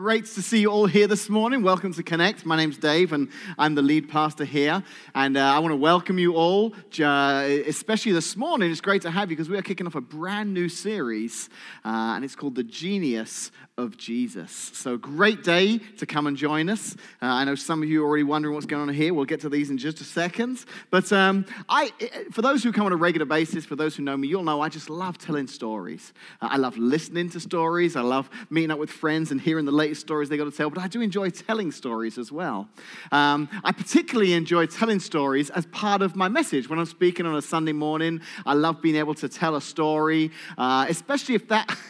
Great 0.00 0.26
to 0.26 0.42
see 0.42 0.60
you 0.60 0.70
all 0.70 0.86
here 0.86 1.08
this 1.08 1.28
morning. 1.28 1.60
Welcome 1.60 1.92
to 1.94 2.04
Connect. 2.04 2.46
My 2.46 2.56
name's 2.56 2.78
Dave, 2.78 3.12
and 3.12 3.28
I'm 3.58 3.74
the 3.74 3.82
lead 3.82 4.08
pastor 4.08 4.44
here. 4.44 4.84
And 5.12 5.36
uh, 5.36 5.40
I 5.40 5.58
want 5.58 5.72
to 5.72 5.76
welcome 5.76 6.20
you 6.20 6.36
all, 6.36 6.72
uh, 7.00 7.44
especially 7.66 8.12
this 8.12 8.36
morning. 8.36 8.70
It's 8.70 8.80
great 8.80 9.02
to 9.02 9.10
have 9.10 9.28
you 9.28 9.36
because 9.36 9.48
we 9.48 9.58
are 9.58 9.62
kicking 9.62 9.88
off 9.88 9.96
a 9.96 10.00
brand 10.00 10.54
new 10.54 10.68
series, 10.68 11.50
uh, 11.84 12.14
and 12.14 12.24
it's 12.24 12.36
called 12.36 12.54
The 12.54 12.62
Genius 12.62 13.50
of 13.78 13.96
Jesus. 13.96 14.72
So, 14.74 14.96
great 14.96 15.44
day 15.44 15.78
to 15.78 16.04
come 16.04 16.26
and 16.26 16.36
join 16.36 16.68
us. 16.68 16.96
Uh, 17.22 17.26
I 17.26 17.44
know 17.44 17.54
some 17.54 17.80
of 17.80 17.88
you 17.88 18.02
are 18.02 18.08
already 18.08 18.24
wondering 18.24 18.54
what's 18.54 18.66
going 18.66 18.82
on 18.82 18.92
here. 18.92 19.14
We'll 19.14 19.24
get 19.24 19.40
to 19.42 19.48
these 19.48 19.70
in 19.70 19.78
just 19.78 20.00
a 20.00 20.04
second. 20.04 20.64
But 20.90 21.12
um, 21.12 21.46
I, 21.68 21.92
for 22.32 22.42
those 22.42 22.64
who 22.64 22.72
come 22.72 22.86
on 22.86 22.92
a 22.92 22.96
regular 22.96 23.24
basis, 23.24 23.64
for 23.64 23.76
those 23.76 23.94
who 23.94 24.02
know 24.02 24.16
me, 24.16 24.26
you'll 24.26 24.42
know 24.42 24.60
I 24.60 24.68
just 24.68 24.90
love 24.90 25.16
telling 25.16 25.46
stories. 25.46 26.12
Uh, 26.42 26.48
I 26.50 26.56
love 26.56 26.76
listening 26.76 27.30
to 27.30 27.40
stories. 27.40 27.94
I 27.94 28.00
love 28.00 28.28
meeting 28.50 28.72
up 28.72 28.80
with 28.80 28.90
friends 28.90 29.30
and 29.30 29.40
hearing 29.40 29.64
the 29.64 29.72
latest 29.72 30.00
stories 30.00 30.28
they 30.28 30.36
got 30.36 30.50
to 30.50 30.50
tell. 30.50 30.70
But 30.70 30.82
I 30.82 30.88
do 30.88 31.00
enjoy 31.00 31.30
telling 31.30 31.70
stories 31.70 32.18
as 32.18 32.32
well. 32.32 32.68
Um, 33.12 33.48
I 33.62 33.70
particularly 33.70 34.32
enjoy 34.32 34.66
telling 34.66 34.98
stories 34.98 35.50
as 35.50 35.66
part 35.66 36.02
of 36.02 36.16
my 36.16 36.26
message. 36.26 36.68
When 36.68 36.80
I'm 36.80 36.86
speaking 36.86 37.26
on 37.26 37.36
a 37.36 37.42
Sunday 37.42 37.72
morning, 37.72 38.22
I 38.44 38.54
love 38.54 38.82
being 38.82 38.96
able 38.96 39.14
to 39.14 39.28
tell 39.28 39.54
a 39.54 39.60
story, 39.60 40.32
uh, 40.58 40.86
especially 40.88 41.36
if 41.36 41.46
that. 41.48 41.78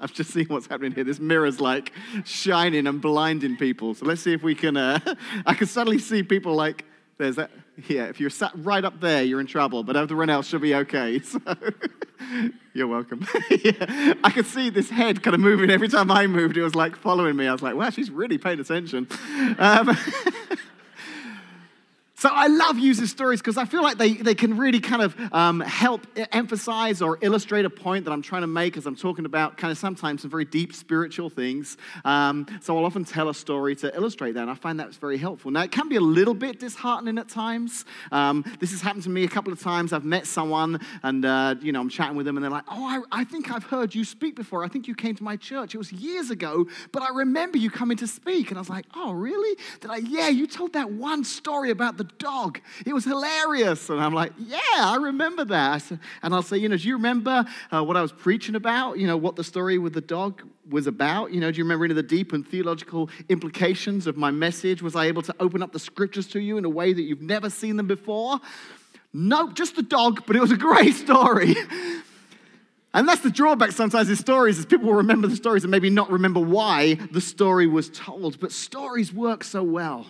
I've 0.00 0.12
just 0.12 0.30
seen 0.30 0.46
what's 0.46 0.66
happening 0.66 0.92
here. 0.92 1.04
This 1.04 1.20
mirror's 1.20 1.60
like 1.60 1.92
shining 2.24 2.86
and 2.86 3.00
blinding 3.00 3.56
people. 3.56 3.94
So 3.94 4.06
let's 4.06 4.22
see 4.22 4.32
if 4.32 4.42
we 4.42 4.54
can. 4.54 4.76
Uh, 4.76 4.98
I 5.46 5.54
can 5.54 5.66
suddenly 5.66 5.98
see 5.98 6.22
people 6.22 6.54
like, 6.54 6.84
there's 7.18 7.36
that. 7.36 7.50
Yeah, 7.88 8.04
if 8.04 8.20
you're 8.20 8.30
sat 8.30 8.52
right 8.54 8.82
up 8.82 9.00
there, 9.00 9.22
you're 9.22 9.40
in 9.40 9.46
trouble, 9.46 9.82
but 9.84 9.96
everyone 9.96 10.30
else 10.30 10.46
should 10.46 10.62
be 10.62 10.74
okay. 10.74 11.20
So 11.30 11.38
you're 12.72 12.86
welcome. 12.86 13.26
yeah, 13.50 14.14
I 14.24 14.30
could 14.30 14.46
see 14.46 14.70
this 14.70 14.88
head 14.88 15.22
kind 15.22 15.34
of 15.34 15.40
moving 15.40 15.70
every 15.70 15.88
time 15.88 16.10
I 16.10 16.26
moved. 16.26 16.56
It 16.56 16.62
was 16.62 16.74
like 16.74 16.96
following 16.96 17.36
me. 17.36 17.46
I 17.46 17.52
was 17.52 17.60
like, 17.60 17.74
wow, 17.74 17.90
she's 17.90 18.10
really 18.10 18.38
paying 18.38 18.58
attention. 18.58 19.06
Um, 19.58 19.96
So 22.18 22.30
I 22.32 22.46
love 22.46 22.78
using 22.78 23.04
stories 23.04 23.40
because 23.42 23.58
I 23.58 23.66
feel 23.66 23.82
like 23.82 23.98
they, 23.98 24.14
they 24.14 24.34
can 24.34 24.56
really 24.56 24.80
kind 24.80 25.02
of 25.02 25.14
um, 25.34 25.60
help 25.60 26.06
emphasize 26.32 27.02
or 27.02 27.18
illustrate 27.20 27.66
a 27.66 27.70
point 27.70 28.06
that 28.06 28.10
I'm 28.10 28.22
trying 28.22 28.40
to 28.40 28.46
make 28.46 28.78
as 28.78 28.86
I'm 28.86 28.96
talking 28.96 29.26
about 29.26 29.58
kind 29.58 29.70
of 29.70 29.76
sometimes 29.76 30.22
some 30.22 30.30
very 30.30 30.46
deep 30.46 30.72
spiritual 30.72 31.28
things. 31.28 31.76
Um, 32.06 32.46
so 32.62 32.78
I'll 32.78 32.86
often 32.86 33.04
tell 33.04 33.28
a 33.28 33.34
story 33.34 33.76
to 33.76 33.94
illustrate 33.94 34.32
that, 34.32 34.40
and 34.40 34.50
I 34.50 34.54
find 34.54 34.80
that's 34.80 34.96
very 34.96 35.18
helpful. 35.18 35.50
Now, 35.50 35.64
it 35.64 35.72
can 35.72 35.90
be 35.90 35.96
a 35.96 36.00
little 36.00 36.32
bit 36.32 36.58
disheartening 36.58 37.18
at 37.18 37.28
times. 37.28 37.84
Um, 38.10 38.46
this 38.60 38.70
has 38.70 38.80
happened 38.80 39.02
to 39.02 39.10
me 39.10 39.24
a 39.24 39.28
couple 39.28 39.52
of 39.52 39.60
times. 39.60 39.92
I've 39.92 40.06
met 40.06 40.26
someone, 40.26 40.80
and, 41.02 41.22
uh, 41.22 41.56
you 41.60 41.70
know, 41.70 41.82
I'm 41.82 41.90
chatting 41.90 42.16
with 42.16 42.24
them, 42.24 42.38
and 42.38 42.44
they're 42.44 42.50
like, 42.50 42.64
oh, 42.68 42.82
I, 43.12 43.20
I 43.20 43.24
think 43.24 43.52
I've 43.52 43.64
heard 43.64 43.94
you 43.94 44.04
speak 44.04 44.36
before. 44.36 44.64
I 44.64 44.68
think 44.68 44.88
you 44.88 44.94
came 44.94 45.14
to 45.16 45.22
my 45.22 45.36
church. 45.36 45.74
It 45.74 45.78
was 45.78 45.92
years 45.92 46.30
ago, 46.30 46.66
but 46.92 47.02
I 47.02 47.10
remember 47.10 47.58
you 47.58 47.68
coming 47.68 47.98
to 47.98 48.06
speak. 48.06 48.48
And 48.48 48.56
I 48.56 48.60
was 48.62 48.70
like, 48.70 48.86
oh, 48.94 49.12
really? 49.12 49.58
They're 49.82 49.90
like, 49.90 50.04
yeah, 50.08 50.28
you 50.28 50.46
told 50.46 50.72
that 50.72 50.90
one 50.90 51.22
story 51.22 51.70
about 51.70 51.98
the 51.98 52.05
dog. 52.18 52.60
It 52.84 52.92
was 52.92 53.04
hilarious. 53.04 53.90
And 53.90 54.00
I'm 54.00 54.14
like, 54.14 54.32
yeah, 54.38 54.58
I 54.74 54.96
remember 55.00 55.44
that. 55.46 55.90
And 56.22 56.34
I'll 56.34 56.42
say, 56.42 56.56
you 56.56 56.68
know, 56.68 56.76
do 56.76 56.86
you 56.88 56.96
remember 56.96 57.44
uh, 57.72 57.84
what 57.84 57.96
I 57.96 58.02
was 58.02 58.12
preaching 58.12 58.54
about? 58.54 58.98
You 58.98 59.06
know, 59.06 59.16
what 59.16 59.36
the 59.36 59.44
story 59.44 59.78
with 59.78 59.92
the 59.92 60.00
dog 60.00 60.42
was 60.68 60.86
about? 60.86 61.32
You 61.32 61.40
know, 61.40 61.50
do 61.50 61.58
you 61.58 61.64
remember 61.64 61.84
any 61.84 61.92
of 61.92 61.96
the 61.96 62.02
deep 62.02 62.32
and 62.32 62.46
theological 62.46 63.10
implications 63.28 64.06
of 64.06 64.16
my 64.16 64.30
message? 64.30 64.82
Was 64.82 64.96
I 64.96 65.06
able 65.06 65.22
to 65.22 65.34
open 65.40 65.62
up 65.62 65.72
the 65.72 65.78
scriptures 65.78 66.26
to 66.28 66.40
you 66.40 66.58
in 66.58 66.64
a 66.64 66.70
way 66.70 66.92
that 66.92 67.02
you've 67.02 67.22
never 67.22 67.50
seen 67.50 67.76
them 67.76 67.86
before? 67.86 68.40
Nope, 69.12 69.54
just 69.54 69.76
the 69.76 69.82
dog, 69.82 70.24
but 70.26 70.36
it 70.36 70.40
was 70.40 70.52
a 70.52 70.56
great 70.56 70.94
story. 70.94 71.56
And 72.96 73.06
that's 73.06 73.20
the 73.20 73.30
drawback 73.30 73.72
sometimes 73.72 74.08
in 74.08 74.16
stories 74.16 74.58
is 74.58 74.64
people 74.64 74.86
will 74.86 74.94
remember 74.94 75.26
the 75.28 75.36
stories 75.36 75.64
and 75.64 75.70
maybe 75.70 75.90
not 75.90 76.10
remember 76.10 76.40
why 76.40 76.94
the 76.94 77.20
story 77.20 77.66
was 77.66 77.90
told. 77.90 78.40
But 78.40 78.52
stories 78.52 79.12
work 79.12 79.44
so 79.44 79.62
well. 79.62 80.06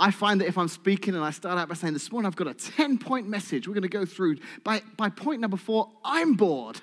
I 0.00 0.10
find 0.10 0.40
that 0.40 0.48
if 0.48 0.56
I'm 0.56 0.68
speaking 0.68 1.14
and 1.14 1.22
I 1.22 1.30
start 1.30 1.58
out 1.58 1.68
by 1.68 1.74
saying, 1.74 1.92
This 1.92 2.10
morning 2.10 2.26
I've 2.26 2.34
got 2.34 2.46
a 2.46 2.54
10 2.54 2.98
point 2.98 3.28
message 3.28 3.68
we're 3.68 3.74
going 3.74 3.82
to 3.82 3.88
go 3.88 4.06
through, 4.06 4.38
by, 4.64 4.82
by 4.96 5.10
point 5.10 5.40
number 5.40 5.58
four, 5.58 5.90
I'm 6.02 6.34
bored. 6.34 6.80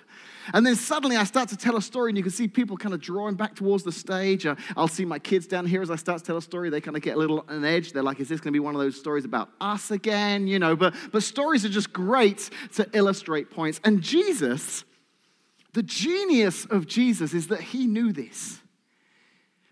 And 0.53 0.65
then 0.65 0.75
suddenly 0.75 1.17
I 1.17 1.23
start 1.23 1.49
to 1.49 1.57
tell 1.57 1.75
a 1.75 1.81
story, 1.81 2.11
and 2.11 2.17
you 2.17 2.23
can 2.23 2.31
see 2.31 2.47
people 2.47 2.77
kind 2.77 2.93
of 2.93 3.01
drawing 3.01 3.35
back 3.35 3.55
towards 3.55 3.83
the 3.83 3.91
stage. 3.91 4.45
Uh, 4.45 4.55
I'll 4.77 4.87
see 4.87 5.03
my 5.03 5.19
kids 5.19 5.47
down 5.47 5.65
here 5.65 5.81
as 5.81 5.91
I 5.91 5.95
start 5.95 6.19
to 6.19 6.23
tell 6.23 6.37
a 6.37 6.41
story. 6.41 6.69
They 6.69 6.79
kind 6.79 6.95
of 6.95 7.03
get 7.03 7.15
a 7.15 7.19
little 7.19 7.43
on 7.49 7.65
edge. 7.65 7.91
They're 7.91 8.03
like, 8.03 8.19
is 8.19 8.29
this 8.29 8.39
going 8.39 8.53
to 8.53 8.55
be 8.55 8.59
one 8.59 8.75
of 8.75 8.79
those 8.79 8.95
stories 8.95 9.25
about 9.25 9.49
us 9.59 9.91
again? 9.91 10.47
You 10.47 10.59
know, 10.59 10.75
but, 10.75 10.93
but 11.11 11.23
stories 11.23 11.65
are 11.65 11.69
just 11.69 11.91
great 11.91 12.49
to 12.75 12.87
illustrate 12.93 13.49
points. 13.49 13.81
And 13.83 14.01
Jesus, 14.01 14.85
the 15.73 15.83
genius 15.83 16.65
of 16.65 16.87
Jesus 16.87 17.33
is 17.33 17.47
that 17.47 17.61
he 17.61 17.87
knew 17.87 18.13
this. 18.13 18.59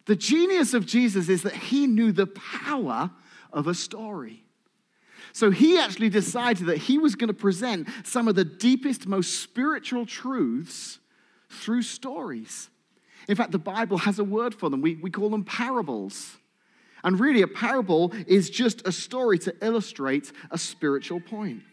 The 0.07 0.16
genius 0.16 0.73
of 0.73 0.85
Jesus 0.85 1.29
is 1.29 1.44
that 1.44 1.53
he 1.53 1.88
knew 1.88 2.12
the 2.12 2.27
power 2.27 3.12
of 3.55 3.66
a 3.66 3.73
story. 3.73 4.43
So 5.33 5.49
he 5.49 5.79
actually 5.79 6.09
decided 6.09 6.67
that 6.67 6.77
he 6.77 6.99
was 6.99 7.16
going 7.16 7.29
to 7.29 7.33
present 7.33 7.88
some 8.03 8.27
of 8.27 8.35
the 8.35 8.45
deepest, 8.45 9.07
most 9.07 9.41
spiritual 9.41 10.05
truths 10.05 10.99
through 11.49 11.81
stories. 11.81 12.69
In 13.27 13.35
fact, 13.35 13.51
the 13.51 13.57
Bible 13.57 13.97
has 13.97 14.19
a 14.19 14.23
word 14.23 14.53
for 14.53 14.69
them. 14.69 14.81
We, 14.81 14.95
we 14.95 15.09
call 15.09 15.29
them 15.29 15.44
parables. 15.44 16.38
And 17.03 17.19
really, 17.19 17.41
a 17.41 17.47
parable 17.47 18.13
is 18.27 18.49
just 18.49 18.88
a 18.88 18.91
story 18.91 19.39
to 19.39 19.55
illustrate 19.61 20.31
a 20.51 20.57
spiritual 20.57 21.21
point. 21.21 21.63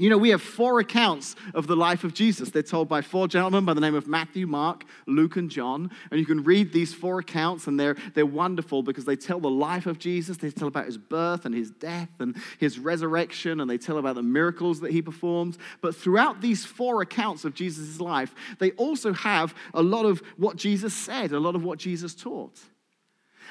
You 0.00 0.08
know, 0.08 0.16
we 0.16 0.30
have 0.30 0.40
four 0.40 0.80
accounts 0.80 1.36
of 1.52 1.66
the 1.66 1.76
life 1.76 2.04
of 2.04 2.14
Jesus. 2.14 2.48
They're 2.48 2.62
told 2.62 2.88
by 2.88 3.02
four 3.02 3.28
gentlemen 3.28 3.66
by 3.66 3.74
the 3.74 3.82
name 3.82 3.94
of 3.94 4.08
Matthew, 4.08 4.46
Mark, 4.46 4.84
Luke, 5.06 5.36
and 5.36 5.50
John. 5.50 5.90
And 6.10 6.18
you 6.18 6.24
can 6.24 6.42
read 6.42 6.72
these 6.72 6.94
four 6.94 7.18
accounts, 7.18 7.66
and 7.66 7.78
they're, 7.78 7.98
they're 8.14 8.24
wonderful 8.24 8.82
because 8.82 9.04
they 9.04 9.14
tell 9.14 9.40
the 9.40 9.50
life 9.50 9.84
of 9.84 9.98
Jesus. 9.98 10.38
They 10.38 10.50
tell 10.52 10.68
about 10.68 10.86
his 10.86 10.96
birth 10.96 11.44
and 11.44 11.54
his 11.54 11.70
death 11.70 12.08
and 12.18 12.34
his 12.58 12.78
resurrection, 12.78 13.60
and 13.60 13.68
they 13.68 13.76
tell 13.76 13.98
about 13.98 14.14
the 14.14 14.22
miracles 14.22 14.80
that 14.80 14.90
he 14.90 15.02
performs. 15.02 15.58
But 15.82 15.94
throughout 15.94 16.40
these 16.40 16.64
four 16.64 17.02
accounts 17.02 17.44
of 17.44 17.52
Jesus' 17.52 18.00
life, 18.00 18.34
they 18.58 18.70
also 18.72 19.12
have 19.12 19.54
a 19.74 19.82
lot 19.82 20.06
of 20.06 20.22
what 20.38 20.56
Jesus 20.56 20.94
said, 20.94 21.32
a 21.32 21.38
lot 21.38 21.54
of 21.54 21.62
what 21.62 21.78
Jesus 21.78 22.14
taught. 22.14 22.58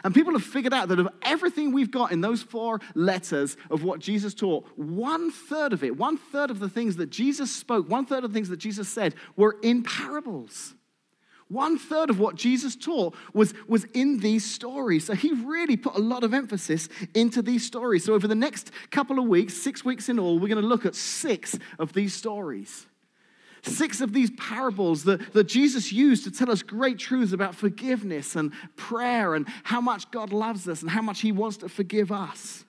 And 0.04 0.14
people 0.14 0.34
have 0.34 0.44
figured 0.44 0.74
out 0.74 0.88
that 0.90 1.00
of 1.00 1.10
everything 1.22 1.72
we've 1.72 1.92
got 1.92 2.12
in 2.12 2.22
those 2.22 2.42
four 2.42 2.80
letters 2.96 3.58
of 3.70 3.84
what 3.84 4.00
Jesus 4.00 4.34
taught, 4.34 4.66
one 4.76 5.32
third 5.32 5.74
of 5.74 5.84
it, 5.84 5.98
one 5.98 6.18
third 6.18 6.52
of 6.52 6.60
the 6.60 6.70
things 6.70 6.96
that 6.98 7.10
Jesus 7.10 7.54
spoke, 7.54 7.90
one 7.90 8.06
third 8.06 8.24
of 8.24 8.32
the 8.32 8.38
things 8.38 8.50
that 8.50 8.58
Jesus 8.58 8.88
said 8.88 9.16
were 9.36 9.58
in 9.62 9.84
parables. 9.84 10.76
One 11.50 11.80
third 11.80 12.12
of 12.12 12.20
what 12.20 12.36
Jesus 12.36 12.76
taught 12.76 13.16
was, 13.34 13.56
was 13.68 13.84
in 13.96 14.20
these 14.20 14.50
stories. 14.50 15.06
So 15.06 15.16
he 15.16 15.34
really 15.34 15.78
put 15.78 15.96
a 15.96 16.00
lot 16.00 16.24
of 16.24 16.34
emphasis 16.34 16.90
into 17.16 17.42
these 17.42 17.66
stories. 17.66 18.06
So 18.06 18.14
over 18.14 18.28
the 18.28 18.36
next 18.36 18.72
couple 18.92 19.18
of 19.18 19.26
weeks, 19.26 19.56
six 19.56 19.84
weeks 19.84 20.10
in 20.10 20.20
all, 20.20 20.38
we're 20.38 20.48
going 20.48 20.62
to 20.62 20.68
look 20.68 20.86
at 20.86 20.94
six 20.94 21.58
of 21.80 21.94
these 21.94 22.14
stories. 22.14 22.86
Six 23.64 24.02
of 24.02 24.14
these 24.14 24.32
parables 24.32 25.04
that, 25.04 25.34
that 25.34 25.46
Jesus 25.46 25.92
used 25.92 26.24
to 26.24 26.32
tell 26.32 26.52
us 26.52 26.62
great 26.62 26.98
truths 26.98 27.34
about 27.34 27.56
forgiveness 27.56 28.36
and 28.36 28.54
prayer 28.76 29.36
and 29.36 29.48
how 29.64 29.82
much 29.82 30.10
God 30.12 30.32
loves 30.32 30.68
us 30.68 30.82
and 30.82 30.90
how 30.90 31.02
much 31.02 31.22
He 31.22 31.32
wants 31.32 31.58
to 31.58 31.70
forgive 31.70 32.12
us. 32.12 32.66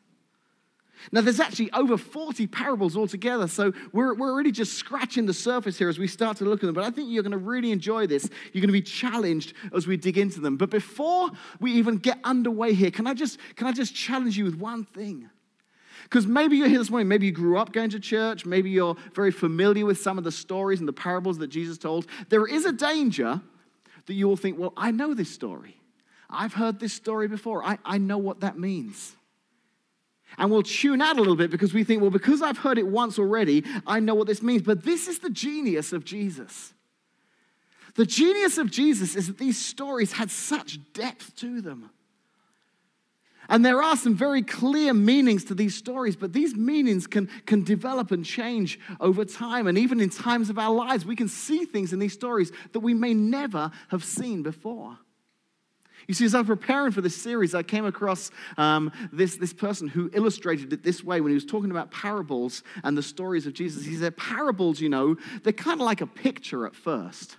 Now, 1.12 1.22
there's 1.22 1.40
actually 1.40 1.70
over 1.72 1.96
40 1.96 2.46
parables 2.46 2.96
altogether, 2.96 3.48
so 3.48 3.72
we're, 3.92 4.14
we're 4.14 4.30
already 4.30 4.52
just 4.52 4.74
scratching 4.74 5.26
the 5.26 5.32
surface 5.32 5.78
here 5.78 5.88
as 5.88 5.98
we 5.98 6.06
start 6.06 6.36
to 6.38 6.44
look 6.44 6.62
at 6.62 6.66
them. 6.66 6.74
But 6.74 6.84
I 6.84 6.90
think 6.90 7.10
you're 7.10 7.22
going 7.22 7.32
to 7.32 7.38
really 7.38 7.72
enjoy 7.72 8.06
this. 8.06 8.28
You're 8.52 8.60
going 8.60 8.68
to 8.68 8.72
be 8.72 8.82
challenged 8.82 9.54
as 9.74 9.86
we 9.86 9.96
dig 9.96 10.18
into 10.18 10.40
them. 10.40 10.56
But 10.56 10.70
before 10.70 11.30
we 11.58 11.72
even 11.72 11.96
get 11.96 12.18
underway 12.22 12.74
here, 12.74 12.90
can 12.90 13.06
I 13.06 13.14
just, 13.14 13.38
can 13.56 13.66
I 13.66 13.72
just 13.72 13.94
challenge 13.94 14.36
you 14.36 14.44
with 14.44 14.56
one 14.56 14.84
thing? 14.84 15.30
Because 16.04 16.26
maybe 16.26 16.56
you're 16.56 16.68
here 16.68 16.78
this 16.78 16.90
morning, 16.90 17.08
maybe 17.08 17.26
you 17.26 17.32
grew 17.32 17.58
up 17.58 17.72
going 17.72 17.90
to 17.90 18.00
church, 18.00 18.46
maybe 18.46 18.70
you're 18.70 18.96
very 19.14 19.30
familiar 19.30 19.86
with 19.86 20.00
some 20.00 20.18
of 20.18 20.24
the 20.24 20.32
stories 20.32 20.78
and 20.80 20.88
the 20.88 20.92
parables 20.92 21.38
that 21.38 21.48
Jesus 21.48 21.78
told. 21.78 22.06
There 22.28 22.46
is 22.46 22.64
a 22.64 22.72
danger 22.72 23.40
that 24.06 24.14
you 24.14 24.26
will 24.26 24.36
think, 24.36 24.58
well, 24.58 24.72
I 24.76 24.90
know 24.90 25.14
this 25.14 25.30
story. 25.30 25.76
I've 26.28 26.54
heard 26.54 26.80
this 26.80 26.92
story 26.92 27.28
before. 27.28 27.64
I, 27.64 27.78
I 27.84 27.98
know 27.98 28.18
what 28.18 28.40
that 28.40 28.58
means. 28.58 29.16
And 30.38 30.50
we'll 30.50 30.62
tune 30.62 31.02
out 31.02 31.16
a 31.16 31.18
little 31.18 31.36
bit 31.36 31.50
because 31.50 31.74
we 31.74 31.84
think, 31.84 32.00
well, 32.00 32.10
because 32.10 32.40
I've 32.40 32.58
heard 32.58 32.78
it 32.78 32.86
once 32.86 33.18
already, 33.18 33.64
I 33.86 34.00
know 34.00 34.14
what 34.14 34.26
this 34.26 34.42
means. 34.42 34.62
But 34.62 34.84
this 34.84 35.08
is 35.08 35.18
the 35.18 35.30
genius 35.30 35.92
of 35.92 36.04
Jesus. 36.04 36.72
The 37.96 38.06
genius 38.06 38.56
of 38.56 38.70
Jesus 38.70 39.16
is 39.16 39.26
that 39.26 39.38
these 39.38 39.58
stories 39.58 40.12
had 40.12 40.30
such 40.30 40.78
depth 40.92 41.34
to 41.36 41.60
them. 41.60 41.90
And 43.50 43.64
there 43.64 43.82
are 43.82 43.96
some 43.96 44.14
very 44.14 44.42
clear 44.42 44.94
meanings 44.94 45.44
to 45.46 45.54
these 45.54 45.74
stories, 45.74 46.14
but 46.14 46.32
these 46.32 46.54
meanings 46.54 47.08
can, 47.08 47.28
can 47.46 47.64
develop 47.64 48.12
and 48.12 48.24
change 48.24 48.78
over 49.00 49.24
time. 49.24 49.66
And 49.66 49.76
even 49.76 50.00
in 50.00 50.08
times 50.08 50.50
of 50.50 50.58
our 50.58 50.72
lives, 50.72 51.04
we 51.04 51.16
can 51.16 51.28
see 51.28 51.64
things 51.64 51.92
in 51.92 51.98
these 51.98 52.12
stories 52.12 52.52
that 52.72 52.80
we 52.80 52.94
may 52.94 53.12
never 53.12 53.72
have 53.88 54.04
seen 54.04 54.44
before. 54.44 54.96
You 56.06 56.14
see, 56.14 56.24
as 56.24 56.34
I 56.34 56.38
was 56.38 56.46
preparing 56.46 56.92
for 56.92 57.00
this 57.00 57.16
series, 57.16 57.54
I 57.54 57.64
came 57.64 57.84
across 57.84 58.30
um, 58.56 58.92
this, 59.12 59.36
this 59.36 59.52
person 59.52 59.88
who 59.88 60.10
illustrated 60.12 60.72
it 60.72 60.84
this 60.84 61.02
way 61.02 61.20
when 61.20 61.30
he 61.30 61.34
was 61.34 61.44
talking 61.44 61.72
about 61.72 61.90
parables 61.90 62.62
and 62.84 62.96
the 62.96 63.02
stories 63.02 63.46
of 63.46 63.52
Jesus. 63.52 63.84
He 63.84 63.96
said, 63.96 64.16
Parables, 64.16 64.80
you 64.80 64.88
know, 64.88 65.16
they're 65.42 65.52
kind 65.52 65.80
of 65.80 65.84
like 65.84 66.00
a 66.00 66.06
picture 66.06 66.66
at 66.66 66.74
first. 66.74 67.36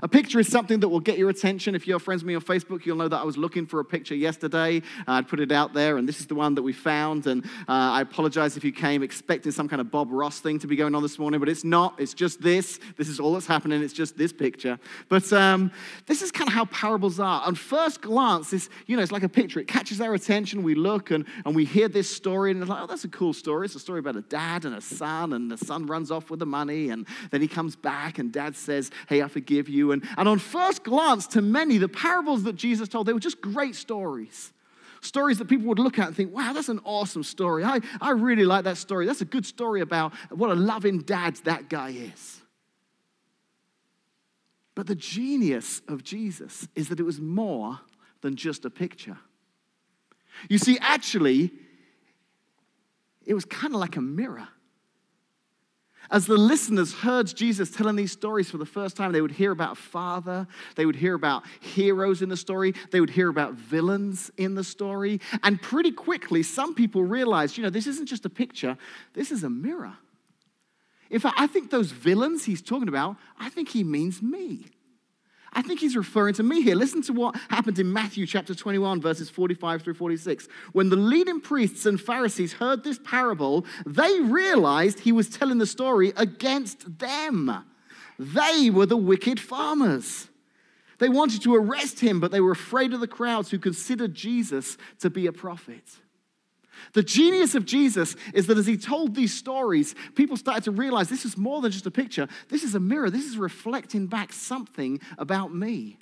A 0.00 0.08
picture 0.08 0.40
is 0.40 0.48
something 0.48 0.80
that 0.80 0.88
will 0.88 1.00
get 1.00 1.18
your 1.18 1.28
attention. 1.28 1.74
If 1.74 1.86
you're 1.86 1.98
friends 1.98 2.22
with 2.22 2.28
me 2.28 2.34
on 2.34 2.40
Facebook, 2.40 2.86
you'll 2.86 2.96
know 2.96 3.08
that 3.08 3.20
I 3.20 3.24
was 3.24 3.36
looking 3.36 3.66
for 3.66 3.80
a 3.80 3.84
picture 3.84 4.14
yesterday. 4.14 4.78
Uh, 5.00 5.12
I'd 5.12 5.28
put 5.28 5.40
it 5.40 5.52
out 5.52 5.74
there, 5.74 5.98
and 5.98 6.08
this 6.08 6.20
is 6.20 6.26
the 6.26 6.34
one 6.34 6.54
that 6.54 6.62
we 6.62 6.72
found. 6.72 7.26
And 7.26 7.44
uh, 7.68 7.98
I 7.98 8.00
apologize 8.00 8.56
if 8.56 8.64
you 8.64 8.72
came 8.72 9.02
expecting 9.02 9.52
some 9.52 9.68
kind 9.68 9.80
of 9.80 9.90
Bob 9.90 10.08
Ross 10.10 10.40
thing 10.40 10.58
to 10.60 10.66
be 10.66 10.76
going 10.76 10.94
on 10.94 11.02
this 11.02 11.18
morning, 11.18 11.40
but 11.40 11.48
it's 11.48 11.64
not. 11.64 12.00
It's 12.00 12.14
just 12.14 12.40
this. 12.40 12.80
This 12.96 13.08
is 13.08 13.20
all 13.20 13.34
that's 13.34 13.46
happening. 13.46 13.82
It's 13.82 13.92
just 13.92 14.16
this 14.16 14.32
picture. 14.32 14.78
But 15.08 15.30
um, 15.32 15.70
this 16.06 16.22
is 16.22 16.32
kind 16.32 16.48
of 16.48 16.54
how 16.54 16.64
parables 16.66 17.20
are. 17.20 17.42
On 17.42 17.54
first 17.54 18.00
glance, 18.00 18.50
this, 18.50 18.70
you 18.86 18.96
know, 18.96 19.02
it's 19.02 19.12
like 19.12 19.24
a 19.24 19.28
picture. 19.28 19.60
It 19.60 19.68
catches 19.68 20.00
our 20.00 20.14
attention. 20.14 20.62
We 20.62 20.74
look 20.74 21.10
and, 21.10 21.26
and 21.44 21.54
we 21.54 21.64
hear 21.64 21.88
this 21.88 22.08
story, 22.08 22.50
and 22.52 22.62
it's 22.62 22.70
like, 22.70 22.82
oh, 22.82 22.86
that's 22.86 23.04
a 23.04 23.08
cool 23.08 23.32
story. 23.32 23.66
It's 23.66 23.74
a 23.74 23.80
story 23.80 23.98
about 23.98 24.16
a 24.16 24.22
dad 24.22 24.64
and 24.64 24.74
a 24.74 24.80
son, 24.80 25.32
and 25.32 25.50
the 25.50 25.58
son 25.58 25.86
runs 25.86 26.10
off 26.10 26.30
with 26.30 26.38
the 26.38 26.46
money, 26.46 26.90
and 26.90 27.06
then 27.30 27.40
he 27.40 27.48
comes 27.48 27.76
back, 27.76 28.18
and 28.18 28.32
dad 28.32 28.56
says, 28.56 28.90
hey, 29.08 29.22
I 29.22 29.28
forgive 29.28 29.68
you 29.68 29.81
you. 29.82 29.92
And, 29.92 30.02
and 30.16 30.28
on 30.28 30.38
first 30.38 30.84
glance, 30.84 31.26
to 31.28 31.42
many, 31.42 31.78
the 31.78 31.88
parables 31.88 32.44
that 32.44 32.56
Jesus 32.56 32.88
told, 32.88 33.06
they 33.06 33.12
were 33.12 33.20
just 33.20 33.40
great 33.40 33.74
stories. 33.74 34.52
Stories 35.00 35.38
that 35.38 35.48
people 35.48 35.66
would 35.66 35.80
look 35.80 35.98
at 35.98 36.06
and 36.06 36.16
think, 36.16 36.34
wow, 36.34 36.52
that's 36.52 36.68
an 36.68 36.80
awesome 36.84 37.24
story. 37.24 37.64
I, 37.64 37.80
I 38.00 38.10
really 38.12 38.44
like 38.44 38.64
that 38.64 38.76
story. 38.76 39.04
That's 39.04 39.20
a 39.20 39.26
good 39.26 39.44
story 39.44 39.80
about 39.80 40.14
what 40.30 40.50
a 40.50 40.54
loving 40.54 41.00
dad 41.00 41.36
that 41.44 41.68
guy 41.68 41.90
is. 41.90 42.40
But 44.74 44.86
the 44.86 44.94
genius 44.94 45.82
of 45.88 46.02
Jesus 46.02 46.68
is 46.74 46.88
that 46.88 47.00
it 47.00 47.02
was 47.02 47.20
more 47.20 47.80
than 48.22 48.36
just 48.36 48.64
a 48.64 48.70
picture. 48.70 49.18
You 50.48 50.58
see, 50.58 50.78
actually, 50.80 51.50
it 53.26 53.34
was 53.34 53.44
kind 53.44 53.74
of 53.74 53.80
like 53.80 53.96
a 53.96 54.00
mirror. 54.00 54.48
As 56.12 56.26
the 56.26 56.36
listeners 56.36 56.92
heard 56.92 57.34
Jesus 57.34 57.70
telling 57.70 57.96
these 57.96 58.12
stories 58.12 58.50
for 58.50 58.58
the 58.58 58.66
first 58.66 58.98
time, 58.98 59.12
they 59.12 59.22
would 59.22 59.32
hear 59.32 59.50
about 59.50 59.78
father, 59.78 60.46
they 60.76 60.84
would 60.84 60.94
hear 60.94 61.14
about 61.14 61.42
heroes 61.60 62.20
in 62.20 62.28
the 62.28 62.36
story, 62.36 62.74
they 62.90 63.00
would 63.00 63.08
hear 63.08 63.30
about 63.30 63.54
villains 63.54 64.30
in 64.36 64.54
the 64.54 64.62
story. 64.62 65.22
And 65.42 65.60
pretty 65.60 65.90
quickly, 65.90 66.42
some 66.42 66.74
people 66.74 67.02
realized, 67.02 67.56
you 67.56 67.62
know, 67.62 67.70
this 67.70 67.86
isn't 67.86 68.06
just 68.06 68.26
a 68.26 68.30
picture, 68.30 68.76
this 69.14 69.32
is 69.32 69.42
a 69.42 69.48
mirror. 69.48 69.94
In 71.08 71.18
fact, 71.18 71.36
I 71.38 71.46
think 71.46 71.70
those 71.70 71.90
villains 71.90 72.44
he's 72.44 72.60
talking 72.60 72.88
about, 72.88 73.16
I 73.38 73.48
think 73.48 73.70
he 73.70 73.82
means 73.82 74.20
me. 74.20 74.66
I 75.54 75.62
think 75.62 75.80
he's 75.80 75.96
referring 75.96 76.34
to 76.34 76.42
me 76.42 76.62
here. 76.62 76.74
Listen 76.74 77.02
to 77.02 77.12
what 77.12 77.36
happened 77.50 77.78
in 77.78 77.92
Matthew 77.92 78.26
chapter 78.26 78.54
21, 78.54 79.00
verses 79.02 79.28
45 79.28 79.82
through 79.82 79.94
46. 79.94 80.48
When 80.72 80.88
the 80.88 80.96
leading 80.96 81.40
priests 81.40 81.84
and 81.84 82.00
Pharisees 82.00 82.54
heard 82.54 82.84
this 82.84 82.98
parable, 82.98 83.66
they 83.84 84.20
realized 84.20 85.00
he 85.00 85.12
was 85.12 85.28
telling 85.28 85.58
the 85.58 85.66
story 85.66 86.12
against 86.16 86.98
them. 86.98 87.64
They 88.18 88.70
were 88.70 88.86
the 88.86 88.96
wicked 88.96 89.38
farmers. 89.38 90.28
They 90.98 91.08
wanted 91.08 91.42
to 91.42 91.54
arrest 91.54 92.00
him, 92.00 92.20
but 92.20 92.30
they 92.30 92.40
were 92.40 92.52
afraid 92.52 92.94
of 92.94 93.00
the 93.00 93.08
crowds 93.08 93.50
who 93.50 93.58
considered 93.58 94.14
Jesus 94.14 94.78
to 95.00 95.10
be 95.10 95.26
a 95.26 95.32
prophet. 95.32 95.82
The 96.92 97.02
genius 97.02 97.54
of 97.54 97.64
Jesus 97.64 98.16
is 98.34 98.46
that 98.46 98.58
as 98.58 98.66
he 98.66 98.76
told 98.76 99.14
these 99.14 99.34
stories, 99.34 99.94
people 100.14 100.36
started 100.36 100.64
to 100.64 100.70
realize 100.70 101.08
this 101.08 101.24
is 101.24 101.36
more 101.36 101.60
than 101.60 101.72
just 101.72 101.86
a 101.86 101.90
picture. 101.90 102.28
This 102.48 102.64
is 102.64 102.74
a 102.74 102.80
mirror. 102.80 103.10
This 103.10 103.24
is 103.24 103.36
reflecting 103.36 104.06
back 104.06 104.32
something 104.32 105.00
about 105.18 105.54
me. 105.54 105.98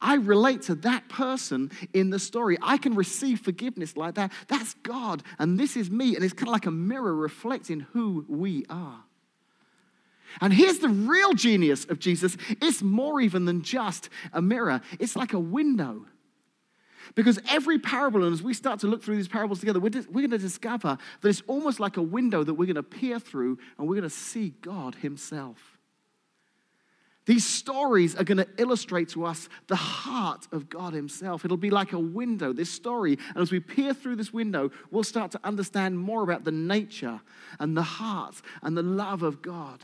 I 0.00 0.16
relate 0.16 0.62
to 0.62 0.74
that 0.76 1.08
person 1.08 1.70
in 1.94 2.10
the 2.10 2.18
story. 2.18 2.58
I 2.60 2.76
can 2.76 2.94
receive 2.94 3.40
forgiveness 3.40 3.96
like 3.96 4.14
that. 4.16 4.30
That's 4.48 4.74
God, 4.82 5.22
and 5.38 5.58
this 5.58 5.76
is 5.76 5.90
me. 5.90 6.14
And 6.14 6.24
it's 6.24 6.34
kind 6.34 6.48
of 6.48 6.52
like 6.52 6.66
a 6.66 6.70
mirror 6.70 7.14
reflecting 7.14 7.80
who 7.92 8.24
we 8.28 8.66
are. 8.68 9.02
And 10.40 10.52
here's 10.52 10.80
the 10.80 10.88
real 10.88 11.32
genius 11.32 11.86
of 11.86 11.98
Jesus 11.98 12.36
it's 12.60 12.82
more 12.82 13.20
even 13.20 13.46
than 13.46 13.62
just 13.62 14.10
a 14.32 14.42
mirror, 14.42 14.80
it's 14.98 15.16
like 15.16 15.32
a 15.32 15.40
window. 15.40 16.06
Because 17.14 17.38
every 17.48 17.78
parable, 17.78 18.24
and 18.24 18.32
as 18.32 18.42
we 18.42 18.54
start 18.54 18.80
to 18.80 18.86
look 18.86 19.02
through 19.02 19.16
these 19.16 19.28
parables 19.28 19.60
together, 19.60 19.80
we're, 19.80 19.90
we're 20.10 20.26
going 20.26 20.30
to 20.30 20.38
discover 20.38 20.98
that 21.20 21.28
it's 21.28 21.42
almost 21.46 21.80
like 21.80 21.96
a 21.96 22.02
window 22.02 22.44
that 22.44 22.54
we're 22.54 22.66
going 22.66 22.76
to 22.76 22.82
peer 22.82 23.18
through 23.18 23.58
and 23.78 23.88
we're 23.88 23.94
going 23.94 24.02
to 24.02 24.10
see 24.10 24.54
God 24.60 24.96
Himself. 24.96 25.76
These 27.26 27.44
stories 27.44 28.14
are 28.14 28.22
going 28.22 28.38
to 28.38 28.46
illustrate 28.56 29.08
to 29.10 29.24
us 29.24 29.48
the 29.66 29.76
heart 29.76 30.46
of 30.52 30.68
God 30.68 30.92
Himself. 30.92 31.44
It'll 31.44 31.56
be 31.56 31.70
like 31.70 31.92
a 31.92 31.98
window, 31.98 32.52
this 32.52 32.70
story. 32.70 33.18
And 33.34 33.42
as 33.42 33.50
we 33.50 33.58
peer 33.58 33.92
through 33.92 34.16
this 34.16 34.32
window, 34.32 34.70
we'll 34.92 35.02
start 35.02 35.32
to 35.32 35.40
understand 35.42 35.98
more 35.98 36.22
about 36.22 36.44
the 36.44 36.52
nature 36.52 37.20
and 37.58 37.76
the 37.76 37.82
heart 37.82 38.40
and 38.62 38.76
the 38.76 38.82
love 38.82 39.24
of 39.24 39.42
God. 39.42 39.80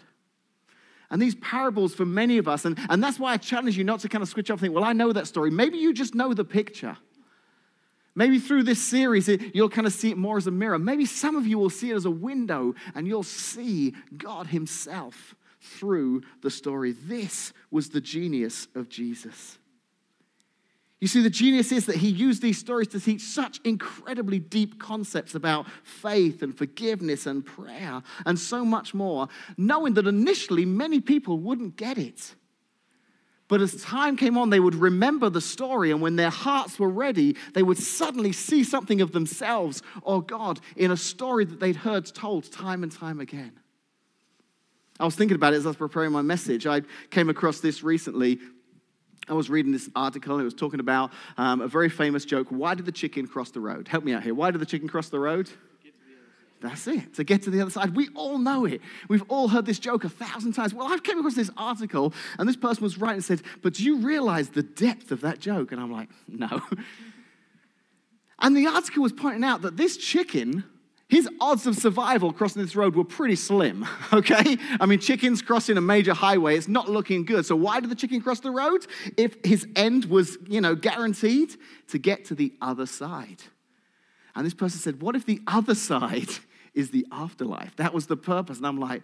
And 1.11 1.21
these 1.21 1.35
parables 1.35 1.95
for 1.95 2.07
many 2.07 2.39
of 2.39 2.47
us, 2.47 2.65
and, 2.65 2.79
and 2.89 3.03
that's 3.03 3.19
why 3.19 3.33
I 3.33 3.37
challenge 3.37 3.77
you 3.77 3.85
not 3.85 4.01
to 4.01 4.09
kind 4.09 4.23
of 4.23 4.29
switch 4.29 4.49
off 4.51 4.55
and 4.55 4.61
think, 4.61 4.75
well, 4.75 4.85
I 4.85 4.93
know 4.93 5.13
that 5.13 5.27
story. 5.27 5.51
Maybe 5.51 5.79
you 5.79 5.93
just 5.93 6.15
know 6.15 6.33
the 6.33 6.45
picture. 6.45 6.97
Maybe 8.15 8.39
through 8.39 8.65
this 8.65 8.83
series, 8.83 9.29
you'll 9.55 9.71
kind 9.71 9.87
of 9.87 9.93
see 9.93 10.11
it 10.11 10.19
more 10.19 10.37
as 10.37 10.47
a 10.47 10.51
mirror. 10.51 10.79
Maybe 10.79 11.07
some 11.07 11.37
of 11.37 11.47
you 11.47 11.59
will 11.59 11.71
see 11.71 11.91
it 11.91 11.97
as 11.97 12.05
a 12.05 12.11
window 12.11 12.75
and 12.95 13.07
you'll 13.07 13.23
see 13.23 13.95
God 14.17 14.49
Himself 14.49 15.35
through 15.61 16.23
the 16.43 16.51
story. 16.51 16.93
This 16.93 17.53
was 17.71 17.89
the 17.89 18.01
genius 18.01 18.69
of 18.75 18.89
Jesus. 18.89 19.59
You 21.01 21.09
see, 21.09 21.21
the 21.21 21.31
genius 21.31 21.73
is 21.73 21.87
that 21.87 21.97
he 21.97 22.09
used 22.09 22.43
these 22.43 22.59
stories 22.59 22.87
to 22.89 23.01
teach 23.01 23.23
such 23.23 23.61
incredibly 23.65 24.39
deep 24.39 24.79
concepts 24.79 25.35
about 25.35 25.67
faith 25.83 26.43
and 26.43 26.57
forgiveness 26.57 27.27
and 27.27 27.45
prayer 27.45 28.03
and 28.25 28.39
so 28.39 28.65
much 28.65 28.95
more, 28.95 29.27
knowing 29.57 29.95
that 29.95 30.07
initially 30.07 30.65
many 30.65 31.01
people 31.01 31.41
wouldn't 31.41 31.77
get 31.77 31.99
it. 31.99 32.37
But 33.53 33.61
as 33.61 33.83
time 33.83 34.17
came 34.17 34.39
on, 34.39 34.49
they 34.49 34.61
would 34.61 34.75
remember 34.75 35.29
the 35.29 35.43
story, 35.43 35.91
and 35.91 36.01
when 36.01 36.17
their 36.17 36.31
hearts 36.31 36.79
were 36.79 36.89
ready, 36.89 37.37
they 37.53 37.63
would 37.63 37.77
suddenly 37.77 38.33
see 38.33 38.65
something 38.65 39.03
of 39.03 39.13
themselves 39.13 39.83
or 40.01 40.23
God 40.23 40.59
in 40.75 40.91
a 40.91 40.97
story 40.97 41.45
that 41.45 41.61
they'd 41.61 41.77
heard 41.77 42.07
told 42.07 42.51
time 42.51 42.83
and 42.83 42.91
time 42.91 43.21
again. 43.21 43.53
I 44.99 45.05
was 45.05 45.17
thinking 45.17 45.35
about 45.35 45.53
it 45.53 45.57
as 45.57 45.67
I 45.67 45.69
was 45.69 45.77
preparing 45.77 46.13
my 46.13 46.23
message. 46.23 46.67
I 46.67 46.81
came 47.11 47.29
across 47.29 47.61
this 47.61 47.83
recently. 47.83 48.39
I 49.29 49.35
was 49.35 49.51
reading 49.51 49.71
this 49.71 49.91
article, 49.95 50.37
and 50.37 50.41
it 50.41 50.47
was 50.47 50.55
talking 50.55 50.81
about 50.81 51.13
um, 51.37 51.61
a 51.61 51.69
very 51.69 51.91
famous 51.91 52.25
joke. 52.25 52.47
Why 52.49 52.75
did 52.75 52.87
the 52.87 52.91
chicken 52.91 53.27
cross 53.27 53.51
the 53.51 53.61
road? 53.61 53.87
Help 53.87 54.03
me 54.03 54.15
out 54.15 54.23
here. 54.23 54.35
Why 54.35 54.51
did 54.51 54.63
the 54.63 54.67
chicken 54.67 54.89
cross 54.89 55.11
the 55.11 55.21
road? 55.21 55.51
That's 56.63 56.87
it, 56.87 57.15
to 57.15 57.25
get 57.25 57.43
to 57.43 57.51
the 57.51 57.61
other 57.61 57.71
side. 57.71 57.97
We 57.97 58.09
all 58.15 58.39
know 58.39 58.65
it. 58.65 58.81
We've 59.09 59.25
all 59.29 59.49
heard 59.49 59.67
this 59.67 59.81
joke 59.81 60.05
a 60.05 60.09
thousand 60.09 60.53
times. 60.53 60.73
Well, 60.73 60.87
I've 60.87 61.03
came 61.03 61.19
across 61.19 61.35
this 61.35 61.51
article, 61.57 62.15
and 62.39 62.49
this 62.49 62.57
person 62.57 62.85
was 62.85 62.99
writing 62.99 63.17
and 63.17 63.25
said, 63.25 63.43
But 63.63 63.75
do 63.75 63.85
you 63.85 63.97
realize 63.97 64.51
the 64.51 64.63
depth 64.63 65.11
of 65.11 65.23
that 65.23 65.41
joke? 65.41 65.73
And 65.73 65.81
I'm 65.81 65.93
like, 65.93 66.09
No. 66.29 66.63
And 68.43 68.57
the 68.57 68.67
article 68.67 69.05
was 69.05 69.13
pointing 69.13 69.45
out 69.45 69.63
that 69.63 69.77
this 69.77 69.97
chicken, 69.97 70.65
his 71.09 71.29
odds 71.41 71.69
of 71.69 71.77
survival 71.77 72.33
crossing 72.33 72.61
this 72.61 72.75
road 72.75 72.97
were 72.97 73.05
pretty 73.05 73.37
slim, 73.37 73.87
okay? 74.13 74.59
I 74.81 74.87
mean, 74.87 74.99
chickens 74.99 75.41
crossing 75.43 75.77
a 75.77 75.81
major 75.81 76.13
highway, 76.13 76.57
it's 76.57 76.67
not 76.67 76.91
looking 76.91 77.25
good. 77.25 77.47
So, 77.47 77.55
why 77.55 77.79
did 77.79 77.89
the 77.89 77.95
chicken 77.95 78.21
cross 78.21 78.41
the 78.41 78.51
road? 78.51 78.85
If 79.17 79.37
his 79.45 79.65
end 79.77 80.07
was, 80.07 80.39
you 80.49 80.61
know, 80.61 80.75
guaranteed 80.75 81.55
to 81.89 81.99
get 81.99 82.25
to 82.27 82.35
the 82.35 82.53
other 82.61 82.87
side. 82.87 83.43
And 84.35 84.45
this 84.45 84.55
person 84.55 84.81
said, 84.81 85.01
What 85.01 85.15
if 85.15 85.25
the 85.25 85.41
other 85.47 85.75
side 85.77 86.31
is 86.75 86.91
the 86.91 87.07
afterlife. 87.13 87.77
That 87.77 87.93
was 87.93 88.07
the 88.07 88.17
purpose. 88.17 88.59
And 88.59 88.67
I'm 88.67 88.79
like, 88.79 89.03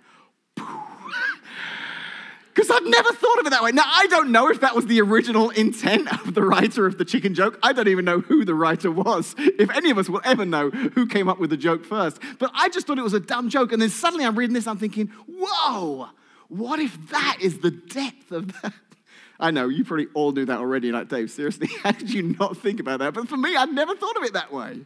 because 0.54 2.70
I've 2.70 2.84
never 2.84 3.12
thought 3.12 3.38
of 3.38 3.46
it 3.46 3.50
that 3.50 3.62
way. 3.62 3.72
Now, 3.72 3.84
I 3.87 4.06
don't 4.08 4.32
know 4.32 4.50
if 4.50 4.60
that 4.60 4.75
was 4.75 4.87
the 4.87 5.00
original 5.00 5.50
intent 5.50 6.12
of 6.26 6.34
the 6.34 6.42
writer 6.42 6.87
of 6.87 6.98
the 6.98 7.04
chicken 7.04 7.34
joke. 7.34 7.58
I 7.62 7.72
don't 7.72 7.88
even 7.88 8.04
know 8.04 8.20
who 8.20 8.44
the 8.44 8.54
writer 8.54 8.90
was. 8.90 9.34
If 9.38 9.70
any 9.70 9.90
of 9.90 9.98
us 9.98 10.08
will 10.08 10.22
ever 10.25 10.44
know 10.44 10.70
who 10.70 11.06
came 11.06 11.28
up 11.28 11.38
with 11.38 11.50
the 11.50 11.56
joke 11.56 11.84
first. 11.84 12.18
But 12.38 12.50
I 12.54 12.68
just 12.68 12.87
thought 12.87 12.98
it 12.98 13.02
was 13.02 13.14
a 13.14 13.20
dumb 13.20 13.48
joke. 13.48 13.72
And 13.72 13.80
then 13.80 13.90
suddenly 13.90 14.25
I'm 14.25 14.37
reading 14.37 14.54
this, 14.54 14.66
I'm 14.66 14.78
thinking, 14.78 15.12
whoa, 15.28 16.08
what 16.48 16.80
if 16.80 17.10
that 17.10 17.38
is 17.40 17.58
the 17.58 17.70
depth 17.70 18.32
of 18.32 18.60
that? 18.62 18.72
I 19.40 19.52
know, 19.52 19.68
you 19.68 19.84
probably 19.84 20.08
all 20.14 20.32
knew 20.32 20.44
that 20.46 20.58
already. 20.58 20.90
Like, 20.90 21.08
Dave, 21.08 21.30
seriously, 21.30 21.68
how 21.82 21.92
did 21.92 22.12
you 22.12 22.34
not 22.38 22.56
think 22.56 22.80
about 22.80 22.98
that? 22.98 23.14
But 23.14 23.28
for 23.28 23.37
me, 23.37 23.54
I'd 23.54 23.72
never 23.72 23.94
thought 23.94 24.16
of 24.16 24.25
it 24.25 24.32
that 24.32 24.52
way. 24.52 24.80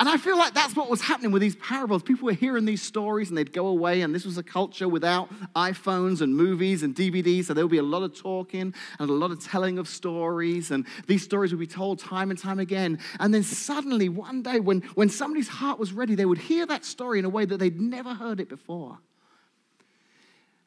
And 0.00 0.08
I 0.08 0.16
feel 0.16 0.36
like 0.36 0.54
that's 0.54 0.74
what 0.74 0.90
was 0.90 1.00
happening 1.00 1.30
with 1.30 1.42
these 1.42 1.56
parables. 1.56 2.02
People 2.02 2.26
were 2.26 2.32
hearing 2.32 2.64
these 2.64 2.82
stories 2.82 3.28
and 3.28 3.38
they'd 3.38 3.52
go 3.52 3.68
away, 3.68 4.02
and 4.02 4.14
this 4.14 4.24
was 4.24 4.36
a 4.36 4.42
culture 4.42 4.88
without 4.88 5.28
iPhones 5.54 6.20
and 6.20 6.34
movies 6.34 6.82
and 6.82 6.94
DVDs, 6.94 7.44
so 7.44 7.54
there 7.54 7.64
would 7.64 7.70
be 7.70 7.78
a 7.78 7.82
lot 7.82 8.02
of 8.02 8.18
talking 8.18 8.74
and 8.98 9.10
a 9.10 9.12
lot 9.12 9.30
of 9.30 9.42
telling 9.44 9.78
of 9.78 9.88
stories, 9.88 10.70
and 10.70 10.86
these 11.06 11.22
stories 11.22 11.52
would 11.52 11.60
be 11.60 11.66
told 11.66 11.98
time 11.98 12.30
and 12.30 12.38
time 12.38 12.58
again. 12.58 12.98
And 13.20 13.32
then 13.32 13.42
suddenly, 13.42 14.08
one 14.08 14.42
day, 14.42 14.60
when, 14.60 14.80
when 14.94 15.08
somebody's 15.08 15.48
heart 15.48 15.78
was 15.78 15.92
ready, 15.92 16.14
they 16.14 16.26
would 16.26 16.38
hear 16.38 16.66
that 16.66 16.84
story 16.84 17.18
in 17.18 17.24
a 17.24 17.30
way 17.30 17.44
that 17.44 17.58
they'd 17.58 17.80
never 17.80 18.14
heard 18.14 18.40
it 18.40 18.48
before. 18.48 18.98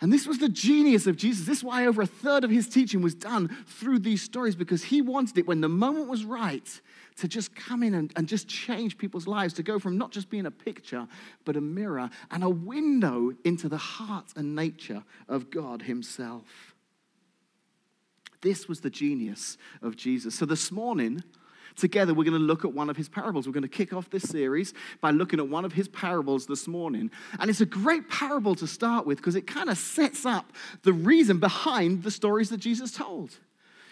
And 0.02 0.14
this 0.14 0.26
was 0.26 0.38
the 0.38 0.48
genius 0.48 1.08
of 1.08 1.18
Jesus. 1.18 1.46
This 1.46 1.58
is 1.58 1.64
why 1.64 1.86
over 1.86 2.02
a 2.02 2.08
third 2.08 2.46
of 2.46 2.50
his 2.50 2.70
teaching 2.70 3.02
was 3.02 3.14
done 3.14 3.50
through 3.68 4.00
these 4.00 4.22
stories 4.22 4.56
because 4.56 4.86
he 4.86 5.02
wanted 5.02 5.38
it 5.38 5.48
when 5.48 5.60
the 5.60 5.68
moment 5.68 6.08
was 6.08 6.24
right 6.24 6.82
to 7.20 7.28
just 7.28 7.56
come 7.56 7.84
in 7.84 7.94
and, 7.94 8.12
and 8.16 8.28
just 8.28 8.48
change 8.48 8.98
people's 8.98 9.28
lives, 9.28 9.54
to 9.56 9.64
go 9.64 9.80
from 9.80 9.98
not 9.98 10.12
just 10.12 10.30
being 10.30 10.46
a 10.46 10.52
picture, 10.52 11.08
but 11.46 11.56
a 11.56 11.62
mirror 11.62 12.10
and 12.32 12.44
a 12.44 12.50
window 12.50 13.32
into 13.44 13.70
the 13.70 13.78
heart 13.78 14.34
and 14.36 14.56
nature 14.56 15.04
of 15.28 15.50
God 15.50 15.84
Himself. 15.84 16.76
This 18.42 18.68
was 18.68 18.80
the 18.80 18.90
genius 18.90 19.58
of 19.82 19.98
Jesus. 19.98 20.36
So 20.36 20.46
this 20.46 20.72
morning, 20.72 21.24
together, 21.76 22.14
we're 22.14 22.24
going 22.24 22.40
to 22.40 22.40
look 22.40 22.64
at 22.64 22.74
one 22.74 22.90
of 22.90 22.96
his 22.96 23.10
parables. 23.10 23.48
We're 23.48 23.54
going 23.54 23.64
to 23.64 23.68
kick 23.68 23.94
off 23.94 24.10
this 24.10 24.24
series 24.24 24.74
by 25.02 25.12
looking 25.12 25.40
at 25.40 25.50
one 25.50 25.66
of 25.66 25.74
his 25.74 25.88
parables 25.88 26.46
this 26.46 26.68
morning. 26.68 27.12
And 27.40 27.50
it's 27.50 27.62
a 27.62 27.66
great 27.66 28.10
parable 28.10 28.56
to 28.56 28.68
start 28.68 29.06
with 29.06 29.18
because 29.18 29.36
it 29.36 29.46
kind 29.46 29.70
of 29.70 29.78
sets 29.78 30.26
up 30.26 30.54
the 30.84 30.94
reason 30.94 31.40
behind 31.40 32.04
the 32.04 32.12
stories 32.12 32.50
that 32.50 32.60
Jesus 32.60 32.92
told. 32.92 33.38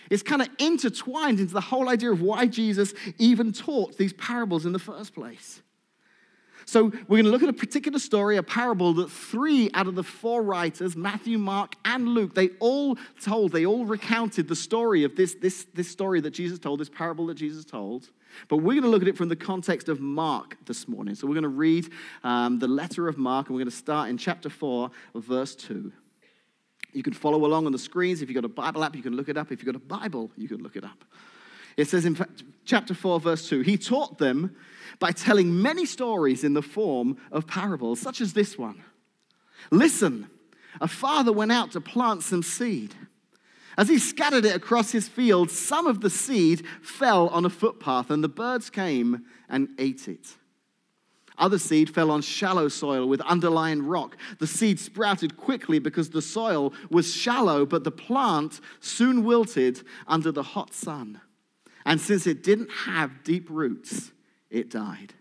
It's 0.10 0.24
kind 0.24 0.42
of 0.42 0.50
intertwined 0.60 1.40
into 1.40 1.54
the 1.54 1.62
whole 1.62 1.90
idea 1.90 2.12
of 2.12 2.22
why 2.22 2.48
Jesus 2.48 2.94
even 3.18 3.52
taught 3.52 3.98
these 3.98 4.14
parables 4.14 4.66
in 4.66 4.74
the 4.74 4.80
first 4.80 5.14
place. 5.14 5.62
So, 6.68 6.92
we're 7.08 7.22
going 7.22 7.24
to 7.24 7.32
look 7.32 7.44
at 7.44 7.48
a 7.48 7.54
particular 7.54 7.98
story, 7.98 8.36
a 8.36 8.44
parable 8.44 8.92
that 8.96 9.10
three 9.10 9.70
out 9.74 9.88
of 9.88 9.96
the 9.96 10.04
four 10.04 10.44
writers, 10.44 10.98
Matthew, 10.98 11.38
Mark, 11.38 11.76
and 11.86 12.10
Luke, 12.10 12.36
they 12.36 12.50
all 12.60 12.98
told, 13.22 13.54
they 13.54 13.66
all 13.66 13.86
recounted 13.86 14.50
the 14.50 14.56
story 14.56 15.06
of 15.06 15.16
this, 15.16 15.36
this, 15.36 15.66
this 15.74 15.88
story 15.88 16.20
that 16.20 16.32
Jesus 16.32 16.60
told, 16.60 16.82
this 16.82 16.90
parable 16.90 17.28
that 17.28 17.36
Jesus 17.36 17.64
told. 17.64 18.10
But 18.50 18.58
we're 18.58 18.74
going 18.74 18.84
to 18.84 18.90
look 18.90 19.02
at 19.02 19.08
it 19.08 19.16
from 19.16 19.30
the 19.30 19.38
context 19.38 19.88
of 19.88 20.02
Mark 20.02 20.58
this 20.66 20.90
morning. 20.90 21.16
So, 21.16 21.26
we're 21.26 21.36
going 21.36 21.44
to 21.44 21.48
read 21.48 21.88
um, 22.26 22.60
the 22.60 22.68
letter 22.68 23.08
of 23.08 23.18
Mark, 23.18 23.48
and 23.48 23.56
we're 23.56 23.64
going 23.64 23.72
to 23.72 23.78
start 23.78 24.10
in 24.10 24.18
chapter 24.18 24.50
4, 24.50 24.92
verse 25.16 25.56
2. 25.56 25.94
You 26.98 27.04
can 27.04 27.14
follow 27.14 27.46
along 27.46 27.68
on 27.68 27.72
the 27.72 27.78
screens. 27.78 28.24
If 28.24 28.30
you've 28.30 28.36
got 28.36 28.44
a 28.44 28.50
Bible 28.50 28.84
app, 28.84 28.96
you 28.96 29.04
can 29.04 29.16
look 29.16 29.30
it 29.30 29.38
up. 29.38 29.52
If 29.52 29.62
you've 29.62 29.72
got 29.72 29.76
a 29.76 29.86
Bible, 29.86 30.32
you 30.36 30.48
can 30.48 30.64
look 30.64 30.76
it 30.76 30.84
up. 30.84 31.06
It 31.78 31.88
says 31.88 32.06
in 32.06 32.16
fact, 32.16 32.42
chapter 32.66 32.96
4, 32.96 33.20
verse 33.20 33.48
2 33.48 33.62
He 33.62 33.78
taught 33.78 34.18
them 34.18 34.56
by 34.98 35.12
telling 35.12 35.62
many 35.62 35.86
stories 35.86 36.44
in 36.44 36.56
the 36.56 36.64
form 36.64 37.18
of 37.32 37.46
parables, 37.46 38.00
such 38.00 38.20
as 38.20 38.34
this 38.34 38.58
one. 38.58 38.84
Listen, 39.70 40.28
a 40.82 40.88
father 40.88 41.32
went 41.32 41.52
out 41.52 41.72
to 41.74 41.82
plant 41.82 42.24
some 42.24 42.42
seed. 42.42 42.96
As 43.78 43.90
he 43.90 44.00
scattered 44.00 44.44
it 44.44 44.56
across 44.56 44.92
his 44.92 45.08
field, 45.08 45.52
some 45.52 45.86
of 45.86 46.02
the 46.02 46.10
seed 46.10 46.66
fell 46.82 47.28
on 47.28 47.46
a 47.46 47.50
footpath, 47.50 48.10
and 48.10 48.24
the 48.24 48.28
birds 48.28 48.72
came 48.72 49.24
and 49.48 49.70
ate 49.78 50.08
it. 50.08 50.36
Other 51.38 51.60
seed 51.60 51.90
fell 51.94 52.10
on 52.10 52.22
shallow 52.22 52.68
soil 52.68 53.08
with 53.08 53.22
underlying 53.22 53.86
rock. 53.86 54.18
The 54.40 54.48
seed 54.48 54.80
sprouted 54.80 55.38
quickly 55.38 55.78
because 55.78 56.10
the 56.10 56.22
soil 56.22 56.74
was 56.90 57.14
shallow, 57.14 57.66
but 57.66 57.84
the 57.84 57.92
plant 57.92 58.60
soon 58.80 59.24
wilted 59.24 59.82
under 60.08 60.32
the 60.32 60.42
hot 60.42 60.74
sun. 60.74 61.22
And 61.86 62.02
since 62.02 62.26
it 62.26 62.44
didn't 62.44 62.72
have 62.72 63.24
deep 63.24 63.50
roots, 63.50 64.12
it 64.50 64.70
died. 64.70 65.14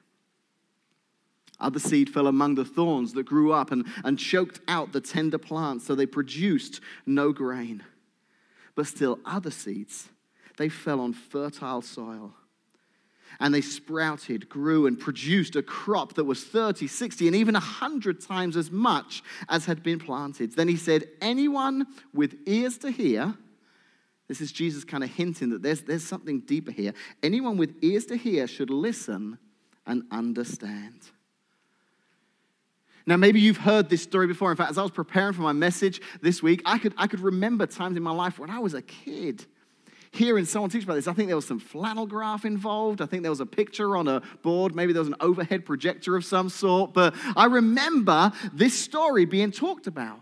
Other 1.61 1.79
seed 1.79 2.11
fell 2.11 2.27
among 2.27 2.55
the 2.55 2.65
thorns 2.65 3.13
that 3.13 3.25
grew 3.25 3.53
up 3.53 3.71
and, 3.71 3.87
and 4.05 4.19
choked 4.19 4.61
out 4.69 4.93
the 4.93 5.01
tender 5.01 5.39
plants, 5.39 5.87
so 5.87 5.95
they 5.95 6.07
produced 6.07 6.81
no 7.05 7.33
grain. 7.33 7.83
But 8.75 8.87
still, 8.87 9.19
other 9.25 9.51
seeds, 9.51 10.09
they 10.57 10.69
fell 10.69 11.01
on 11.01 11.13
fertile 11.13 11.83
soil 11.83 12.35
and 13.41 13.53
they 13.53 13.61
sprouted, 13.61 14.49
grew, 14.49 14.87
and 14.87 14.99
produced 14.99 15.57
a 15.57 15.63
crop 15.63 16.15
that 16.15 16.25
was 16.25 16.45
30, 16.45 16.87
60, 16.87 17.27
and 17.27 17.37
even 17.37 17.55
100 17.55 18.21
times 18.21 18.57
as 18.57 18.71
much 18.71 19.23
as 19.49 19.67
had 19.67 19.83
been 19.83 19.99
planted. 19.99 20.53
Then 20.53 20.69
he 20.69 20.77
said, 20.77 21.09
Anyone 21.21 21.87
with 22.15 22.37
ears 22.47 22.79
to 22.79 22.91
hear, 22.91 23.35
this 24.29 24.41
is 24.41 24.53
Jesus 24.53 24.85
kind 24.85 25.05
of 25.05 25.11
hinting 25.11 25.51
that 25.51 25.63
there's, 25.63 25.83
there's 25.83 26.05
something 26.05 26.41
deeper 26.41 26.73
here. 26.73 26.95
Anyone 27.23 27.57
with 27.57 27.75
ears 27.83 28.07
to 28.07 28.17
hear 28.17 28.47
should 28.47 28.71
listen 28.71 29.39
and 29.87 30.03
understand. 30.11 31.01
Now, 33.09 33.17
maybe 33.17 33.39
you've 33.39 33.59
heard 33.59 33.89
this 33.89 34.03
story 34.03 34.27
before. 34.27 34.51
In 34.51 34.57
fact, 34.57 34.71
as 34.71 34.79
I 34.79 34.83
was 34.83 34.91
preparing 34.91 35.33
for 35.33 35.43
my 35.43 35.53
message 35.53 36.01
this 36.23 36.43
week, 36.43 36.61
I 36.65 36.79
could, 36.79 36.93
I 36.97 37.07
could 37.07 37.21
remember 37.21 37.65
times 37.67 37.97
in 37.97 38.03
my 38.03 38.11
life 38.11 38.39
when 38.39 38.51
I 38.51 38.59
was 38.59 38.75
a 38.75 38.83
kid 38.83 39.47
hearing 40.17 40.45
someone 40.45 40.71
teach 40.71 40.85
about 40.85 40.95
this. 40.95 41.07
I 41.07 41.13
think 41.13 41.29
there 41.29 41.37
was 41.37 41.47
some 41.47 41.59
flannel 41.59 42.07
graph 42.07 42.45
involved. 42.45 43.01
I 43.01 43.07
think 43.07 43.23
there 43.23 43.31
was 43.31 43.41
a 43.41 43.47
picture 43.47 43.97
on 43.97 44.09
a 44.09 44.23
board. 44.43 44.75
Maybe 44.75 44.93
there 44.93 45.01
was 45.01 45.09
an 45.09 45.17
overhead 45.21 45.65
projector 45.65 46.17
of 46.17 46.25
some 46.25 46.49
sort. 46.49 46.93
But 46.93 47.15
I 47.37 47.47
remember 47.47 48.33
this 48.53 48.79
story 48.79 49.25
being 49.25 49.53
talked 49.53 49.87
about. 49.87 50.21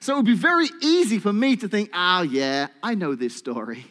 So 0.00 0.14
it 0.14 0.16
would 0.16 0.26
be 0.26 0.34
very 0.34 0.68
easy 0.80 1.18
for 1.18 1.32
me 1.32 1.56
to 1.56 1.68
think, 1.68 1.90
oh, 1.92 2.22
yeah, 2.22 2.68
I 2.82 2.94
know 2.94 3.14
this 3.14 3.34
story. 3.34 3.86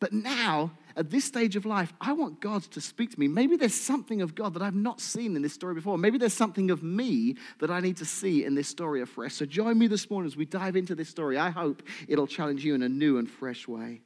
But 0.00 0.12
now, 0.12 0.72
at 0.96 1.10
this 1.10 1.24
stage 1.24 1.56
of 1.56 1.66
life, 1.66 1.92
I 2.00 2.12
want 2.12 2.40
God 2.40 2.62
to 2.62 2.80
speak 2.80 3.10
to 3.10 3.20
me. 3.20 3.28
Maybe 3.28 3.56
there's 3.56 3.74
something 3.74 4.22
of 4.22 4.34
God 4.34 4.54
that 4.54 4.62
I've 4.62 4.74
not 4.74 5.00
seen 5.00 5.36
in 5.36 5.42
this 5.42 5.52
story 5.52 5.74
before. 5.74 5.98
Maybe 5.98 6.18
there's 6.18 6.34
something 6.34 6.70
of 6.70 6.82
me 6.82 7.36
that 7.58 7.70
I 7.70 7.80
need 7.80 7.96
to 7.98 8.04
see 8.04 8.44
in 8.44 8.54
this 8.54 8.68
story 8.68 9.02
afresh. 9.02 9.34
So 9.34 9.46
join 9.46 9.78
me 9.78 9.86
this 9.86 10.10
morning 10.10 10.26
as 10.26 10.36
we 10.36 10.44
dive 10.44 10.76
into 10.76 10.94
this 10.94 11.08
story. 11.08 11.36
I 11.38 11.50
hope 11.50 11.82
it'll 12.08 12.26
challenge 12.26 12.64
you 12.64 12.74
in 12.74 12.82
a 12.82 12.88
new 12.88 13.18
and 13.18 13.28
fresh 13.28 13.66
way. 13.66 14.02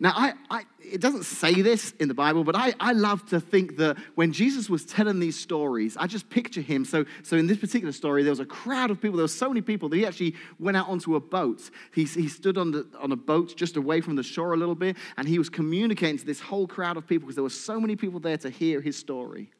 Now, 0.00 0.12
I, 0.14 0.32
I, 0.50 0.62
it 0.80 1.00
doesn't 1.00 1.24
say 1.24 1.62
this 1.62 1.92
in 1.92 2.08
the 2.08 2.14
Bible, 2.14 2.44
but 2.44 2.54
I, 2.54 2.74
I 2.78 2.92
love 2.92 3.26
to 3.26 3.40
think 3.40 3.76
that 3.76 3.96
when 4.14 4.32
Jesus 4.32 4.68
was 4.68 4.84
telling 4.84 5.20
these 5.20 5.38
stories, 5.38 5.96
I 5.96 6.06
just 6.06 6.28
picture 6.28 6.60
him. 6.60 6.84
So, 6.84 7.04
so 7.22 7.36
in 7.36 7.46
this 7.46 7.58
particular 7.58 7.92
story, 7.92 8.22
there 8.22 8.32
was 8.32 8.40
a 8.40 8.46
crowd 8.46 8.90
of 8.90 9.00
people. 9.00 9.16
There 9.16 9.24
were 9.24 9.28
so 9.28 9.48
many 9.48 9.62
people 9.62 9.88
that 9.88 9.96
he 9.96 10.06
actually 10.06 10.34
went 10.58 10.76
out 10.76 10.88
onto 10.88 11.16
a 11.16 11.20
boat. 11.20 11.70
He, 11.94 12.04
he 12.04 12.28
stood 12.28 12.58
on, 12.58 12.72
the, 12.72 12.86
on 13.00 13.12
a 13.12 13.16
boat 13.16 13.56
just 13.56 13.76
away 13.76 14.00
from 14.00 14.16
the 14.16 14.22
shore 14.22 14.54
a 14.54 14.56
little 14.56 14.74
bit, 14.74 14.96
and 15.16 15.26
he 15.26 15.38
was 15.38 15.48
communicating 15.48 16.18
to 16.18 16.26
this 16.26 16.40
whole 16.40 16.66
crowd 16.66 16.96
of 16.96 17.06
people 17.06 17.26
because 17.26 17.36
there 17.36 17.44
were 17.44 17.50
so 17.50 17.80
many 17.80 17.96
people 17.96 18.20
there 18.20 18.38
to 18.38 18.50
hear 18.50 18.80
his 18.80 18.96
story. 18.96 19.50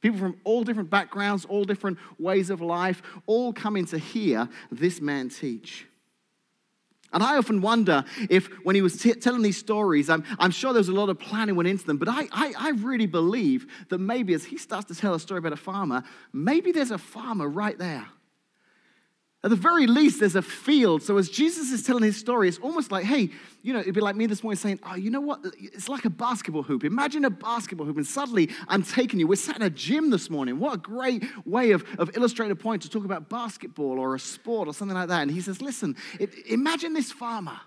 People 0.00 0.18
from 0.18 0.36
all 0.44 0.64
different 0.64 0.90
backgrounds, 0.90 1.46
all 1.46 1.64
different 1.64 1.96
ways 2.18 2.50
of 2.50 2.60
life, 2.60 3.02
all 3.26 3.54
coming 3.54 3.86
to 3.86 3.98
hear 3.98 4.48
this 4.70 5.00
man 5.00 5.30
teach. 5.30 5.86
And 7.14 7.22
I 7.22 7.36
often 7.36 7.60
wonder 7.60 8.04
if, 8.28 8.48
when 8.64 8.74
he 8.74 8.82
was 8.82 8.98
t- 8.98 9.14
telling 9.14 9.42
these 9.42 9.56
stories, 9.56 10.10
I'm, 10.10 10.24
I'm 10.38 10.50
sure 10.50 10.72
there 10.72 10.80
was 10.80 10.88
a 10.88 10.92
lot 10.92 11.08
of 11.08 11.18
planning 11.18 11.54
went 11.54 11.68
into 11.68 11.86
them, 11.86 11.96
but 11.96 12.08
I, 12.08 12.28
I, 12.32 12.54
I 12.58 12.70
really 12.70 13.06
believe 13.06 13.66
that 13.88 13.98
maybe 13.98 14.34
as 14.34 14.44
he 14.44 14.58
starts 14.58 14.88
to 14.88 14.94
tell 14.96 15.14
a 15.14 15.20
story 15.20 15.38
about 15.38 15.52
a 15.52 15.56
farmer, 15.56 16.02
maybe 16.32 16.72
there's 16.72 16.90
a 16.90 16.98
farmer 16.98 17.48
right 17.48 17.78
there 17.78 18.06
at 19.44 19.50
the 19.50 19.56
very 19.56 19.86
least, 19.86 20.20
there's 20.20 20.36
a 20.36 20.42
field. 20.42 21.02
So 21.02 21.18
as 21.18 21.28
Jesus 21.28 21.70
is 21.70 21.82
telling 21.82 22.02
his 22.02 22.16
story, 22.16 22.48
it's 22.48 22.56
almost 22.58 22.90
like, 22.90 23.04
hey, 23.04 23.28
you 23.62 23.74
know, 23.74 23.80
it'd 23.80 23.94
be 23.94 24.00
like 24.00 24.16
me 24.16 24.24
this 24.24 24.42
morning 24.42 24.56
saying, 24.56 24.80
oh, 24.82 24.94
you 24.94 25.10
know 25.10 25.20
what? 25.20 25.40
It's 25.60 25.86
like 25.86 26.06
a 26.06 26.10
basketball 26.10 26.62
hoop. 26.62 26.82
Imagine 26.82 27.26
a 27.26 27.30
basketball 27.30 27.86
hoop, 27.86 27.98
and 27.98 28.06
suddenly 28.06 28.48
I'm 28.68 28.82
taking 28.82 29.20
you. 29.20 29.26
We're 29.26 29.36
sat 29.36 29.56
in 29.56 29.62
a 29.62 29.68
gym 29.68 30.08
this 30.08 30.30
morning. 30.30 30.58
What 30.58 30.74
a 30.74 30.78
great 30.78 31.24
way 31.46 31.72
of, 31.72 31.84
of 31.98 32.16
illustrating 32.16 32.52
a 32.52 32.56
point 32.56 32.80
to 32.82 32.88
talk 32.88 33.04
about 33.04 33.28
basketball 33.28 33.98
or 33.98 34.14
a 34.14 34.18
sport 34.18 34.66
or 34.66 34.72
something 34.72 34.96
like 34.96 35.08
that. 35.08 35.20
And 35.20 35.30
he 35.30 35.42
says, 35.42 35.60
listen, 35.60 35.94
it, 36.18 36.32
imagine 36.46 36.94
this 36.94 37.12
farmer. 37.12 37.60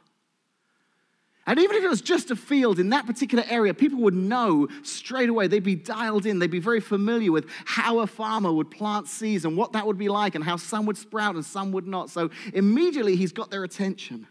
And 1.47 1.59
even 1.59 1.77
if 1.77 1.83
it 1.83 1.89
was 1.89 2.01
just 2.01 2.29
a 2.29 2.35
field 2.35 2.77
in 2.77 2.89
that 2.89 3.05
particular 3.05 3.45
area, 3.47 3.73
people 3.73 3.99
would 3.99 4.13
know 4.13 4.67
straight 4.83 5.29
away. 5.29 5.47
They'd 5.47 5.63
be 5.63 5.75
dialed 5.75 6.25
in. 6.25 6.39
They'd 6.39 6.51
be 6.51 6.59
very 6.59 6.81
familiar 6.81 7.31
with 7.31 7.45
how 7.63 7.99
a 7.99 8.07
farmer 8.07 8.51
would 8.51 8.69
plant 8.69 9.07
seeds 9.07 9.45
and 9.45 9.55
what 9.55 9.71
that 9.71 9.87
would 9.87 9.97
be 9.97 10.09
like 10.09 10.35
and 10.35 10.43
how 10.43 10.57
some 10.57 10.85
would 10.87 10.97
sprout 10.97 11.35
and 11.35 11.45
some 11.45 11.71
would 11.71 11.87
not. 11.87 12.09
So 12.09 12.29
immediately 12.53 13.15
he's 13.15 13.31
got 13.31 13.49
their 13.49 13.63
attention. 13.63 14.27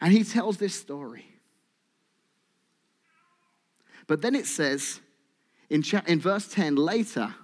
And 0.00 0.12
he 0.12 0.24
tells 0.24 0.56
this 0.56 0.74
story. 0.74 1.26
But 4.08 4.20
then 4.20 4.34
it 4.34 4.46
says 4.46 5.00
in, 5.68 5.84
in 6.08 6.18
verse 6.18 6.48
10 6.48 6.74
later, 6.74 7.36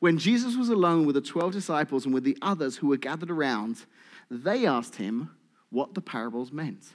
when 0.00 0.16
Jesus 0.16 0.56
was 0.56 0.70
alone 0.70 1.04
with 1.04 1.16
the 1.16 1.20
12 1.20 1.52
disciples 1.52 2.06
and 2.06 2.14
with 2.14 2.24
the 2.24 2.38
others 2.40 2.78
who 2.78 2.88
were 2.88 2.96
gathered 2.96 3.30
around, 3.30 3.84
they 4.30 4.64
asked 4.64 4.96
him 4.96 5.30
what 5.68 5.92
the 5.92 6.00
parables 6.00 6.50
meant. 6.50 6.94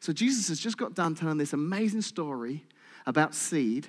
So 0.00 0.12
Jesus 0.12 0.48
has 0.48 0.60
just 0.60 0.76
got 0.76 0.94
done 0.94 1.14
telling 1.14 1.38
this 1.38 1.52
amazing 1.52 2.02
story 2.02 2.64
about 3.06 3.34
seed. 3.34 3.86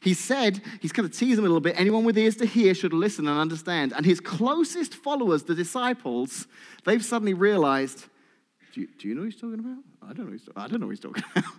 He 0.00 0.14
said, 0.14 0.60
he's 0.80 0.92
kind 0.92 1.06
of 1.06 1.16
them 1.16 1.38
a 1.38 1.42
little 1.42 1.60
bit. 1.60 1.78
Anyone 1.78 2.04
with 2.04 2.18
ears 2.18 2.36
to 2.36 2.46
hear 2.46 2.74
should 2.74 2.92
listen 2.92 3.28
and 3.28 3.38
understand. 3.38 3.92
And 3.96 4.04
his 4.04 4.20
closest 4.20 4.94
followers, 4.94 5.44
the 5.44 5.54
disciples, 5.54 6.46
they've 6.84 7.04
suddenly 7.04 7.34
realized, 7.34 8.06
do 8.72 8.82
you, 8.82 8.88
do 8.98 9.08
you 9.08 9.14
know 9.14 9.22
what 9.22 9.32
he's 9.32 9.40
talking 9.40 9.58
about? 9.58 9.78
I 10.02 10.12
don't 10.12 10.26
know 10.26 10.32
he's, 10.32 10.48
I 10.56 10.66
don't 10.68 10.80
know 10.80 10.86
what 10.86 10.92
he's 10.92 11.00
talking 11.00 11.24
about. 11.36 11.52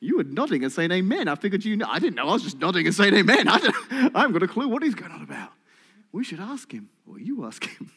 You 0.00 0.18
were 0.18 0.24
nodding 0.24 0.62
and 0.64 0.72
saying 0.72 0.92
amen. 0.92 1.28
I 1.28 1.34
figured 1.34 1.64
you 1.64 1.76
know. 1.76 1.86
I 1.88 1.98
didn't 1.98 2.16
know. 2.16 2.28
I 2.28 2.32
was 2.32 2.42
just 2.42 2.58
nodding 2.58 2.86
and 2.86 2.94
saying 2.94 3.14
amen. 3.14 3.48
I, 3.48 3.54
I 4.14 4.20
haven't 4.20 4.32
got 4.32 4.42
a 4.42 4.48
clue 4.48 4.68
what 4.68 4.82
he's 4.82 4.94
going 4.94 5.12
on 5.12 5.22
about. 5.22 5.50
We 6.12 6.24
should 6.24 6.40
ask 6.40 6.70
him, 6.70 6.90
or 7.08 7.18
you 7.18 7.44
ask 7.46 7.64
him. 7.64 7.90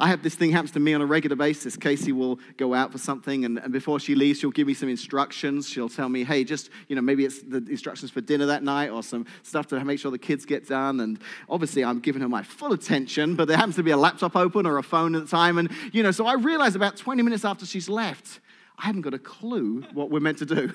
I 0.00 0.08
have 0.08 0.22
this 0.22 0.34
thing 0.34 0.50
happens 0.50 0.70
to 0.72 0.80
me 0.80 0.94
on 0.94 1.02
a 1.02 1.06
regular 1.06 1.36
basis. 1.36 1.76
Casey 1.76 2.10
will 2.10 2.40
go 2.56 2.72
out 2.72 2.90
for 2.90 2.96
something, 2.96 3.44
and, 3.44 3.58
and, 3.58 3.70
before 3.70 4.00
she 4.00 4.14
leaves, 4.14 4.40
she'll 4.40 4.50
give 4.50 4.66
me 4.66 4.72
some 4.72 4.88
instructions. 4.88 5.68
She'll 5.68 5.90
tell 5.90 6.08
me, 6.08 6.24
hey, 6.24 6.42
just, 6.42 6.70
you 6.88 6.96
know, 6.96 7.02
maybe 7.02 7.26
it's 7.26 7.42
the 7.42 7.58
instructions 7.58 8.10
for 8.10 8.22
dinner 8.22 8.46
that 8.46 8.62
night 8.62 8.88
or 8.88 9.02
some 9.02 9.26
stuff 9.42 9.66
to 9.68 9.84
make 9.84 9.98
sure 9.98 10.10
the 10.10 10.18
kids 10.18 10.46
get 10.46 10.66
done. 10.66 11.00
And 11.00 11.20
obviously, 11.50 11.84
I'm 11.84 12.00
giving 12.00 12.22
her 12.22 12.28
my 12.30 12.42
full 12.42 12.72
attention, 12.72 13.36
but 13.36 13.46
there 13.46 13.58
happens 13.58 13.76
to 13.76 13.82
be 13.82 13.90
a 13.90 13.96
laptop 13.98 14.36
open 14.36 14.64
or 14.64 14.78
a 14.78 14.82
phone 14.82 15.14
at 15.14 15.22
the 15.22 15.30
time. 15.30 15.58
And, 15.58 15.70
you 15.92 16.02
know, 16.02 16.12
so 16.12 16.26
I 16.26 16.32
realize 16.32 16.74
about 16.74 16.96
20 16.96 17.22
minutes 17.22 17.44
after 17.44 17.66
she's 17.66 17.90
left, 17.90 18.40
I 18.78 18.86
haven't 18.86 19.02
got 19.02 19.12
a 19.12 19.18
clue 19.18 19.84
what 19.92 20.10
we're 20.10 20.20
meant 20.20 20.38
to 20.38 20.46
do. 20.46 20.72